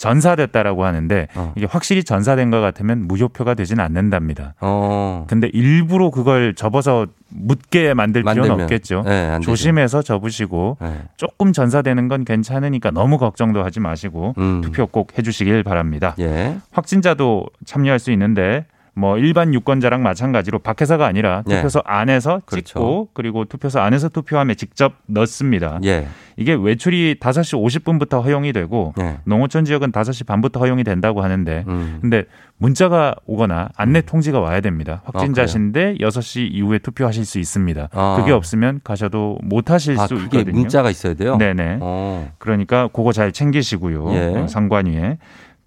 전사됐다라고 0.04 0.84
하는데 0.84 1.28
어. 1.34 1.52
이게 1.56 1.66
확실히 1.66 2.04
전사된 2.04 2.50
것 2.50 2.60
같으면 2.60 3.06
무효표가 3.08 3.54
되진 3.54 3.80
않는답니다. 3.80 4.54
어. 4.60 5.24
근데 5.28 5.48
일부러 5.52 6.10
그걸 6.10 6.54
접어서 6.54 7.06
묻게 7.30 7.94
만들 7.94 8.22
필요는. 8.22 8.50
없겠죠. 8.50 9.02
네. 9.06 9.38
조심해서 9.40 10.02
접으시고 10.02 10.76
예. 10.82 11.02
조금 11.16 11.52
전사되는 11.52 12.08
건 12.08 12.24
괜찮으니까 12.24 12.90
너무 12.90 13.18
걱정도 13.18 13.64
하지 13.64 13.80
마시고 13.80 14.34
음. 14.38 14.60
투표 14.60 14.86
꼭 14.86 15.16
해주시길 15.18 15.62
바랍니다. 15.62 16.14
예. 16.20 16.56
확진자도 16.70 17.46
참여할 17.64 17.98
수 17.98 18.12
있는데 18.12 18.66
뭐 18.96 19.18
일반 19.18 19.52
유권자랑 19.52 20.02
마찬가지로 20.02 20.60
밖에서가 20.60 21.04
아니라 21.04 21.42
네. 21.46 21.56
투표소 21.56 21.82
안에서 21.84 22.40
그렇죠. 22.46 22.64
찍고 22.64 23.08
그리고 23.12 23.44
투표소 23.44 23.80
안에서 23.80 24.08
투표함에 24.08 24.54
직접 24.54 24.94
넣습니다. 25.06 25.80
예. 25.84 26.06
이게 26.36 26.52
외출이 26.54 27.16
5시 27.20 27.82
50분부터 27.82 28.22
허용이 28.24 28.52
되고 28.52 28.94
예. 29.00 29.18
농어촌 29.24 29.64
지역은 29.64 29.90
5시 29.92 30.26
반부터 30.26 30.60
허용이 30.60 30.84
된다고 30.84 31.22
하는데 31.22 31.64
음. 31.66 31.98
근데 32.00 32.24
문자가 32.56 33.14
오거나 33.26 33.70
안내 33.76 34.00
통지가 34.00 34.38
와야 34.38 34.60
됩니다. 34.60 35.02
아, 35.04 35.10
확진자신데 35.14 35.96
6시 35.98 36.48
이후에 36.52 36.78
투표하실 36.78 37.24
수 37.24 37.40
있습니다. 37.40 37.88
아. 37.92 38.16
그게 38.18 38.30
없으면 38.30 38.80
가셔도 38.84 39.38
못 39.42 39.70
하실 39.70 39.98
아, 39.98 40.06
수 40.06 40.14
그게 40.14 40.38
있거든요. 40.38 40.60
문자가 40.60 40.90
있어야 40.90 41.14
돼요? 41.14 41.36
네네. 41.36 41.78
어. 41.80 42.30
그러니까 42.38 42.88
그거 42.92 43.12
잘 43.12 43.32
챙기시고요. 43.32 44.14
예. 44.14 44.18
음. 44.28 44.36
어, 44.44 44.46
상관위에 44.46 45.18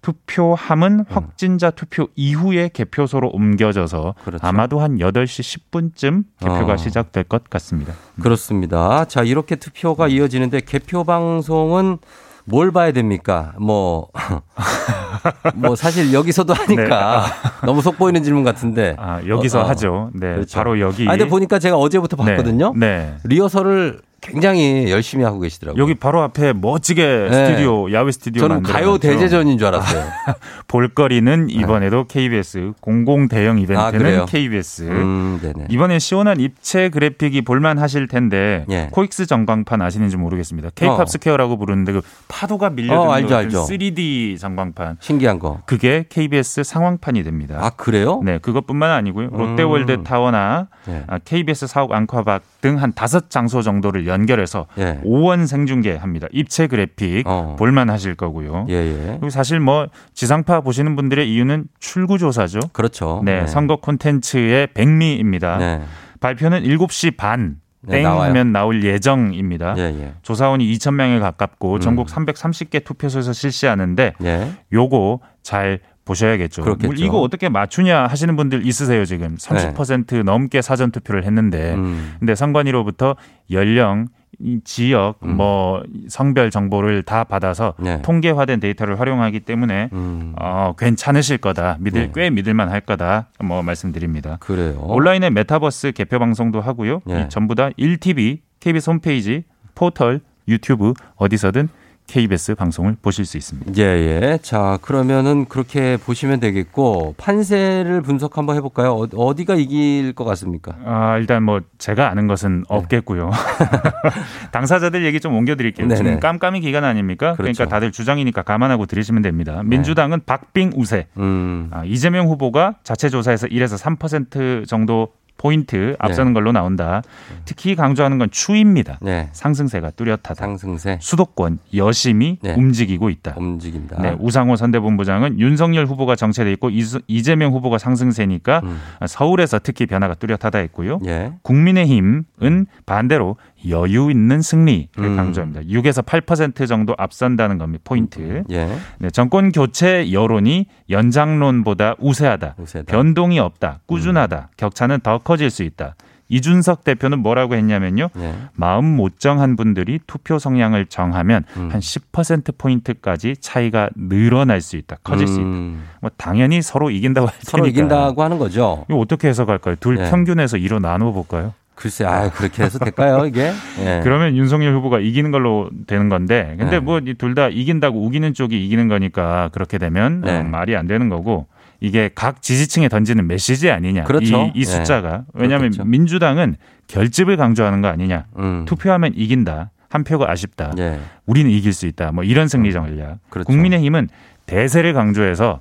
투표함은 0.08 1.04
확진자 1.10 1.70
투표 1.70 2.08
이후에 2.16 2.70
개표소로 2.72 3.28
옮겨져서 3.28 4.14
그렇죠. 4.24 4.46
아마도 4.46 4.80
한 4.80 4.96
8시 4.96 5.70
10분쯤 5.70 6.24
개표가 6.40 6.72
어. 6.72 6.76
시작될 6.78 7.24
것 7.24 7.50
같습니다. 7.50 7.92
그렇습니다. 8.22 9.04
자, 9.04 9.22
이렇게 9.22 9.56
투표가 9.56 10.08
이어지는데 10.08 10.62
개표 10.62 11.04
방송은 11.04 11.98
뭘 12.46 12.72
봐야 12.72 12.92
됩니까? 12.92 13.52
뭐, 13.60 14.08
뭐 15.54 15.76
사실 15.76 16.12
여기서도 16.12 16.54
하니까 16.54 17.26
너무 17.64 17.82
속 17.82 17.98
보이는 17.98 18.22
질문 18.22 18.44
같은데. 18.44 18.90
네. 18.90 18.96
아, 18.98 19.20
여기서 19.26 19.60
어, 19.60 19.62
어. 19.62 19.68
하죠. 19.68 20.10
네. 20.14 20.34
그렇죠. 20.34 20.56
바로 20.58 20.80
여기. 20.80 21.06
아, 21.08 21.12
근데 21.12 21.26
보니까 21.26 21.58
제가 21.58 21.76
어제부터 21.76 22.16
네. 22.24 22.32
봤거든요. 22.32 22.72
네. 22.76 23.16
리허설을 23.24 24.00
굉장히 24.20 24.90
열심히 24.90 25.24
하고 25.24 25.38
계시더라고요. 25.38 25.80
여기 25.80 25.94
바로 25.94 26.22
앞에 26.22 26.52
멋지게 26.52 27.28
네. 27.30 27.46
스튜디오, 27.46 27.92
야외 27.92 28.10
스튜디오 28.10 28.40
저는 28.40 28.56
만들어 28.56 28.72
가요 28.72 28.98
대제전인 28.98 29.58
줄 29.58 29.68
알았어요. 29.68 30.04
볼거리는 30.66 31.50
이번에도 31.50 32.04
KBS 32.04 32.72
공공 32.80 33.28
대형 33.28 33.56
아, 33.56 33.60
이벤트는 33.60 33.98
그래요? 33.98 34.26
KBS. 34.26 34.82
음. 34.82 35.40
이번엔 35.68 36.00
시원한 36.00 36.40
입체 36.40 36.88
그래픽이 36.88 37.42
볼만 37.42 37.78
하실 37.78 38.08
텐데 38.08 38.64
예. 38.70 38.88
코엑스 38.90 39.26
전광판 39.26 39.80
아시는지 39.82 40.16
모르겠습니다. 40.16 40.70
케이팝 40.74 41.00
어. 41.00 41.06
스퀘어라고 41.06 41.56
부르는데 41.56 41.92
그 41.92 42.00
파도가 42.26 42.70
밀려드는 42.70 43.08
어, 43.08 43.12
알죠, 43.12 43.28
그 43.28 43.34
알죠. 43.36 43.66
3D 43.66 44.38
전광판. 44.38 44.96
신기한 45.08 45.38
거. 45.38 45.60
그게 45.66 46.04
KBS 46.08 46.62
상황판이 46.64 47.22
됩니다. 47.22 47.58
아, 47.60 47.70
그래요? 47.70 48.20
네, 48.24 48.38
그것뿐만 48.38 48.90
아니고요. 48.90 49.28
롯데월드 49.32 49.92
음. 49.92 50.04
타워나 50.04 50.68
네. 50.86 51.02
아, 51.06 51.18
KBS 51.18 51.66
사옥 51.66 51.92
앙커박 51.92 52.42
등 52.60 52.78
한 52.78 52.92
다섯 52.92 53.30
장소 53.30 53.62
정도를 53.62 54.06
연결해서 54.06 54.66
예. 54.78 55.00
5원 55.04 55.46
생중계합니다. 55.46 56.28
입체 56.32 56.66
그래픽 56.66 57.26
어. 57.26 57.56
볼만 57.58 57.88
하실 57.90 58.14
거고요. 58.14 58.66
예, 58.68 58.74
예. 58.74 59.06
그리고 59.12 59.30
사실 59.30 59.58
뭐 59.58 59.86
지상파 60.14 60.60
보시는 60.60 60.94
분들의 60.94 61.32
이유는 61.32 61.64
출구 61.80 62.18
조사죠. 62.18 62.60
그렇죠. 62.72 63.22
네, 63.24 63.46
선거 63.46 63.76
콘텐츠의 63.76 64.68
백미입니다. 64.74 65.56
네. 65.58 65.82
발표는 66.20 66.62
7시 66.64 67.16
반. 67.16 67.56
네, 67.82 67.96
땡 67.96 68.02
나와요. 68.04 68.30
하면 68.30 68.52
나올 68.52 68.82
예정입니다. 68.82 69.74
예, 69.78 69.82
예. 69.82 70.14
조사원이 70.22 70.66
2,000명에 70.74 71.20
가깝고 71.20 71.74
음. 71.74 71.80
전국 71.80 72.08
330개 72.08 72.84
투표소에서 72.84 73.32
실시하는데 73.32 74.14
예. 74.24 74.52
요거 74.72 75.20
잘 75.42 75.80
보셔야겠죠. 76.04 76.62
그렇겠죠. 76.62 76.86
뭐 76.86 76.94
이거 76.96 77.20
어떻게 77.20 77.48
맞추냐 77.48 78.06
하시는 78.06 78.34
분들 78.34 78.66
있으세요, 78.66 79.04
지금. 79.04 79.36
30% 79.36 80.22
넘게 80.24 80.62
사전 80.62 80.90
투표를 80.90 81.24
했는데. 81.24 81.72
네. 81.72 81.74
음. 81.74 82.16
근데 82.18 82.34
선관위로부터 82.34 83.14
연령, 83.50 84.06
이 84.06 84.17
지역, 84.64 85.16
뭐 85.20 85.82
성별 86.08 86.50
정보를 86.50 87.02
다 87.02 87.24
받아서 87.24 87.74
네. 87.78 88.00
통계화된 88.02 88.60
데이터를 88.60 89.00
활용하기 89.00 89.40
때문에 89.40 89.90
음. 89.92 90.34
어, 90.40 90.74
괜찮으실 90.78 91.38
거다. 91.38 91.76
믿을 91.80 92.06
네. 92.06 92.12
꽤 92.14 92.30
믿을만 92.30 92.68
할 92.68 92.80
거다. 92.80 93.28
뭐 93.42 93.62
말씀드립니다. 93.62 94.36
그래요. 94.40 94.78
온라인에 94.82 95.30
메타버스 95.30 95.92
개표 95.92 96.18
방송도 96.18 96.60
하고요. 96.60 97.02
예. 97.10 97.22
이 97.22 97.28
전부 97.28 97.54
다 97.54 97.70
1TV, 97.70 98.38
KBS 98.60 98.90
홈페이지, 98.90 99.44
포털, 99.74 100.20
유튜브 100.46 100.94
어디서든 101.16 101.68
KBS 102.12 102.54
방송을 102.54 102.96
보실 103.02 103.24
수 103.26 103.36
있습니다. 103.36 103.72
예, 103.76 103.82
예. 103.82 104.38
자, 104.42 104.78
그러면은 104.82 105.44
그렇게 105.44 105.98
보시면 105.98 106.40
되겠고, 106.40 107.14
판세를 107.18 108.00
분석 108.02 108.38
한번 108.38 108.56
해볼까요? 108.56 108.92
어- 108.94 109.08
어디가 109.14 109.54
이길 109.54 110.14
것 110.14 110.24
같습니까? 110.24 110.74
아, 110.84 111.18
일단 111.18 111.42
뭐 111.42 111.60
제가 111.76 112.10
아는 112.10 112.26
것은 112.26 112.60
네. 112.60 112.64
없겠고요. 112.68 113.30
당사자들 114.52 115.04
얘기 115.04 115.20
좀 115.20 115.34
옮겨드릴게요. 115.34 115.86
네네. 115.86 115.96
지금 115.96 116.20
깜깜이 116.20 116.60
기간 116.60 116.84
아닙니까? 116.84 117.34
그러니까 117.34 117.58
그렇죠. 117.64 117.68
다들 117.68 117.92
주장이니까 117.92 118.42
감안하고 118.42 118.86
들으시면 118.86 119.22
됩니다. 119.22 119.62
민주당은 119.64 120.22
박빙 120.24 120.72
우세. 120.76 121.06
음. 121.18 121.68
아, 121.70 121.84
이재명 121.84 122.26
후보가 122.28 122.76
자체 122.82 123.08
조사에서 123.10 123.46
1에서 123.48 123.78
3% 123.78 124.66
정도 124.66 125.08
포인트 125.38 125.96
앞서는 125.98 126.34
걸로 126.34 126.52
나온다. 126.52 127.00
특히 127.46 127.74
강조하는 127.74 128.18
건 128.18 128.28
추입니다. 128.30 128.98
네. 129.00 129.30
상승세가 129.32 129.92
뚜렷하다. 129.92 130.34
상승세 130.34 130.98
수도권 131.00 131.60
여심이 131.74 132.38
네. 132.42 132.54
움직이고 132.54 133.08
있다. 133.08 133.34
움직인다. 133.38 134.02
네, 134.02 134.16
우상호 134.18 134.56
선대본부장은 134.56 135.38
윤석열 135.38 135.86
후보가 135.86 136.16
정체돼 136.16 136.52
있고 136.52 136.70
이재명 137.06 137.52
후보가 137.52 137.78
상승세니까 137.78 138.60
음. 138.64 138.78
서울에서 139.06 139.60
특히 139.62 139.86
변화가 139.86 140.14
뚜렷하다 140.14 140.58
했고요. 140.58 140.98
예. 141.06 141.32
국민의힘은 141.42 142.66
반대로 142.84 143.36
여유 143.68 144.10
있는 144.10 144.40
승리를 144.42 144.88
음. 144.98 145.16
강조합니다. 145.16 145.62
6에서 145.62 146.04
8% 146.04 146.68
정도 146.68 146.94
앞선다는 146.96 147.58
겁니다. 147.58 147.82
포인트. 147.84 148.44
예. 148.50 148.68
네, 148.98 149.10
정권 149.10 149.50
교체 149.52 150.12
여론이 150.12 150.66
연장론보다 150.90 151.96
우세하다. 151.98 152.54
우세다. 152.58 152.92
변동이 152.92 153.38
없다. 153.38 153.80
꾸준하다. 153.86 154.36
음. 154.36 154.54
격차는 154.56 155.00
더 155.00 155.18
커질 155.18 155.50
수 155.50 155.62
있다. 155.62 155.96
이준석 156.30 156.84
대표는 156.84 157.20
뭐라고 157.20 157.54
했냐면요. 157.54 158.10
예. 158.18 158.34
마음 158.52 158.84
못 158.84 159.18
정한 159.18 159.56
분들이 159.56 159.98
투표 160.06 160.38
성향을 160.38 160.84
정하면 160.86 161.44
음. 161.56 161.70
한10% 161.72 162.58
포인트까지 162.58 163.36
차이가 163.40 163.88
늘어날 163.96 164.60
수 164.60 164.76
있다. 164.76 164.96
커질 165.02 165.26
수 165.26 165.40
있다. 165.40 165.48
음. 165.48 165.84
뭐 166.02 166.10
당연히 166.18 166.60
서로 166.60 166.90
이긴다고 166.90 167.26
할 167.28 167.32
테니까. 167.32 167.50
서로 167.50 167.66
이긴다고 167.66 168.22
하는 168.22 168.38
거죠. 168.38 168.84
이거 168.90 168.98
어떻게 168.98 169.28
해석할까요? 169.28 169.76
둘 169.80 169.96
네. 169.96 170.10
평균에서 170.10 170.58
2로 170.58 170.80
나누어 170.82 171.12
볼까요? 171.12 171.54
글쎄, 171.78 172.04
아, 172.04 172.28
그렇게 172.28 172.64
해서 172.64 172.80
될까요, 172.80 173.24
이게? 173.24 173.52
예. 173.78 174.00
그러면 174.02 174.36
윤석열 174.36 174.74
후보가 174.74 174.98
이기는 174.98 175.30
걸로 175.30 175.70
되는 175.86 176.08
건데, 176.08 176.56
근데 176.58 176.72
네. 176.72 176.80
뭐둘 176.80 177.36
다 177.36 177.48
이긴다고 177.48 178.04
우기는 178.04 178.34
쪽이 178.34 178.66
이기는 178.66 178.88
거니까 178.88 179.48
그렇게 179.52 179.78
되면 179.78 180.22
네. 180.22 180.40
어, 180.40 180.42
말이 180.42 180.74
안 180.74 180.88
되는 180.88 181.08
거고 181.08 181.46
이게 181.78 182.10
각 182.12 182.42
지지층에 182.42 182.88
던지는 182.88 183.28
메시지 183.28 183.70
아니냐? 183.70 184.02
그렇죠. 184.04 184.50
이, 184.56 184.60
이 184.60 184.64
숫자가 184.64 185.18
네. 185.18 185.24
왜냐하면 185.34 185.70
그렇겠죠. 185.70 185.84
민주당은 185.84 186.56
결집을 186.88 187.36
강조하는 187.36 187.80
거 187.80 187.86
아니냐? 187.86 188.24
음. 188.40 188.64
투표하면 188.66 189.12
이긴다. 189.14 189.70
한 189.88 190.02
표가 190.02 190.28
아쉽다. 190.32 190.72
예. 190.78 190.98
우리는 191.26 191.48
이길 191.48 191.72
수 191.72 191.86
있다. 191.86 192.10
뭐 192.10 192.24
이런 192.24 192.48
승리 192.48 192.72
전략. 192.72 193.18
그렇죠. 193.30 193.46
국민의힘은 193.46 194.08
대세를 194.46 194.94
강조해서 194.94 195.60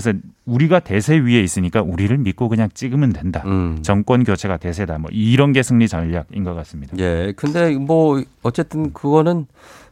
그래서 0.00 0.16
우리가 0.46 0.80
대세 0.80 1.16
위에 1.18 1.40
있으니까 1.42 1.82
우리를 1.82 2.16
믿고 2.18 2.48
그냥 2.48 2.68
찍으면 2.72 3.12
된다. 3.12 3.42
음. 3.46 3.80
정권 3.82 4.22
교체가 4.22 4.56
대세다. 4.56 4.98
뭐 4.98 5.10
이런 5.12 5.52
게 5.52 5.62
승리 5.62 5.88
전략인 5.88 6.44
것 6.44 6.54
같습니다. 6.54 6.96
예. 6.98 7.32
근데 7.36 7.76
뭐 7.76 8.22
어쨌든 8.42 8.92
그거는 8.92 9.46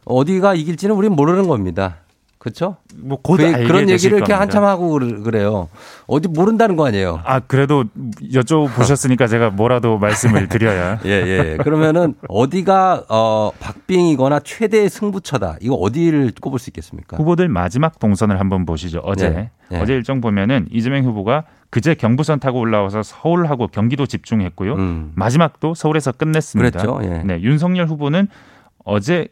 어디가 0.05 0.55
이길지는 0.55 0.95
우리는 0.95 1.15
모르는 1.15 1.47
겁니다. 1.47 1.97
그렇죠? 2.37 2.77
뭐곧 2.95 3.37
그, 3.37 3.51
그런 3.65 3.89
얘기를 3.89 4.17
이렇게 4.17 4.33
겁니다. 4.33 4.39
한참 4.39 4.63
하고 4.63 4.99
그래요. 5.23 5.69
어디 6.05 6.27
모른다는 6.27 6.75
거 6.75 6.85
아니에요. 6.85 7.19
아 7.25 7.39
그래도 7.39 7.85
여쭤보셨으니까 8.21 9.27
제가 9.29 9.49
뭐라도 9.49 9.97
말씀을 9.97 10.47
드려야. 10.47 10.99
예, 11.05 11.09
예. 11.09 11.57
그러면은 11.57 12.13
어디가 12.29 13.05
어 13.09 13.51
박빙이거나 13.59 14.41
최대의 14.41 14.89
승부처다. 14.89 15.57
이거 15.61 15.75
어디를 15.75 16.31
꼽을 16.39 16.59
수 16.59 16.69
있겠습니까? 16.69 17.17
후보들 17.17 17.49
마지막 17.49 17.99
동선을 17.99 18.39
한번 18.39 18.65
보시죠. 18.65 19.01
어제 19.03 19.29
네, 19.29 19.51
네. 19.69 19.81
어제 19.81 19.93
일정 19.93 20.21
보면은 20.21 20.67
이재명 20.71 21.03
후보가 21.05 21.45
그제 21.69 21.95
경부선 21.95 22.39
타고 22.39 22.59
올라와서 22.59 23.03
서울하고 23.03 23.67
경기도 23.67 24.05
집중했고요. 24.05 24.75
음. 24.75 25.11
마지막도 25.15 25.73
서울에서 25.73 26.11
끝냈습니다. 26.11 26.79
그랬죠. 26.79 26.99
예. 27.03 27.23
네, 27.23 27.41
윤석열 27.41 27.87
후보는 27.87 28.27
어제 28.85 29.27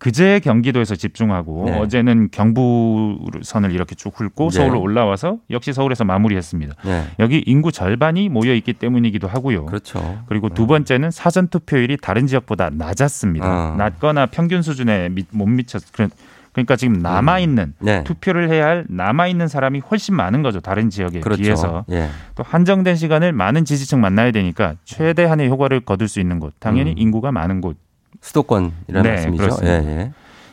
그제 0.00 0.40
경기도에서 0.40 0.96
집중하고 0.96 1.64
네. 1.66 1.78
어제는 1.78 2.30
경부선을 2.30 3.70
이렇게 3.72 3.94
쭉 3.94 4.18
훑고 4.18 4.48
네. 4.48 4.56
서울로 4.58 4.80
올라와서 4.80 5.36
역시 5.50 5.74
서울에서 5.74 6.04
마무리했습니다. 6.04 6.74
네. 6.84 7.04
여기 7.18 7.44
인구 7.46 7.70
절반이 7.70 8.30
모여 8.30 8.54
있기 8.54 8.72
때문이기도 8.72 9.28
하고요. 9.28 9.66
그렇죠. 9.66 10.22
그리고 10.26 10.48
두 10.48 10.66
번째는 10.66 11.10
사전 11.10 11.48
투표율이 11.48 11.98
다른 12.00 12.26
지역보다 12.26 12.70
낮았습니다. 12.70 13.46
어. 13.72 13.76
낮거나 13.76 14.26
평균 14.26 14.62
수준에 14.62 15.10
미- 15.10 15.26
못 15.32 15.44
미쳤. 15.46 15.82
그런- 15.92 16.10
그러니까 16.52 16.76
지금 16.76 16.94
남아 16.94 17.38
있는 17.40 17.74
네. 17.78 18.02
투표를 18.04 18.48
해야 18.50 18.66
할 18.66 18.86
남아 18.88 19.26
있는 19.28 19.48
사람이 19.48 19.80
훨씬 19.90 20.16
많은 20.16 20.42
거죠. 20.42 20.60
다른 20.60 20.88
지역에 20.88 21.20
그렇죠. 21.20 21.42
비해서 21.42 21.84
예. 21.90 22.08
또 22.34 22.42
한정된 22.42 22.96
시간을 22.96 23.32
많은 23.32 23.66
지지층 23.66 24.00
만나야 24.00 24.32
되니까 24.32 24.74
최대한의 24.84 25.48
효과를 25.50 25.80
거둘 25.80 26.08
수 26.08 26.20
있는 26.20 26.40
곳, 26.40 26.54
당연히 26.58 26.92
음. 26.92 26.98
인구가 26.98 27.30
많은 27.30 27.60
곳. 27.60 27.76
수도권이라는 28.20 29.02
네, 29.02 29.10
말씀이죠. 29.10 29.48
예, 29.64 29.68
예. 29.68 30.12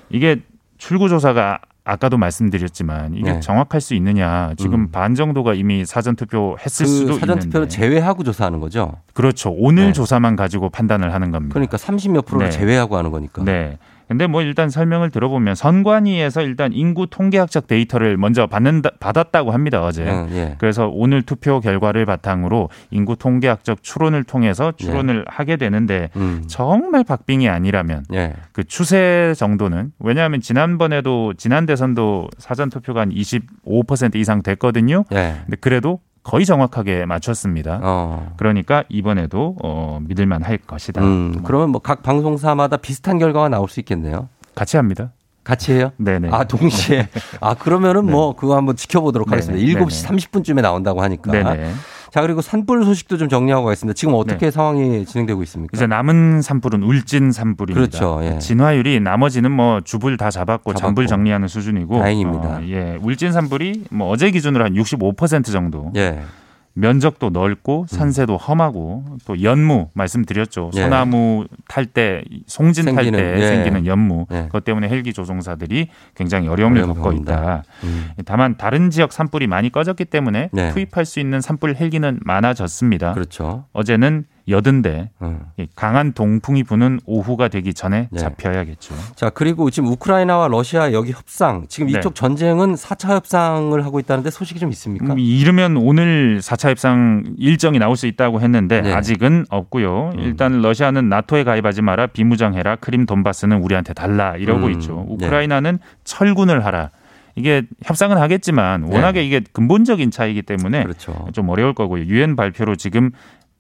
이게 0.09 0.41
출구 0.77 1.09
조사가 1.09 1.59
아까도 1.83 2.17
말씀드렸지만 2.17 3.13
이게 3.15 3.31
네. 3.31 3.39
정확할 3.39 3.79
수 3.79 3.93
있느냐. 3.95 4.53
지금 4.57 4.81
음. 4.81 4.91
반 4.91 5.15
정도가 5.15 5.53
이미 5.53 5.85
사전 5.85 6.15
투표 6.17 6.57
했을 6.63 6.85
그 6.85 6.91
수도 6.91 7.13
사전. 7.19 7.39
투표를 7.39 7.69
제외하고 7.69 8.23
조사하는 8.23 8.59
거죠. 8.59 8.97
그렇죠. 9.13 9.51
오늘 9.51 9.87
네. 9.87 9.93
조사만 9.93 10.35
가지고 10.35 10.69
판단을 10.69 11.13
하는 11.13 11.31
겁니다. 11.31 11.53
그러니까 11.53 11.77
30몇 11.77 12.25
프로를 12.25 12.49
네. 12.49 12.57
제외하고 12.57 12.97
하는 12.97 13.09
거니까. 13.11 13.43
네. 13.43 13.77
근데 14.07 14.27
뭐 14.27 14.41
일단 14.41 14.69
설명을 14.69 15.09
들어보면 15.09 15.55
선관위에서 15.55 16.41
일단 16.41 16.71
인구 16.73 17.07
통계학적 17.07 17.67
데이터를 17.67 18.17
먼저 18.17 18.47
받는다, 18.47 18.91
받았다고 18.99 19.51
합니다 19.51 19.83
어제. 19.83 20.03
음, 20.03 20.29
예. 20.31 20.55
그래서 20.57 20.87
오늘 20.87 21.21
투표 21.21 21.59
결과를 21.59 22.05
바탕으로 22.05 22.69
인구 22.91 23.15
통계학적 23.15 23.83
추론을 23.83 24.23
통해서 24.23 24.71
추론을 24.71 25.25
하게 25.27 25.57
되는데 25.57 26.09
음. 26.15 26.43
정말 26.47 27.03
박빙이 27.03 27.49
아니라면 27.49 28.05
예. 28.13 28.33
그 28.53 28.63
추세 28.63 29.33
정도는 29.35 29.91
왜냐하면 29.99 30.41
지난번에도 30.41 31.33
지난 31.35 31.65
대선도 31.65 32.29
사전 32.37 32.69
투표가 32.69 33.01
한 33.01 33.09
25% 33.09 34.15
이상 34.15 34.41
됐거든요. 34.41 35.03
예. 35.11 35.35
근데 35.45 35.57
그래도 35.59 35.99
거의 36.27 36.45
정확하게 36.45 37.05
맞췄습니다. 37.05 37.79
어. 37.81 38.33
그러니까 38.35 38.83
이번에도 38.89 39.55
어, 39.63 39.99
믿을만 40.01 40.43
할 40.43 40.57
것이다. 40.57 41.01
음, 41.01 41.41
그러면 41.45 41.69
뭐 41.69 41.79
각 41.81 42.03
방송사마다 42.03 42.75
비슷한 42.75 43.17
결과가 43.17 43.47
나올 43.47 43.69
수 43.69 43.79
있겠네요. 43.79 44.27
같이 44.53 44.75
합니다. 44.75 45.13
같이 45.45 45.71
해요? 45.71 45.93
네네. 45.95 46.27
아, 46.33 46.43
동시에. 46.43 47.07
아, 47.39 47.53
그러면은 47.53 48.05
뭐 48.11 48.35
그거 48.35 48.57
한번 48.57 48.75
지켜보도록. 48.75 49.31
하겠습니다. 49.31 49.65
7시 49.65 49.73
네네. 49.73 50.17
30분쯤에 50.17 50.61
나온다고 50.61 51.01
하니까. 51.01 51.31
네네. 51.31 51.71
자, 52.11 52.21
그리고 52.21 52.41
산불 52.41 52.83
소식도 52.85 53.17
좀 53.17 53.29
정리하고 53.29 53.65
가겠습니다. 53.65 53.93
지금 53.95 54.13
어떻게 54.13 54.51
상황이 54.51 55.05
진행되고 55.05 55.43
있습니까? 55.43 55.71
이제 55.75 55.87
남은 55.87 56.41
산불은 56.41 56.83
울진 56.83 57.31
산불입니다. 57.31 57.99
그렇죠, 57.99 58.19
예. 58.23 58.39
진화율이 58.39 58.99
나머지는 58.99 59.51
뭐 59.51 59.81
주불 59.81 60.17
다 60.17 60.29
잡았고, 60.29 60.71
잡았고. 60.71 60.79
잔불 60.79 61.07
정리하는 61.07 61.47
수준이고. 61.47 61.99
다행입니다. 61.99 62.57
어, 62.57 62.61
예, 62.67 62.97
울진 63.01 63.31
산불이 63.31 63.85
뭐 63.91 64.09
어제 64.09 64.31
기준으로 64.31 64.63
한 64.65 64.73
65% 64.73 65.51
정도. 65.51 65.91
예. 65.95 66.21
면적도 66.77 67.31
넓고 67.31 67.87
산세도 67.89 68.37
험하고 68.37 69.03
또 69.25 69.41
연무 69.41 69.89
말씀드렸죠. 69.93 70.69
예. 70.75 70.81
소나무 70.81 71.47
탈 71.67 71.87
때 71.87 72.23
송진 72.45 72.85
탈 72.85 73.03
생기는, 73.03 73.19
때 73.19 73.41
예. 73.41 73.47
생기는 73.47 73.85
연무. 73.87 74.27
예. 74.31 74.43
그것 74.43 74.63
때문에 74.63 74.87
헬기 74.87 75.11
조종사들이 75.11 75.89
굉장히 76.15 76.47
어려움을 76.47 76.85
겪고. 76.85 77.13
있다. 77.13 77.63
음. 77.83 78.09
다만 78.25 78.57
다른 78.57 78.91
지역 78.91 79.11
산불이 79.11 79.47
많이 79.47 79.71
꺼졌기 79.71 80.05
때문에 80.05 80.49
네. 80.51 80.71
투입할 80.73 81.05
수 81.05 81.19
있는 81.19 81.41
산불 81.41 81.75
헬기는 81.75 82.19
많아졌습니다. 82.21 83.13
그렇죠. 83.13 83.65
어제는 83.73 84.25
여든 84.49 84.81
대 84.81 85.09
음. 85.21 85.41
강한 85.75 86.13
동풍이 86.13 86.63
부는 86.63 86.99
오후가 87.05 87.49
되기 87.49 87.73
전에 87.73 88.07
네. 88.11 88.19
잡혀야겠죠. 88.19 88.95
자, 89.15 89.29
그리고 89.29 89.69
지금 89.69 89.89
우크라이나와 89.89 90.47
러시아 90.47 90.93
여기 90.93 91.11
협상, 91.11 91.65
지금 91.67 91.87
네. 91.87 91.99
이쪽 91.99 92.15
전쟁은 92.15 92.75
4차 92.75 93.15
협상을 93.15 93.83
하고 93.85 93.99
있다는데 93.99 94.29
소식이 94.29 94.59
좀 94.59 94.69
있습니까? 94.71 95.13
음, 95.13 95.19
이르면 95.19 95.77
오늘 95.77 96.39
4차 96.39 96.69
협상 96.69 97.23
일정이 97.37 97.77
나올 97.79 97.97
수 97.97 98.07
있다고 98.07 98.39
했는데 98.39 98.81
네. 98.81 98.93
아직은 98.93 99.47
없고요. 99.49 100.11
음. 100.15 100.19
일단 100.21 100.61
러시아는 100.61 101.09
나토에 101.09 101.43
가입하지 101.43 101.81
마라 101.81 102.07
비무장해라 102.07 102.77
크림 102.77 103.05
돈바스는 103.05 103.57
우리한테 103.61 103.93
달라 103.93 104.35
이러고 104.37 104.67
음. 104.67 104.71
있죠. 104.73 105.05
네. 105.07 105.25
우크라이나는 105.25 105.79
철군을 106.05 106.65
하라. 106.65 106.91
이게 107.37 107.61
협상은 107.83 108.17
하겠지만 108.17 108.83
워낙에 108.83 109.23
이게 109.23 109.41
근본적인 109.53 110.09
차이기 110.09 110.41
때문에 110.41 110.79
네. 110.79 110.83
그렇죠. 110.83 111.27
좀 111.33 111.47
어려울 111.49 111.75
거고요. 111.75 112.05
유엔 112.05 112.35
발표로 112.35 112.75
지금 112.75 113.11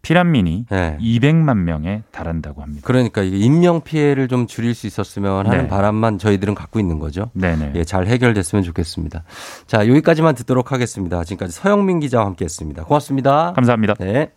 피난민이 0.07 0.67
네. 0.69 0.97
200만 1.01 1.57
명에 1.57 2.03
달한다고 2.11 2.61
합니다. 2.61 2.81
그러니까 2.85 3.23
이게 3.23 3.35
인명 3.35 3.81
피해를 3.81 4.29
좀 4.29 4.47
줄일 4.47 4.73
수 4.73 4.87
있었으면 4.87 5.47
하는 5.47 5.63
네. 5.63 5.67
바람만 5.67 6.17
저희들은 6.17 6.55
갖고 6.55 6.79
있는 6.79 6.97
거죠. 6.97 7.29
네네. 7.33 7.73
예, 7.75 7.83
잘 7.83 8.07
해결됐으면 8.07 8.63
좋겠습니다. 8.63 9.23
자, 9.65 9.85
여기까지만 9.85 10.33
듣도록 10.35 10.71
하겠습니다. 10.71 11.25
지금까지 11.25 11.51
서영민 11.51 11.99
기자와 11.99 12.25
함께 12.25 12.45
했습니다. 12.45 12.85
고맙습니다. 12.85 13.51
감사합니다. 13.53 13.95
네. 13.95 14.31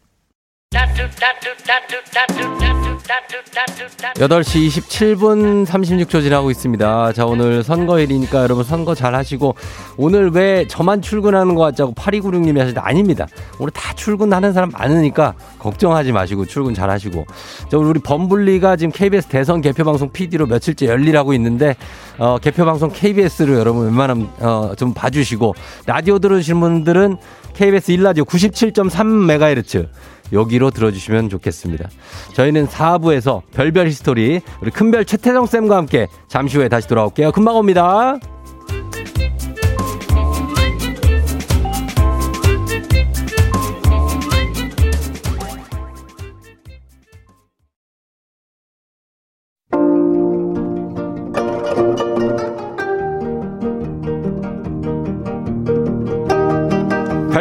8시 4.15 4.69
27분 4.69 5.67
36초 5.67 6.23
지나고 6.23 6.51
있습니다. 6.51 7.13
자, 7.13 7.27
오늘 7.27 7.65
선거일이니까 7.65 8.43
여러분 8.43 8.63
선거 8.63 8.95
잘 8.95 9.15
하시고, 9.17 9.57
오늘 9.97 10.31
왜 10.31 10.67
저만 10.69 11.03
출근하는 11.03 11.57
것 11.57 11.63
같자고 11.63 11.95
8296님이 11.95 12.59
하시는데 12.59 12.81
아닙니다. 12.81 13.27
오늘 13.59 13.73
다 13.73 13.93
출근하는 13.95 14.53
사람 14.53 14.71
많으니까 14.71 15.35
걱정하지 15.59 16.13
마시고 16.13 16.47
출근 16.47 16.73
잘 16.73 16.89
하시고. 16.89 17.25
자, 17.69 17.77
우리 17.77 17.99
범블리가 17.99 18.77
지금 18.77 18.93
KBS 18.93 19.27
대선 19.27 19.61
개표방송 19.63 20.13
PD로 20.13 20.47
며칠째 20.47 20.87
열일하고 20.87 21.35
있는데, 21.35 21.75
어, 22.19 22.39
개표방송 22.39 22.93
KBS로 22.95 23.59
여러분 23.59 23.87
웬만하면, 23.87 24.31
어, 24.39 24.73
좀 24.77 24.95
봐주시고, 24.95 25.55
라디오 25.87 26.21
들으시는 26.21 26.61
분들은 26.61 27.17
KBS 27.55 27.93
1라디오 27.93 28.25
97.3MHz 28.25 29.89
여기로 30.33 30.71
들어주시면 30.71 31.29
좋겠습니다. 31.29 31.89
저희는 32.35 32.67
4부에서 32.67 33.43
별별 33.53 33.87
history 33.89 34.41
우리 34.61 34.71
큰별 34.71 35.05
최태성 35.05 35.47
쌤과 35.47 35.77
함께 35.77 36.07
잠시 36.29 36.57
후에 36.57 36.69
다시 36.69 36.89
돌아올게요. 36.89 37.33
금방 37.33 37.57
옵니다. 37.57 38.19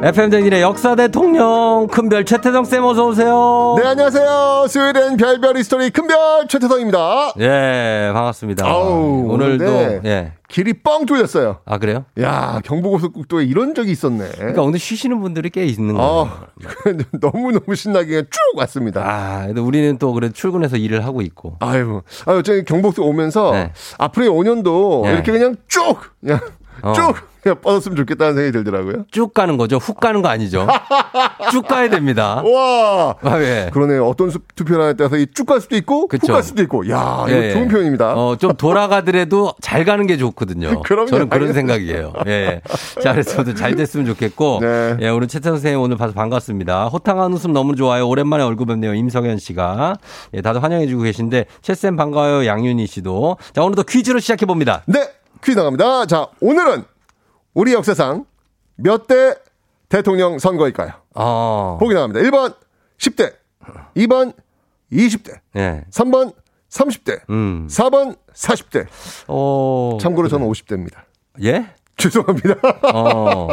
FM 0.00 0.30
대행진의 0.30 0.62
역사 0.62 0.94
대통령 0.94 1.88
큰별 1.90 2.24
최태성 2.24 2.64
쌤 2.64 2.84
어서 2.84 3.08
오세요. 3.08 3.74
네, 3.78 3.84
안녕하세요. 3.88 4.66
스웨덴 4.68 5.16
별별 5.16 5.56
history 5.56 5.90
큰별 5.90 6.46
최태성입니다. 6.46 7.32
예, 7.40 8.10
반갑습니다. 8.14 8.64
아우, 8.64 9.24
오늘도 9.28 9.64
오늘 9.64 10.00
네. 10.04 10.08
예. 10.08 10.32
길이 10.46 10.72
뻥 10.72 11.04
뚫렸어요. 11.04 11.58
아 11.64 11.78
그래요? 11.78 12.04
야, 12.20 12.60
경부고속국도에 12.64 13.44
이런 13.44 13.74
적이 13.74 13.90
있었네. 13.90 14.28
그러니까 14.36 14.62
오늘 14.62 14.78
쉬시는 14.78 15.20
분들이 15.20 15.50
꽤 15.50 15.66
있는 15.66 15.94
거예요. 15.96 16.30
아, 16.30 16.46
너무 17.20 17.50
너무 17.50 17.74
신나게 17.74 18.06
그냥 18.06 18.24
쭉 18.30 18.38
왔습니다. 18.56 19.02
아, 19.04 19.46
근데 19.46 19.60
우리는 19.60 19.98
또 19.98 20.12
그래 20.12 20.30
출근해서 20.32 20.76
일을 20.76 21.04
하고 21.04 21.22
있고. 21.22 21.56
아유, 21.58 22.02
아유, 22.26 22.44
저기 22.44 22.64
경복도 22.64 23.04
오면서 23.04 23.50
네. 23.50 23.72
앞으로의 23.98 24.30
5년도 24.30 25.02
네. 25.06 25.12
이렇게 25.14 25.32
그냥 25.32 25.56
쭉, 25.66 25.98
그냥 26.20 26.38
어. 26.82 26.92
쭉 26.92 27.14
그냥 27.48 27.60
뻗었으면 27.62 27.96
좋겠다는 27.96 28.34
생각이 28.34 28.52
들더라고요. 28.52 29.04
쭉 29.10 29.32
가는 29.32 29.56
거죠. 29.56 29.76
훅 29.78 29.98
가는 30.00 30.20
거 30.22 30.28
아니죠. 30.28 30.66
쭉 31.50 31.66
가야 31.66 31.88
됩니다. 31.88 32.42
와, 32.44 33.14
아, 33.22 33.40
예. 33.40 33.70
그러네요. 33.72 34.06
어떤 34.06 34.30
수- 34.30 34.40
투표를 34.54 34.96
따라서 34.96 35.16
이 35.16 35.26
쭉 35.26 35.46
갈 35.46 35.60
수도 35.60 35.76
있고, 35.76 36.02
훅 36.02 36.08
그쵸. 36.10 36.32
갈 36.32 36.42
수도 36.42 36.62
있고. 36.62 36.88
야, 36.90 37.24
이거 37.28 37.30
예, 37.36 37.48
예. 37.48 37.52
좋은 37.52 37.68
표현입니다. 37.68 38.14
어, 38.14 38.36
좀 38.36 38.52
돌아가더라도 38.54 39.54
잘 39.60 39.84
가는 39.84 40.06
게 40.06 40.16
좋거든요. 40.16 40.82
그럼요. 40.84 41.06
저는 41.08 41.28
그런. 41.28 41.52
생각이에요. 41.52 42.12
예. 42.26 42.60
자, 43.02 43.12
그래서 43.12 43.42
잘 43.54 43.74
됐으면 43.74 44.04
좋겠고. 44.06 44.58
네. 44.60 44.96
예, 45.00 45.08
오늘 45.08 45.28
최태 45.28 45.48
선생님 45.48 45.80
오늘 45.80 45.96
봐서 45.96 46.12
반갑습니다. 46.12 46.88
호탕한 46.88 47.32
웃음 47.32 47.52
너무 47.54 47.74
좋아요. 47.74 48.06
오랜만에 48.06 48.42
얼굴 48.44 48.66
뵙네요. 48.66 48.94
임성현 48.94 49.38
씨가. 49.38 49.96
예, 50.34 50.42
다들 50.42 50.62
환영해 50.62 50.86
주고 50.86 51.02
계신데, 51.04 51.46
최쌤 51.62 51.96
반가워요. 51.96 52.46
양윤희 52.46 52.86
씨도. 52.86 53.38
자, 53.54 53.62
오늘도 53.62 53.84
퀴즈로 53.84 54.18
시작해 54.20 54.44
봅니다. 54.44 54.82
네, 54.86 55.08
퀴즈 55.42 55.58
나갑니다. 55.58 56.06
자, 56.06 56.26
오늘은 56.40 56.84
우리 57.54 57.72
역사상 57.72 58.24
몇 58.76 59.06
대 59.06 59.34
대통령 59.88 60.38
선거일까요? 60.38 60.92
어. 61.14 61.78
보기 61.80 61.94
나갑니다. 61.94 62.20
1번 62.28 62.54
10대, 62.98 63.32
2번 63.96 64.34
20대, 64.92 65.38
예. 65.56 65.84
3번 65.90 66.34
30대, 66.68 67.20
음. 67.30 67.66
4번 67.70 68.16
40대. 68.34 68.86
어. 69.28 69.96
참고로 70.00 70.28
저는 70.28 70.46
50대입니다. 70.46 70.98
예? 71.42 71.66
죄송합니다. 71.96 72.54
어, 72.94 73.48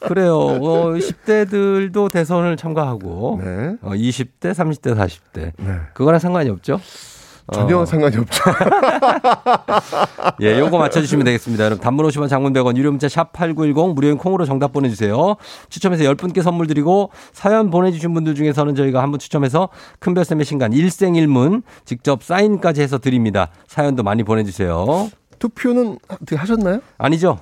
그래요. 0.00 0.38
어, 0.38 0.92
10대들도 0.92 2.10
대선을 2.10 2.56
참가하고, 2.56 3.40
네. 3.44 3.76
어, 3.82 3.90
20대, 3.90 4.52
30대, 4.52 4.96
40대. 4.96 5.52
네. 5.58 5.78
그거랑 5.92 6.18
상관이 6.18 6.48
없죠? 6.50 6.80
전혀 7.52 7.78
어, 7.78 7.84
상관이 7.84 8.16
없죠. 8.16 8.42
예, 10.40 10.58
요거 10.58 10.78
맞춰주시면 10.78 11.24
되겠습니다. 11.26 11.64
여러분, 11.64 11.82
단문 11.82 12.06
50원, 12.06 12.28
장문 12.28 12.52
100원, 12.52 12.76
유료 12.76 12.90
문자 12.90 13.08
샵 13.08 13.32
8910, 13.32 13.94
무료인 13.94 14.16
콩으로 14.16 14.44
정답 14.46 14.72
보내주세요. 14.72 15.36
추첨해서 15.68 16.04
10분께 16.04 16.42
선물 16.42 16.66
드리고, 16.66 17.10
사연 17.32 17.70
보내주신 17.70 18.14
분들 18.14 18.34
중에서는 18.34 18.74
저희가 18.74 19.02
한 19.02 19.14
분 19.14 19.18
추첨해서 19.20 19.68
큰별쌤의 20.00 20.44
신간 20.44 20.72
일생일문 20.72 21.62
직접 21.84 22.24
사인까지 22.24 22.80
해서 22.82 22.98
드립니다. 22.98 23.48
사연도 23.68 24.02
많이 24.02 24.24
보내주세요. 24.24 25.08
투표는 25.38 25.98
어떻게 26.08 26.34
하셨나요? 26.36 26.80
아니죠? 26.98 27.38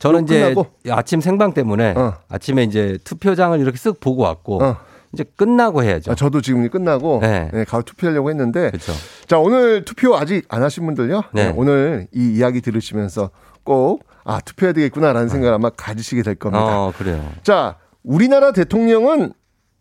저는 0.00 0.24
이제 0.24 0.40
끝나고? 0.52 0.66
아침 0.90 1.20
생방 1.20 1.54
때문에 1.54 1.94
어. 1.96 2.14
아침에 2.28 2.64
이제 2.64 2.98
투표장을 3.04 3.58
이렇게 3.58 3.78
쓱 3.78 4.00
보고 4.00 4.22
왔고 4.24 4.62
어. 4.62 4.76
이제 5.12 5.24
끝나고 5.36 5.82
해야죠. 5.82 6.12
아, 6.12 6.14
저도 6.14 6.40
지금 6.40 6.68
끝나고 6.68 7.20
네. 7.22 7.50
네, 7.52 7.64
가서 7.64 7.82
투표하려고 7.82 8.30
했는데 8.30 8.70
그렇죠. 8.70 8.92
자 9.26 9.38
오늘 9.38 9.84
투표 9.84 10.16
아직 10.16 10.44
안 10.48 10.62
하신 10.62 10.84
분들요. 10.86 11.22
네. 11.32 11.46
네, 11.46 11.52
오늘 11.56 12.06
이 12.14 12.34
이야기 12.36 12.60
들으시면서 12.60 13.30
꼭 13.64 14.02
아 14.24 14.40
투표해야 14.40 14.74
되겠구나라는 14.74 15.30
생각을 15.30 15.54
아마 15.54 15.70
가지시게 15.70 16.22
될 16.22 16.34
겁니다. 16.34 16.62
어, 16.66 16.92
그래요. 16.98 17.26
자 17.42 17.76
우리나라 18.02 18.52
대통령은 18.52 19.32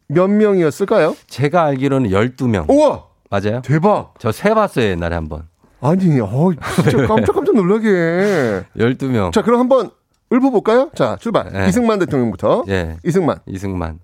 몇 0.07 0.29
명이었을까요? 0.29 1.17
제가 1.27 1.63
알기로는 1.65 2.09
12명. 2.11 2.69
우와 2.69 3.03
맞아요? 3.29 3.61
대박. 3.61 4.13
저 4.19 4.31
세 4.31 4.53
봤어요, 4.53 4.85
옛날에 4.91 5.15
한 5.15 5.27
번. 5.27 5.49
아니 5.81 6.17
어 6.21 6.49
진짜 6.81 7.05
깜짝깜짝 7.07 7.55
놀라게. 7.55 8.63
12명. 8.77 9.33
자 9.33 9.41
그럼 9.41 9.59
한번 9.59 9.89
읊어볼까요? 10.31 10.91
자 10.95 11.17
출발. 11.19 11.51
네. 11.51 11.67
이승만 11.67 11.99
대통령부터. 11.99 12.63
예. 12.69 12.95
이승만. 13.03 13.39
이승만. 13.47 13.99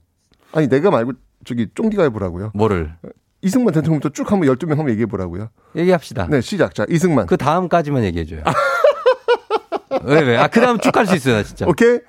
아니 0.54 0.68
내가 0.68 0.90
말고 0.92 1.14
저기 1.46 1.68
쫑디가 1.74 2.04
해보라고요. 2.04 2.52
뭐를? 2.54 2.94
이승만 3.42 3.74
대통령부터 3.74 4.10
쭉 4.14 4.32
한번 4.32 4.48
12명 4.50 4.70
한번 4.70 4.90
얘기해 4.90 5.06
보라고요. 5.06 5.50
얘기합시다. 5.76 6.28
네 6.30 6.40
시작. 6.42 6.74
자 6.74 6.86
이승만. 6.90 7.26
그 7.26 7.36
다음까지만 7.36 8.04
얘기해 8.06 8.26
줘요. 8.26 8.44
왜, 10.06 10.22
왜? 10.22 10.38
아, 10.38 10.48
그 10.48 10.60
다음 10.60 10.80
쭉갈수 10.80 11.16
있어요, 11.16 11.36
나 11.36 11.44
진짜. 11.44 11.66
오케이. 11.68 12.00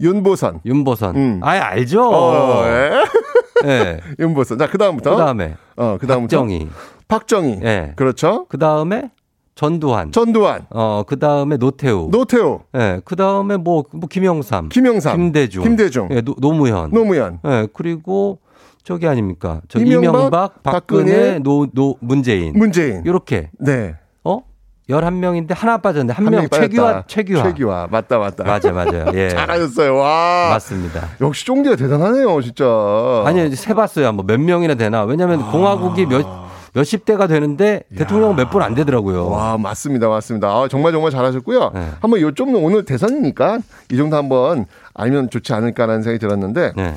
윤보선. 0.00 0.60
윤보선. 0.64 1.16
음. 1.16 1.40
아 1.42 1.50
알죠. 1.50 2.08
어, 2.08 2.64
예. 2.66 3.02
예. 3.64 4.00
윤보선. 4.18 4.58
자, 4.58 4.68
그 4.68 4.78
다음부터. 4.78 5.10
그 5.12 5.16
다음에. 5.16 5.56
어, 5.76 5.96
그 6.00 6.06
다음부터. 6.06 6.36
박정희. 6.36 6.68
박정희. 7.08 7.60
예. 7.64 7.92
그렇죠. 7.96 8.46
그 8.48 8.58
다음에 8.58 9.10
전두환. 9.60 10.10
전두환. 10.10 10.62
어, 10.70 11.02
그 11.06 11.18
다음에 11.18 11.58
노태우. 11.58 12.08
노태우. 12.10 12.60
예. 12.74 13.02
그 13.04 13.14
다음에 13.14 13.58
뭐, 13.58 13.84
뭐, 13.92 14.08
김영삼. 14.08 14.70
김영삼. 14.70 15.14
김대중. 15.18 15.62
김대중. 15.62 16.08
예, 16.12 16.22
노, 16.22 16.34
노무현. 16.38 16.90
노무현. 16.92 17.40
예, 17.44 17.68
그리고 17.74 18.38
저기 18.84 19.06
아닙니까? 19.06 19.60
저 19.68 19.78
이명박, 19.78 20.08
이명박, 20.08 20.62
박근혜, 20.62 21.12
박근혜, 21.12 21.38
노, 21.40 21.66
노, 21.74 21.96
문재인. 22.00 22.58
문재인. 22.58 23.04
요렇게. 23.04 23.50
네. 23.58 23.96
어? 24.24 24.40
11명인데 24.88 25.54
하나 25.54 25.76
빠졌는데 25.76 26.14
한한명 26.14 26.48
최규하. 26.50 27.04
최규하. 27.06 27.42
최규하. 27.42 27.88
맞다, 27.90 28.16
맞다. 28.16 28.44
맞아, 28.44 28.72
맞아요. 28.72 29.08
예. 29.12 29.28
잘하셨어요. 29.36 29.94
와. 29.94 30.48
맞습니다. 30.52 31.06
역시 31.20 31.44
쫑디가 31.44 31.76
대단하네요, 31.76 32.40
진짜. 32.40 32.64
아니요, 33.26 33.54
세봤어요. 33.54 34.06
한번 34.06 34.26
몇 34.26 34.40
명이나 34.40 34.74
되나. 34.76 35.04
왜냐면 35.04 35.42
아. 35.42 35.50
공화국이 35.50 36.06
몇, 36.06 36.24
몇십 36.72 37.04
대가 37.04 37.26
되는데 37.26 37.82
대통령은 37.96 38.36
몇분 38.36 38.62
안 38.62 38.74
되더라고요. 38.74 39.28
와, 39.28 39.58
맞습니다. 39.58 40.08
맞습니다. 40.08 40.48
아, 40.48 40.68
정말 40.68 40.92
정말 40.92 41.10
잘하셨고요. 41.10 41.70
네. 41.74 41.88
한번 42.00 42.20
요좀 42.20 42.54
오늘 42.56 42.84
대선이니까 42.84 43.58
이 43.92 43.96
정도 43.96 44.16
한번 44.16 44.66
알면 44.94 45.30
좋지 45.30 45.52
않을까라는 45.52 46.02
생각이 46.02 46.18
들었는데. 46.20 46.72
네. 46.76 46.94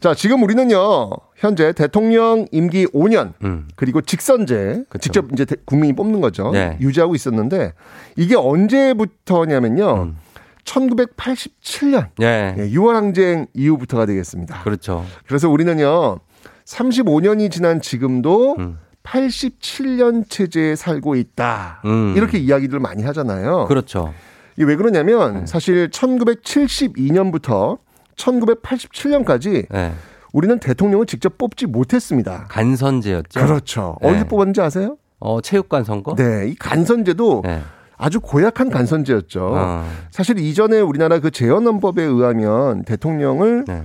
자, 0.00 0.12
지금 0.14 0.42
우리는요, 0.42 1.10
현재 1.36 1.72
대통령 1.72 2.46
임기 2.52 2.86
5년, 2.88 3.32
음. 3.42 3.66
그리고 3.74 4.02
직선제, 4.02 4.84
그쵸. 4.90 4.98
직접 5.00 5.32
이제 5.32 5.46
대- 5.46 5.56
국민이 5.64 5.94
뽑는 5.94 6.20
거죠. 6.20 6.50
네. 6.50 6.76
유지하고 6.82 7.14
있었는데, 7.14 7.72
이게 8.16 8.36
언제부터냐면요, 8.36 9.94
음. 10.02 10.16
1987년, 10.64 12.08
예. 12.20 12.54
예, 12.58 12.68
6월 12.70 12.92
항쟁 12.94 13.46
이후부터가 13.54 14.04
되겠습니다. 14.06 14.62
그렇죠. 14.62 15.04
그래서 15.26 15.48
우리는요, 15.48 16.18
35년이 16.66 17.50
지난 17.50 17.80
지금도 17.80 18.56
음. 18.58 18.78
87년 19.04 20.28
체제에 20.28 20.74
살고 20.74 21.14
있다. 21.14 21.82
음. 21.84 22.14
이렇게 22.16 22.38
이야기들 22.38 22.80
많이 22.80 23.02
하잖아요. 23.04 23.66
그렇죠. 23.66 24.12
이게 24.56 24.64
왜 24.64 24.76
그러냐면 24.76 25.40
네. 25.40 25.46
사실 25.46 25.88
1972년부터 25.90 27.78
1987년까지 28.16 29.66
예. 29.72 29.92
우리는 30.32 30.58
대통령을 30.58 31.06
직접 31.06 31.38
뽑지 31.38 31.66
못했습니다. 31.66 32.46
간선제였죠. 32.48 33.40
그렇죠. 33.40 33.96
네. 34.02 34.08
어디서 34.10 34.24
뽑았는지 34.26 34.60
아세요? 34.60 34.96
어, 35.20 35.40
체육관 35.40 35.84
선거? 35.84 36.14
네, 36.16 36.48
이 36.48 36.54
간선제도 36.56 37.42
네. 37.44 37.62
아주 37.96 38.20
고약한 38.20 38.70
간선제였죠. 38.70 39.52
어. 39.54 39.88
사실 40.10 40.38
이전에 40.38 40.80
우리나라 40.80 41.20
그 41.20 41.30
재헌헌법에 41.30 42.02
의하면 42.02 42.84
대통령을 42.84 43.64
네. 43.66 43.82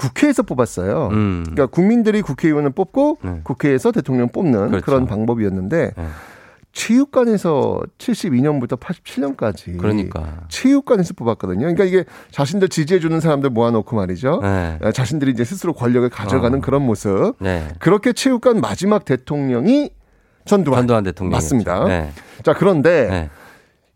국회에서 0.00 0.42
뽑았어요. 0.42 1.08
음. 1.12 1.42
그러니까 1.44 1.66
국민들이 1.66 2.22
국회의원을 2.22 2.70
뽑고 2.70 3.18
네. 3.22 3.40
국회에서 3.44 3.92
대통령 3.92 4.28
뽑는 4.28 4.68
그렇죠. 4.68 4.84
그런 4.84 5.06
방법이었는데 5.06 5.92
네. 5.96 6.06
체육관에서 6.72 7.80
72년부터 7.98 8.78
87년까지 8.78 9.76
그러니까. 9.76 10.44
체육관에서 10.48 11.14
뽑았거든요. 11.14 11.60
그러니까 11.60 11.84
이게 11.84 12.04
자신들 12.30 12.68
지지해주는 12.68 13.20
사람들 13.20 13.50
모아놓고 13.50 13.94
말이죠. 13.96 14.40
네. 14.42 14.78
어, 14.80 14.92
자신들이 14.92 15.32
이제 15.32 15.44
스스로 15.44 15.72
권력을 15.72 16.08
가져가는 16.08 16.56
어. 16.56 16.60
그런 16.62 16.82
모습. 16.82 17.34
네. 17.40 17.68
그렇게 17.80 18.12
체육관 18.12 18.60
마지막 18.60 19.04
대통령이 19.04 19.90
전두환. 20.44 20.80
전두환 20.80 21.04
대통령. 21.04 21.32
맞습니다. 21.32 21.84
네. 21.84 22.12
자 22.42 22.54
그런데 22.54 23.08
네. 23.08 23.30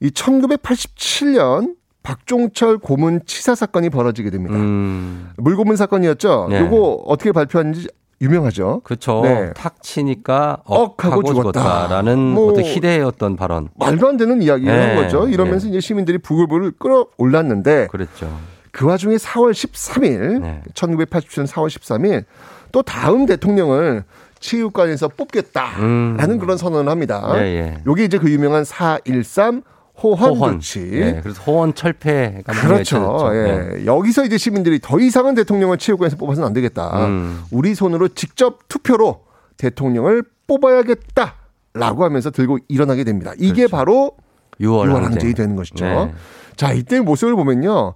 이 0.00 0.10
1987년 0.10 1.76
박종철 2.04 2.78
고문 2.78 3.22
치사 3.26 3.54
사건이 3.56 3.90
벌어지게 3.90 4.30
됩니다. 4.30 4.54
음. 4.54 5.30
물고문 5.38 5.74
사건이었죠. 5.74 6.48
네. 6.50 6.60
요거 6.60 7.02
어떻게 7.06 7.32
발표하는지 7.32 7.88
유명하죠. 8.20 8.82
그렇죠. 8.84 9.22
네. 9.24 9.52
탁 9.56 9.82
치니까 9.82 10.58
억하고 10.64 10.84
억하고 11.20 11.22
죽었다. 11.24 11.60
죽었다라는 11.60 12.18
뭐- 12.18 12.52
어떤 12.52 12.62
희대였던 12.64 13.36
발언. 13.36 13.68
말도 13.76 14.06
안 14.08 14.16
되는 14.18 14.40
이야기를 14.42 14.72
네. 14.72 14.86
한 14.86 14.96
거죠. 14.96 15.26
이러면서 15.28 15.66
이제 15.66 15.80
시민들이 15.80 16.18
부글부글 16.18 16.72
끌어올랐는데 16.78 17.88
그랬죠. 17.90 18.30
그 18.70 18.86
와중에 18.86 19.16
4월 19.16 19.52
13일, 19.52 20.40
네. 20.42 20.62
1987년 20.74 21.46
4월 21.46 21.68
13일 21.68 22.24
또 22.70 22.82
다음 22.82 23.24
대통령을 23.24 24.04
체육관에서 24.40 25.08
뽑겠다라는 25.08 26.30
음. 26.30 26.38
그런 26.38 26.58
선언을 26.58 26.90
합니다. 26.90 27.32
예, 27.36 27.40
예. 27.40 27.78
요게 27.86 28.04
이제 28.04 28.18
그 28.18 28.30
유명한 28.30 28.62
4.13 28.64 29.62
호헌, 30.02 30.36
호헌. 30.36 30.52
조치. 30.60 30.90
예, 30.92 31.20
그래서 31.22 31.40
호헌 31.42 31.74
철폐가 31.74 32.52
그렇죠. 32.52 33.30
예. 33.32 33.36
내려졌죠. 33.42 33.86
여기서 33.86 34.24
이제 34.24 34.36
시민들이 34.38 34.80
더 34.80 34.98
이상은 34.98 35.34
대통령을 35.34 35.78
체육관에서 35.78 36.16
뽑아서는 36.16 36.46
안 36.46 36.52
되겠다. 36.52 37.06
음. 37.06 37.42
우리 37.50 37.74
손으로 37.74 38.08
직접 38.08 38.66
투표로 38.68 39.20
대통령을 39.56 40.24
뽑아야겠다라고 40.46 42.04
하면서 42.04 42.30
들고 42.30 42.58
일어나게 42.68 43.04
됩니다. 43.04 43.32
이게 43.38 43.66
바로 43.66 44.12
유월 44.60 44.88
유월 44.88 44.96
항쟁. 45.04 45.12
항쟁이 45.12 45.34
되는 45.34 45.56
것이죠. 45.56 45.84
네. 45.84 46.14
자, 46.56 46.72
이때 46.72 47.00
모습을 47.00 47.34
보면요. 47.36 47.94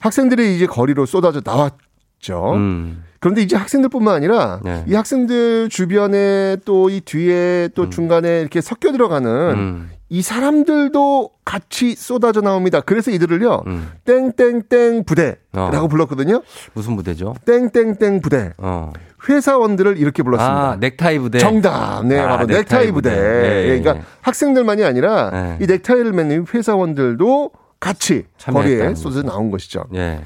학생들이 0.00 0.54
이제 0.56 0.66
거리로 0.66 1.06
쏟아져 1.06 1.40
나왔죠. 1.44 2.52
음. 2.54 3.04
그런데 3.20 3.42
이제 3.42 3.56
학생들뿐만 3.56 4.14
아니라 4.14 4.60
네. 4.62 4.84
이 4.86 4.94
학생들 4.94 5.68
주변에 5.70 6.56
또 6.64 6.88
이 6.88 7.00
뒤에 7.00 7.68
또 7.74 7.90
중간에 7.90 8.40
이렇게 8.40 8.60
섞여 8.60 8.92
들어가는 8.92 9.30
음. 9.30 9.90
이 10.10 10.22
사람들도 10.22 11.30
같이 11.44 11.94
쏟아져 11.94 12.40
나옵니다. 12.40 12.80
그래서 12.80 13.10
이들을요. 13.10 13.64
음. 13.66 13.90
땡땡땡 14.04 15.04
부대라고 15.04 15.76
어. 15.84 15.88
불렀거든요. 15.88 16.42
무슨 16.72 16.96
부대죠? 16.96 17.34
땡땡땡 17.44 18.20
부대. 18.22 18.52
어. 18.56 18.92
회사원들을 19.28 19.98
이렇게 19.98 20.22
불렀습니다. 20.22 20.70
아, 20.70 20.76
넥타이 20.76 21.18
부대. 21.18 21.38
정답. 21.38 22.06
네, 22.06 22.18
아, 22.18 22.28
바로 22.28 22.46
넥타이, 22.46 22.92
부대. 22.92 23.10
예, 23.10 23.16
예, 23.16 23.68
예, 23.68 23.80
그러니까 23.80 24.06
학생들만이 24.22 24.84
아니라 24.84 25.30
예. 25.34 25.64
이 25.64 25.66
넥타이를 25.66 26.12
매는 26.12 26.46
회사원들도 26.54 27.50
같이 27.80 28.24
거리에 28.44 28.94
쏟아져 28.94 29.22
나온 29.22 29.50
것이죠. 29.50 29.84
예. 29.94 30.20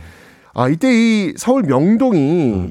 아, 0.54 0.68
이때 0.68 0.88
이 0.92 1.34
서울 1.36 1.62
명동이 1.62 2.68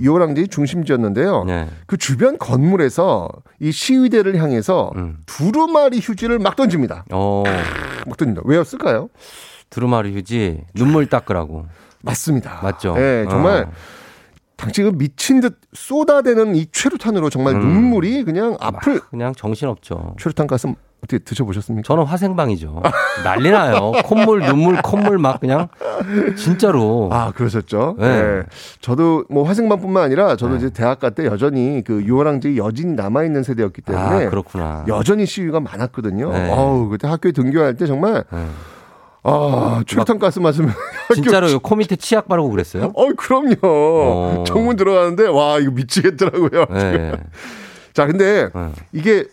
중심지였는데요. 0.48 1.42
음. 1.42 1.48
네. 1.48 1.68
그 1.88 1.98
주변 1.98 2.38
건물에서 2.38 3.30
이 3.60 3.72
시위대를 3.72 4.38
향해서 4.38 4.92
음. 4.96 5.18
두루마리 5.26 6.00
휴지를 6.00 6.40
막 6.40 6.56
던집니다. 6.56 7.06
어. 7.12 7.44
막 8.08 8.18
던집니다. 8.18 8.44
왜였을까요? 8.46 9.10
두루마리 9.70 10.16
휴지 10.16 10.64
눈물 10.76 11.08
닦으라고. 11.08 11.66
맞습니다. 12.04 12.60
맞죠? 12.64 12.96
예, 12.98 13.26
정말 13.30 13.64
어. 13.64 13.72
당시 14.58 14.84
그 14.84 14.92
미친 14.92 15.40
듯 15.40 15.60
쏟아대는 15.74 16.56
이 16.56 16.68
최루탄으로 16.72 17.30
정말 17.30 17.56
음. 17.56 17.62
눈물이 17.62 18.24
그냥 18.24 18.58
앞을 18.60 19.00
그냥 19.10 19.34
정신없죠. 19.34 20.16
최루탄 20.20 20.46
가슴 20.46 20.76
어떻게 21.04 21.18
드셔보셨습니까? 21.20 21.86
저는 21.86 22.04
화생방이죠. 22.04 22.82
난리 23.24 23.50
나요. 23.50 23.92
콧물, 24.06 24.42
눈물, 24.42 24.80
콧물 24.84 25.18
막 25.18 25.40
그냥 25.40 25.68
진짜로. 26.38 27.10
아, 27.12 27.32
그러셨죠? 27.32 27.96
네. 27.98 28.22
네. 28.22 28.44
저도 28.82 29.26
뭐 29.30 29.44
화생방뿐만 29.44 30.04
아니라 30.04 30.36
저도 30.36 30.56
이제 30.58 30.70
대학가 30.70 31.10
때 31.10 31.26
여전히 31.26 31.84
그 31.84 32.04
유월항쟁이 32.04 32.58
여진이 32.58 32.94
남아있는 32.94 33.42
세대였기 33.44 33.82
때문에 33.82 34.26
아, 34.26 34.30
그렇구나. 34.30 34.86
여전히 34.88 35.26
시위가 35.26 35.60
많았거든요. 35.60 36.32
네. 36.32 36.50
어우, 36.52 36.90
그때 36.90 37.08
학교에 37.08 37.32
등교할 37.32 37.76
때 37.76 37.88
정말 37.88 38.24
네. 38.32 38.46
아, 39.24 39.84
출탄 39.86 40.20
가스 40.20 40.40
맞으면 40.40 40.72
진짜로 41.16 41.60
코 41.60 41.76
밑에 41.76 41.96
치약 41.96 42.28
바르고 42.28 42.50
그랬어요? 42.50 42.92
어, 42.96 43.14
그럼요. 43.16 43.56
어. 43.64 44.44
정문 44.46 44.76
들어가는데 44.76 45.28
와, 45.28 45.58
이거 45.58 45.72
미치겠더라고요. 45.72 46.66
네. 46.72 47.14
자, 47.94 48.06
근데 48.06 48.50
네. 48.54 48.70
이게 48.94 49.26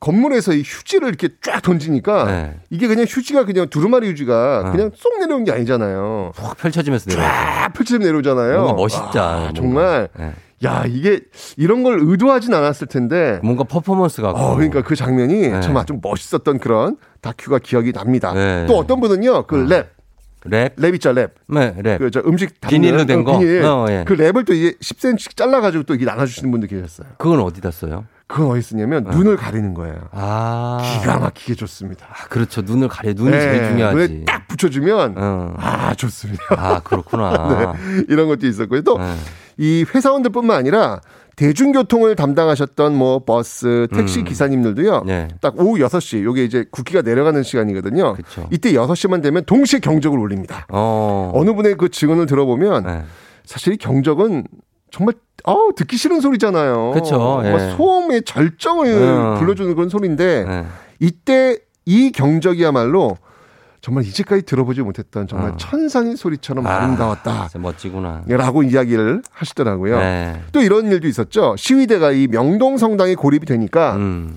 건물에서 0.00 0.52
이 0.52 0.62
휴지를 0.64 1.08
이렇게 1.08 1.28
쫙 1.42 1.60
던지니까 1.62 2.24
네. 2.24 2.60
이게 2.70 2.86
그냥 2.86 3.06
휴지가 3.08 3.44
그냥 3.44 3.68
두루마리 3.68 4.08
휴지가 4.10 4.64
어. 4.66 4.72
그냥 4.72 4.90
쏙 4.94 5.18
내려온 5.18 5.44
게 5.44 5.52
아니잖아요. 5.52 6.32
푹 6.34 6.56
펼쳐지면서 6.58 7.10
내려. 7.10 7.22
쫙 7.22 7.72
펼쳐지면 7.74 8.06
내려오잖아요. 8.06 8.54
뭔가 8.62 8.72
멋있다. 8.74 9.12
아, 9.14 9.36
뭔가. 9.38 9.52
정말 9.54 10.08
네. 10.18 10.32
야 10.64 10.84
이게 10.86 11.20
이런 11.56 11.82
걸 11.82 11.98
의도하진 12.00 12.52
않았을 12.54 12.86
텐데. 12.88 13.40
뭔가 13.42 13.64
퍼포먼스가. 13.64 14.30
어, 14.30 14.54
그러니까 14.54 14.82
그 14.82 14.96
장면이 14.96 15.48
네. 15.48 15.60
참 15.60 15.76
아주 15.76 15.98
멋있었던 16.02 16.58
그런 16.58 16.96
다큐가 17.20 17.58
기억이 17.58 17.92
납니다. 17.92 18.32
네. 18.32 18.64
또 18.66 18.76
어떤 18.78 19.00
분은요, 19.00 19.46
그 19.46 19.56
랩, 19.56 19.90
랩? 20.44 20.74
랩 20.76 20.94
있죠, 20.94 21.12
랩. 21.12 21.34
네, 21.48 21.74
랩. 21.82 21.98
그 21.98 22.10
저 22.10 22.22
음식 22.26 22.60
담는 22.60 22.80
비닐로 22.80 23.04
된 23.06 23.20
어, 23.20 23.24
거? 23.24 23.38
비닐. 23.38 23.62
어, 23.64 23.86
예. 23.90 24.04
그 24.06 24.14
랩을 24.14 24.46
또 24.46 24.52
이제 24.54 24.72
10cm 24.80 25.36
잘라가지고 25.36 25.84
또 25.84 25.94
이게 25.94 26.04
나눠주시는 26.04 26.50
분도 26.50 26.66
계셨어요. 26.66 27.08
그건 27.18 27.40
어디다 27.40 27.70
써요? 27.70 28.04
그건 28.28 28.50
어디 28.50 28.62
쓰냐면 28.62 29.04
눈을 29.04 29.36
가리는 29.36 29.72
거예요. 29.74 29.96
아. 30.10 30.98
기가 31.00 31.18
막히게 31.18 31.54
좋습니다. 31.54 32.06
아, 32.10 32.26
그렇죠. 32.28 32.62
눈을 32.62 32.88
가려. 32.88 33.12
눈이 33.12 33.30
네, 33.30 33.40
제일 33.40 33.68
중요하지. 33.68 33.96
눈에 33.96 34.24
딱 34.24 34.48
붙여주면 34.48 35.14
어. 35.16 35.54
아 35.58 35.94
좋습니다. 35.94 36.42
아, 36.50 36.80
그렇구나. 36.80 37.74
네, 37.78 38.04
이런 38.08 38.26
것도 38.26 38.46
있었고요. 38.46 38.82
또 38.82 38.98
네. 38.98 39.14
이 39.58 39.84
회사원들뿐만 39.94 40.56
아니라 40.56 41.00
대중교통을 41.36 42.16
담당하셨던 42.16 42.96
뭐 42.96 43.24
버스, 43.24 43.86
택시 43.94 44.20
음. 44.20 44.24
기사님들도요. 44.24 45.04
네. 45.04 45.28
딱 45.40 45.58
오후 45.60 45.78
6시, 45.78 46.22
요게 46.24 46.44
이제 46.44 46.64
국기가 46.70 47.02
내려가는 47.02 47.42
시간이거든요. 47.42 48.14
그쵸. 48.14 48.48
이때 48.50 48.72
6시만 48.72 49.22
되면 49.22 49.44
동시에 49.44 49.78
경적을 49.80 50.18
울립니다. 50.18 50.66
어. 50.70 51.30
어느 51.34 51.52
분의 51.52 51.76
그 51.76 51.90
증언을 51.90 52.26
들어보면 52.26 52.84
네. 52.84 53.04
사실 53.44 53.74
이 53.74 53.76
경적은 53.76 54.44
정말 54.90 55.14
아우 55.46 55.72
듣기 55.74 55.96
싫은 55.96 56.20
소리잖아요. 56.20 56.90
그쵸, 56.92 57.40
예. 57.44 57.70
소음의 57.76 58.22
절정을 58.24 58.86
음. 58.86 59.38
불러주는 59.38 59.74
그런 59.74 59.88
소리인데 59.88 60.44
네. 60.44 60.66
이때 60.98 61.58
이 61.84 62.10
경적이야말로 62.10 63.16
정말 63.80 64.02
이제까지 64.04 64.42
들어보지 64.42 64.82
못했던 64.82 65.28
정말 65.28 65.52
어. 65.52 65.56
천상의 65.56 66.16
소리처럼 66.16 66.66
아, 66.66 66.70
아름다웠다. 66.78 67.46
진짜 67.46 67.58
멋지구나. 67.60 68.24
라고 68.26 68.64
이야기를 68.64 69.22
하시더라고요. 69.30 69.98
네. 70.00 70.42
또 70.50 70.60
이런 70.60 70.90
일도 70.90 71.06
있었죠. 71.06 71.54
시위대가 71.56 72.10
이 72.10 72.26
명동 72.26 72.76
성당에 72.78 73.14
고립이 73.14 73.46
되니까 73.46 73.94
음. 73.94 74.36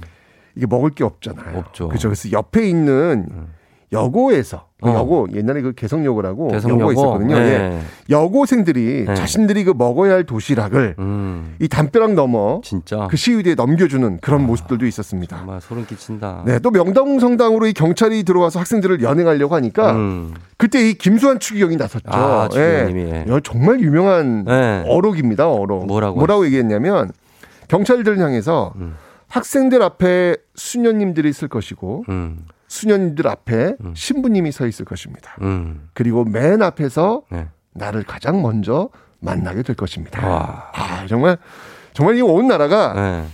이게 0.55 0.67
먹을 0.67 0.91
게 0.91 1.03
없잖아요. 1.03 1.57
없죠. 1.57 1.89
그죠. 1.89 2.09
그래서 2.09 2.31
옆에 2.31 2.69
있는 2.69 3.47
여고에서 3.91 4.67
그 4.81 4.89
어. 4.89 4.93
여고 4.95 5.27
옛날에 5.33 5.61
그 5.61 5.73
개성여고라고 5.73 6.49
개성여고? 6.49 6.81
여고가 6.81 6.93
있었거든요. 6.93 7.39
네. 7.39 7.45
예. 7.45 7.79
여고생들이 8.09 9.05
네. 9.07 9.15
자신들이 9.15 9.63
그 9.63 9.73
먹어야 9.75 10.13
할 10.13 10.23
도시락을 10.23 10.95
음. 10.99 11.55
이 11.59 11.67
담벼락 11.67 12.13
넘어 12.13 12.61
진짜. 12.63 13.07
그 13.09 13.17
시위대에 13.17 13.55
넘겨주는 13.55 14.19
그런 14.21 14.45
모습들도 14.45 14.85
있었습니다. 14.85 15.37
정말 15.37 15.59
소름 15.59 15.85
끼친다. 15.85 16.43
네, 16.45 16.59
또 16.59 16.69
명동 16.69 17.19
성당으로 17.19 17.67
이 17.67 17.73
경찰이 17.73 18.23
들어와서 18.23 18.59
학생들을 18.59 19.01
연행하려고 19.01 19.55
하니까 19.55 19.93
음. 19.93 20.33
그때 20.57 20.87
이 20.87 20.93
김수환 20.93 21.39
추기경이 21.39 21.75
나섰죠. 21.75 22.09
아, 22.11 22.47
추기경님이, 22.49 23.01
예. 23.11 23.25
야, 23.27 23.39
정말 23.43 23.81
유명한 23.81 24.45
네. 24.45 24.83
어록입니다. 24.87 25.49
어록. 25.49 25.87
뭐라고 25.87 26.45
얘기했냐면 26.45 27.11
경찰들을 27.69 28.19
향해서 28.19 28.73
음. 28.77 28.95
학생들 29.27 29.81
앞에 29.81 30.35
수녀님들이 30.55 31.29
있을 31.29 31.47
것이고 31.47 32.05
음. 32.09 32.45
수녀님들 32.69 33.27
앞에 33.27 33.75
신부님이 33.93 34.53
서 34.53 34.65
있을 34.65 34.85
것입니다. 34.85 35.35
음. 35.41 35.89
그리고 35.93 36.23
맨 36.23 36.61
앞에서 36.61 37.23
네. 37.29 37.47
나를 37.73 38.03
가장 38.03 38.41
먼저 38.41 38.89
만나게 39.19 39.63
될 39.63 39.75
것입니다. 39.75 40.25
와. 40.25 40.71
아, 40.73 41.05
정말 41.07 41.37
정말 41.93 42.15
이 42.15 42.21
온 42.21 42.47
나라가 42.47 42.93
네. 42.93 43.25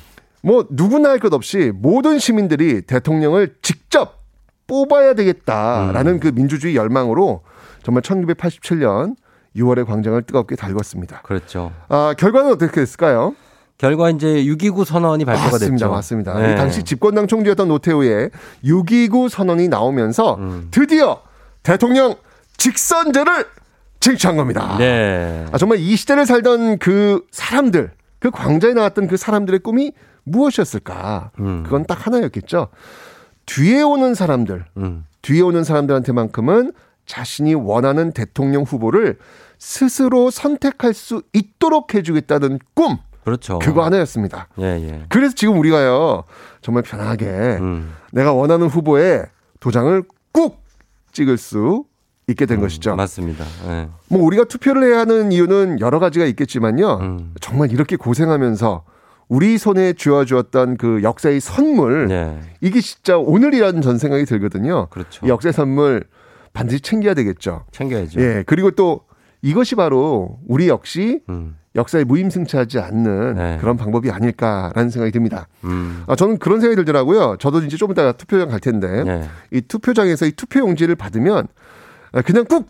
뭐 0.41 0.65
누구나 0.71 1.09
할 1.09 1.19
것 1.19 1.33
없이 1.33 1.71
모든 1.75 2.17
시민들이 2.17 2.81
대통령을 2.81 3.55
직접 3.61 4.23
뽑아야 4.67 5.13
되겠다라는 5.13 6.13
음. 6.13 6.19
그 6.19 6.29
민주주의 6.29 6.75
열망으로 6.75 7.41
정말 7.83 8.01
1987년 8.01 9.15
6월의 9.55 9.85
광장을 9.85 10.19
뜨겁게 10.23 10.55
달궜습니다. 10.55 11.21
그렇죠. 11.23 11.71
아, 11.87 12.13
결과는 12.17 12.51
어떻게 12.51 12.71
됐을까요? 12.71 13.35
결과 13.77 14.09
이제 14.09 14.27
6.29 14.27 14.85
선언이 14.85 15.25
발표가 15.25 15.51
맞습니다. 15.51 15.85
됐죠. 15.85 15.91
맞습니다. 15.91 16.39
네. 16.39 16.53
이 16.53 16.55
당시 16.55 16.83
집권당 16.83 17.27
총재였던 17.27 17.67
노태우의 17.67 18.29
6.29 18.63 19.29
선언이 19.29 19.67
나오면서 19.67 20.35
음. 20.35 20.67
드디어 20.71 21.21
대통령 21.63 22.15
직선제를 22.57 23.45
쟁취한 23.99 24.37
겁니다. 24.37 24.77
네. 24.77 25.45
아, 25.51 25.57
정말 25.57 25.79
이 25.79 25.95
시대를 25.95 26.25
살던 26.25 26.77
그 26.77 27.25
사람들, 27.31 27.91
그 28.19 28.31
광장에 28.31 28.73
나왔던 28.73 29.07
그 29.07 29.17
사람들의 29.17 29.59
꿈이 29.59 29.91
무엇이었을까? 30.23 31.31
음. 31.39 31.63
그건 31.63 31.85
딱 31.85 32.05
하나였겠죠. 32.05 32.69
뒤에 33.45 33.81
오는 33.81 34.13
사람들, 34.15 34.65
음. 34.77 35.05
뒤에 35.21 35.41
오는 35.41 35.63
사람들한테만큼은 35.63 36.71
자신이 37.05 37.53
원하는 37.55 38.11
대통령 38.11 38.63
후보를 38.63 39.17
스스로 39.57 40.29
선택할 40.29 40.93
수 40.93 41.21
있도록 41.33 41.93
해주겠다는 41.93 42.59
꿈. 42.73 42.97
그렇죠. 43.25 43.59
그거 43.59 43.83
하나였습니다. 43.83 44.47
예, 44.59 44.63
예. 44.65 45.05
그래서 45.09 45.33
지금 45.35 45.57
우리가요, 45.57 46.23
정말 46.61 46.83
편하게 46.83 47.25
음. 47.25 47.91
내가 48.11 48.31
원하는 48.31 48.67
후보에 48.67 49.23
도장을 49.59 50.03
꾹 50.31 50.63
찍을 51.11 51.37
수 51.37 51.85
있게 52.27 52.45
된 52.45 52.61
것이죠. 52.61 52.95
맞습니다. 52.95 53.43
예. 53.67 53.89
뭐 54.09 54.23
우리가 54.23 54.45
투표를 54.45 54.83
해야 54.83 54.99
하는 54.99 55.31
이유는 55.31 55.79
여러 55.79 55.99
가지가 55.99 56.25
있겠지만요. 56.25 56.97
음. 57.01 57.33
정말 57.41 57.71
이렇게 57.71 57.95
고생하면서 57.95 58.83
우리 59.27 59.57
손에 59.57 59.93
쥐어주었던 59.93 60.77
그 60.77 61.01
역사의 61.01 61.39
선물 61.39 62.09
예. 62.11 62.39
이게 62.61 62.79
진짜 62.79 63.17
오늘이라는 63.17 63.81
전 63.81 63.97
생각이 63.97 64.25
들거든요. 64.25 64.87
그렇죠. 64.91 65.25
이 65.25 65.29
역사의 65.29 65.53
선물 65.53 66.03
반드시 66.53 66.81
챙겨야 66.81 67.15
되겠죠. 67.15 67.65
챙겨야죠. 67.71 68.21
예. 68.21 68.43
그리고 68.45 68.71
또 68.71 69.01
이것이 69.45 69.75
바로 69.75 70.39
우리 70.47 70.67
역시 70.67 71.19
음. 71.29 71.55
역사에 71.75 72.03
무임승차하지 72.03 72.79
않는 72.79 73.35
네. 73.35 73.57
그런 73.61 73.77
방법이 73.77 74.09
아닐까라는 74.09 74.89
생각이 74.89 75.11
듭니다. 75.11 75.47
음. 75.65 76.03
아, 76.07 76.15
저는 76.15 76.39
그런 76.39 76.59
생각이 76.61 76.75
들더라고요. 76.77 77.35
저도 77.39 77.59
이제 77.59 77.77
좀 77.77 77.91
이따가 77.91 78.11
투표장 78.11 78.49
갈 78.49 78.59
텐데 78.59 79.03
네. 79.03 79.29
이 79.51 79.61
투표장에서 79.61 80.25
이 80.25 80.31
투표용지를 80.31 80.95
받으면 80.95 81.47
아, 82.13 82.21
그냥 82.23 82.45
꾹 82.45 82.65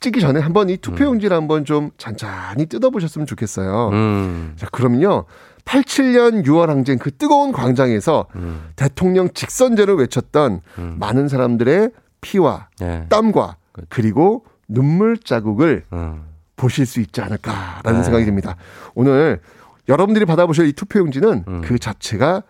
찍기 0.00 0.20
전에 0.20 0.38
한번 0.40 0.68
이 0.68 0.76
투표용지를 0.76 1.34
한번 1.34 1.64
좀 1.64 1.92
잔잔히 1.96 2.66
뜯어보셨으면 2.66 3.26
좋겠어요. 3.26 3.88
음. 3.94 4.52
자, 4.56 4.68
그러면요. 4.70 5.24
87년 5.64 6.44
6월 6.44 6.66
항쟁 6.66 6.98
그 6.98 7.10
뜨거운 7.10 7.52
광장에서 7.52 8.26
음. 8.36 8.68
대통령 8.76 9.30
직선제를 9.32 9.94
외쳤던 9.96 10.60
많은 10.76 11.28
사람들의 11.28 11.90
피와 12.20 12.68
네. 12.80 13.06
땀과 13.08 13.56
그리고 13.88 14.44
눈물 14.68 15.18
자국을 15.18 15.84
음. 15.92 16.24
보실 16.56 16.86
수 16.86 17.00
있지 17.00 17.20
않을까라는 17.20 18.00
네. 18.00 18.04
생각이 18.04 18.24
듭니다. 18.24 18.56
오늘 18.94 19.40
여러분들이 19.88 20.26
받아보실 20.26 20.66
이 20.66 20.72
투표용지는 20.72 21.44
음. 21.48 21.60
그 21.62 21.78
자체가 21.78 22.42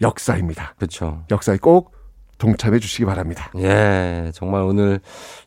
역사입니다. 0.00 0.74
그렇죠. 0.76 1.24
역사에 1.30 1.56
꼭 1.56 1.94
동참해 2.38 2.80
주시기 2.80 3.04
바랍니다. 3.04 3.50
예, 3.56 4.32
정말 4.34 4.62
오늘 4.62 5.00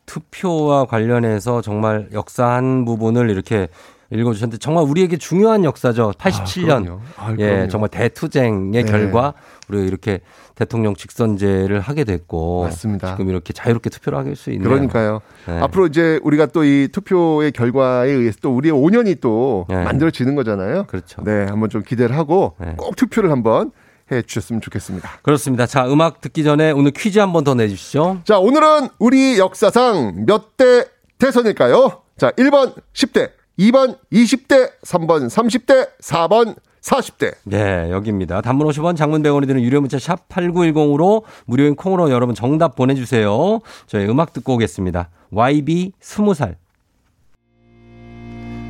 투표와 0.06 0.86
관련해서 0.86 1.62
정말 1.62 2.08
역사 2.14 2.48
한 2.48 2.86
부분을 2.86 3.30
이렇게 3.30 3.68
읽어주셨는데 4.12 4.58
정말 4.60 4.84
우리에게 4.84 5.18
중요한 5.18 5.64
역사죠. 5.64 6.14
87년. 6.18 6.84
그럼요. 6.84 7.00
아, 7.18 7.36
예. 7.40 7.68
정말 7.70 7.90
대투쟁의 7.90 8.84
네. 8.84 8.92
결과 8.92 9.34
우리가 9.68 9.84
이렇게 9.86 10.20
대통령 10.54 10.96
직선제를 10.96 11.80
하게 11.80 12.04
됐고 12.04 12.64
맞습니다. 12.66 13.12
지금 13.16 13.30
이렇게 13.30 13.52
자유롭게 13.52 13.90
투표를 13.90 14.20
할수 14.20 14.52
있네요. 14.52 14.70
그러니까요. 14.70 15.22
네. 15.48 15.60
앞으로 15.60 15.88
이제 15.88 16.20
우리가 16.24 16.48
또 16.48 16.64
이 16.66 16.88
투표의 16.92 17.52
결과에 17.52 18.10
의해서 18.10 18.38
또 18.42 18.56
우리의 18.56 18.74
5년이 18.74 19.22
또 19.22 19.66
네. 19.70 19.84
만들어지는 19.84 20.34
거잖아요. 20.36 20.86
그렇죠. 20.88 21.24
네, 21.24 21.46
한번 21.46 21.70
좀 21.70 21.84
기대를 21.84 22.16
하고 22.18 22.56
네. 22.60 22.74
꼭 22.78 22.96
투표를 22.96 23.30
한번 23.32 23.72
해 24.12 24.22
주셨으면 24.22 24.62
좋겠습니다. 24.62 25.10
그렇습니다. 25.24 25.66
자, 25.66 25.88
음악 25.88 26.22
듣기 26.22 26.44
전에 26.44 26.72
오늘 26.72 26.92
퀴즈 26.92 27.18
한번 27.20 27.44
더 27.44 27.54
내주시죠. 27.56 28.22
자, 28.24 28.40
오늘은 28.40 28.90
우리 29.00 29.38
역사상 29.40 30.26
몇 30.28 30.58
대 30.58 30.86
대선일까요? 31.20 32.02
자, 32.18 32.32
1번 32.32 32.74
10대, 32.94 33.30
2번 33.60 33.98
20대, 34.12 34.72
3번 34.84 35.28
30대, 35.28 35.90
4번 36.02 36.56
40대. 36.82 37.34
네, 37.46 37.90
여기입니다. 37.90 38.42
단문 38.42 38.68
50원, 38.68 38.96
장문 38.96 39.24
100원이 39.24 39.48
드는 39.48 39.62
유료 39.62 39.82
문자 39.82 39.98
샵 39.98 40.28
8910으로 40.30 41.24
무료인 41.46 41.76
콩으로 41.76 42.12
여러분 42.12 42.36
정답 42.36 42.76
보내주세요. 42.76 43.60
저희 43.88 44.06
음악 44.08 44.34
듣고 44.34 44.54
오겠습니다. 44.54 45.10
YB 45.32 45.94
20살. 46.00 46.56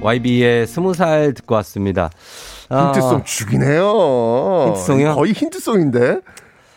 YB의 0.02 0.68
20살 0.68 1.36
듣고 1.36 1.56
왔습니다. 1.56 2.10
아, 2.70 2.88
힌트송 2.88 3.24
죽이네요. 3.24 4.66
힌트송이요? 4.68 5.16
거의 5.16 5.34
힌트송인데. 5.34 6.20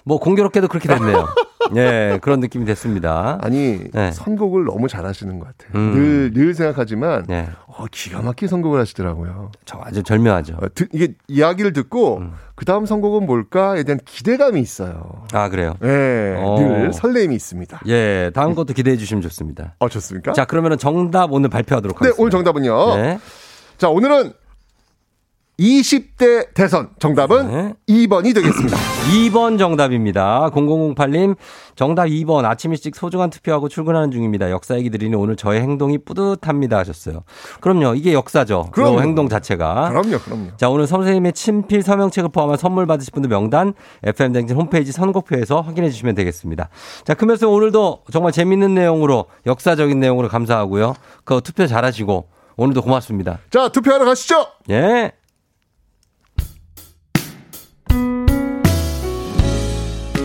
뭐 0.09 0.19
공교롭게도 0.19 0.69
그렇게 0.69 0.89
됐네요. 0.89 1.29
예, 1.77 2.19
그런 2.23 2.41
느낌이 2.41 2.65
됐습니다. 2.65 3.39
아니, 3.43 3.91
네. 3.93 4.11
선곡을 4.13 4.65
너무 4.65 4.89
잘하시는 4.89 5.39
것 5.39 5.49
같아요. 5.49 5.71
음. 5.79 5.93
늘, 5.93 6.33
늘 6.33 6.55
생각하지만, 6.55 7.27
네, 7.29 7.47
어, 7.67 7.85
기가 7.93 8.23
막히게 8.23 8.47
선곡을 8.47 8.81
하시더라고요. 8.81 9.51
저 9.67 9.79
아주 9.83 10.03
절묘하죠. 10.03 10.55
어, 10.63 10.67
드- 10.75 10.89
이게 10.95 11.13
이야기를 11.29 11.75
듣고, 11.75 12.19
음. 12.19 12.33
그 12.55 12.65
다음 12.65 12.87
선곡은 12.87 13.27
뭘까에 13.27 13.83
대한 13.83 14.01
기대감이 14.03 14.59
있어요. 14.63 15.27
아, 15.35 15.51
그래요? 15.51 15.75
예, 15.85 16.37
어. 16.39 16.57
늘 16.59 16.93
설렘이 16.95 17.35
있습니다. 17.35 17.81
예, 17.89 18.31
다음 18.35 18.55
것도 18.55 18.73
기대해 18.73 18.97
주시면 18.97 19.21
좋습니다. 19.21 19.75
어, 19.79 19.91
좋습니까? 19.91 20.33
자, 20.33 20.47
그러면 20.47 20.79
정답 20.79 21.31
오늘 21.35 21.51
발표하도록 21.51 21.99
네, 21.99 22.07
하겠습니다. 22.09 22.23
오늘 22.23 22.31
정답은요. 22.31 22.97
네. 22.97 23.19
자, 23.77 23.91
오늘은 23.91 24.33
20대 25.59 26.55
대선 26.55 26.91
정답은 27.01 27.49
네. 27.49 27.75
2번이 27.89 28.33
되겠습니다. 28.33 28.77
2번 29.11 29.59
정답입니다. 29.59 30.51
0008님, 30.51 31.35
정답 31.75 32.05
2번. 32.07 32.45
아침 32.45 32.71
일찍 32.73 32.95
소중한 32.95 33.29
투표하고 33.31 33.69
출근하는 33.69 34.13
중입니다. 34.13 34.51
역사 34.51 34.77
얘기 34.77 34.89
드리는 34.89 35.19
오늘 35.19 35.35
저의 35.35 35.61
행동이 35.61 35.99
뿌듯합니다 35.99 36.79
하셨어요. 36.79 37.25
그럼요. 37.61 37.95
이게 37.97 38.13
역사죠. 38.13 38.67
그 38.71 38.81
그럼요. 38.83 39.01
행동 39.03 39.29
자체가. 39.29 39.89
그럼요, 39.89 40.19
그럼요. 40.19 40.57
자, 40.57 40.69
오늘 40.71 40.87
선생님의 40.87 41.33
친필 41.33 41.83
서명책을 41.83 42.31
포함한 42.31 42.57
선물 42.57 42.87
받으실 42.87 43.13
분들 43.13 43.29
명단 43.29 43.75
FM댕진 44.05 44.57
홈페이지 44.57 44.93
선곡표에서 44.93 45.61
확인해 45.61 45.91
주시면 45.91 46.15
되겠습니다. 46.15 46.69
자, 47.05 47.15
금연쌤 47.15 47.49
오늘도 47.49 48.05
정말 48.13 48.31
재밌는 48.31 48.75
내용으로 48.75 49.27
역사적인 49.45 49.99
내용으로 49.99 50.29
감사하고요. 50.29 50.95
그 51.25 51.41
투표 51.43 51.67
잘하시고 51.67 52.29
오늘도 52.57 52.83
고맙습니다. 52.83 53.39
자, 53.51 53.69
투표하러 53.69 54.05
가시죠. 54.05 54.47
예. 54.71 55.13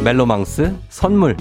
멜로망스 0.04 0.76
선물 0.90 1.38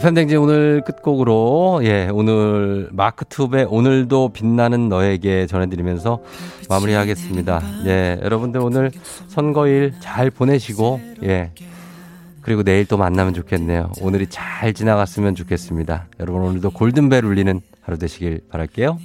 팬댕진 0.00 0.38
오늘 0.38 0.82
끝곡으로 0.82 1.80
예 1.82 2.08
오늘 2.12 2.88
마크 2.92 3.24
투베 3.24 3.64
오늘도 3.64 4.28
빛나는 4.28 4.88
너에게 4.88 5.46
전해드리면서 5.46 6.20
마무리하겠습니다. 6.68 7.62
예 7.86 8.20
여러분들 8.22 8.60
오늘 8.60 8.92
선거일 9.26 9.94
잘 10.00 10.30
보내시고 10.30 11.00
예 11.24 11.50
그리고 12.42 12.62
내일 12.62 12.84
또 12.84 12.98
만나면 12.98 13.34
좋겠네요. 13.34 13.90
오늘이 14.00 14.26
잘 14.28 14.74
지나갔으면 14.74 15.34
좋겠습니다. 15.34 16.06
여러분 16.20 16.42
오늘도 16.42 16.70
골든벨 16.70 17.24
울리는 17.24 17.60
하루 17.82 17.98
되시길 17.98 18.42
바랄게요. 18.50 18.98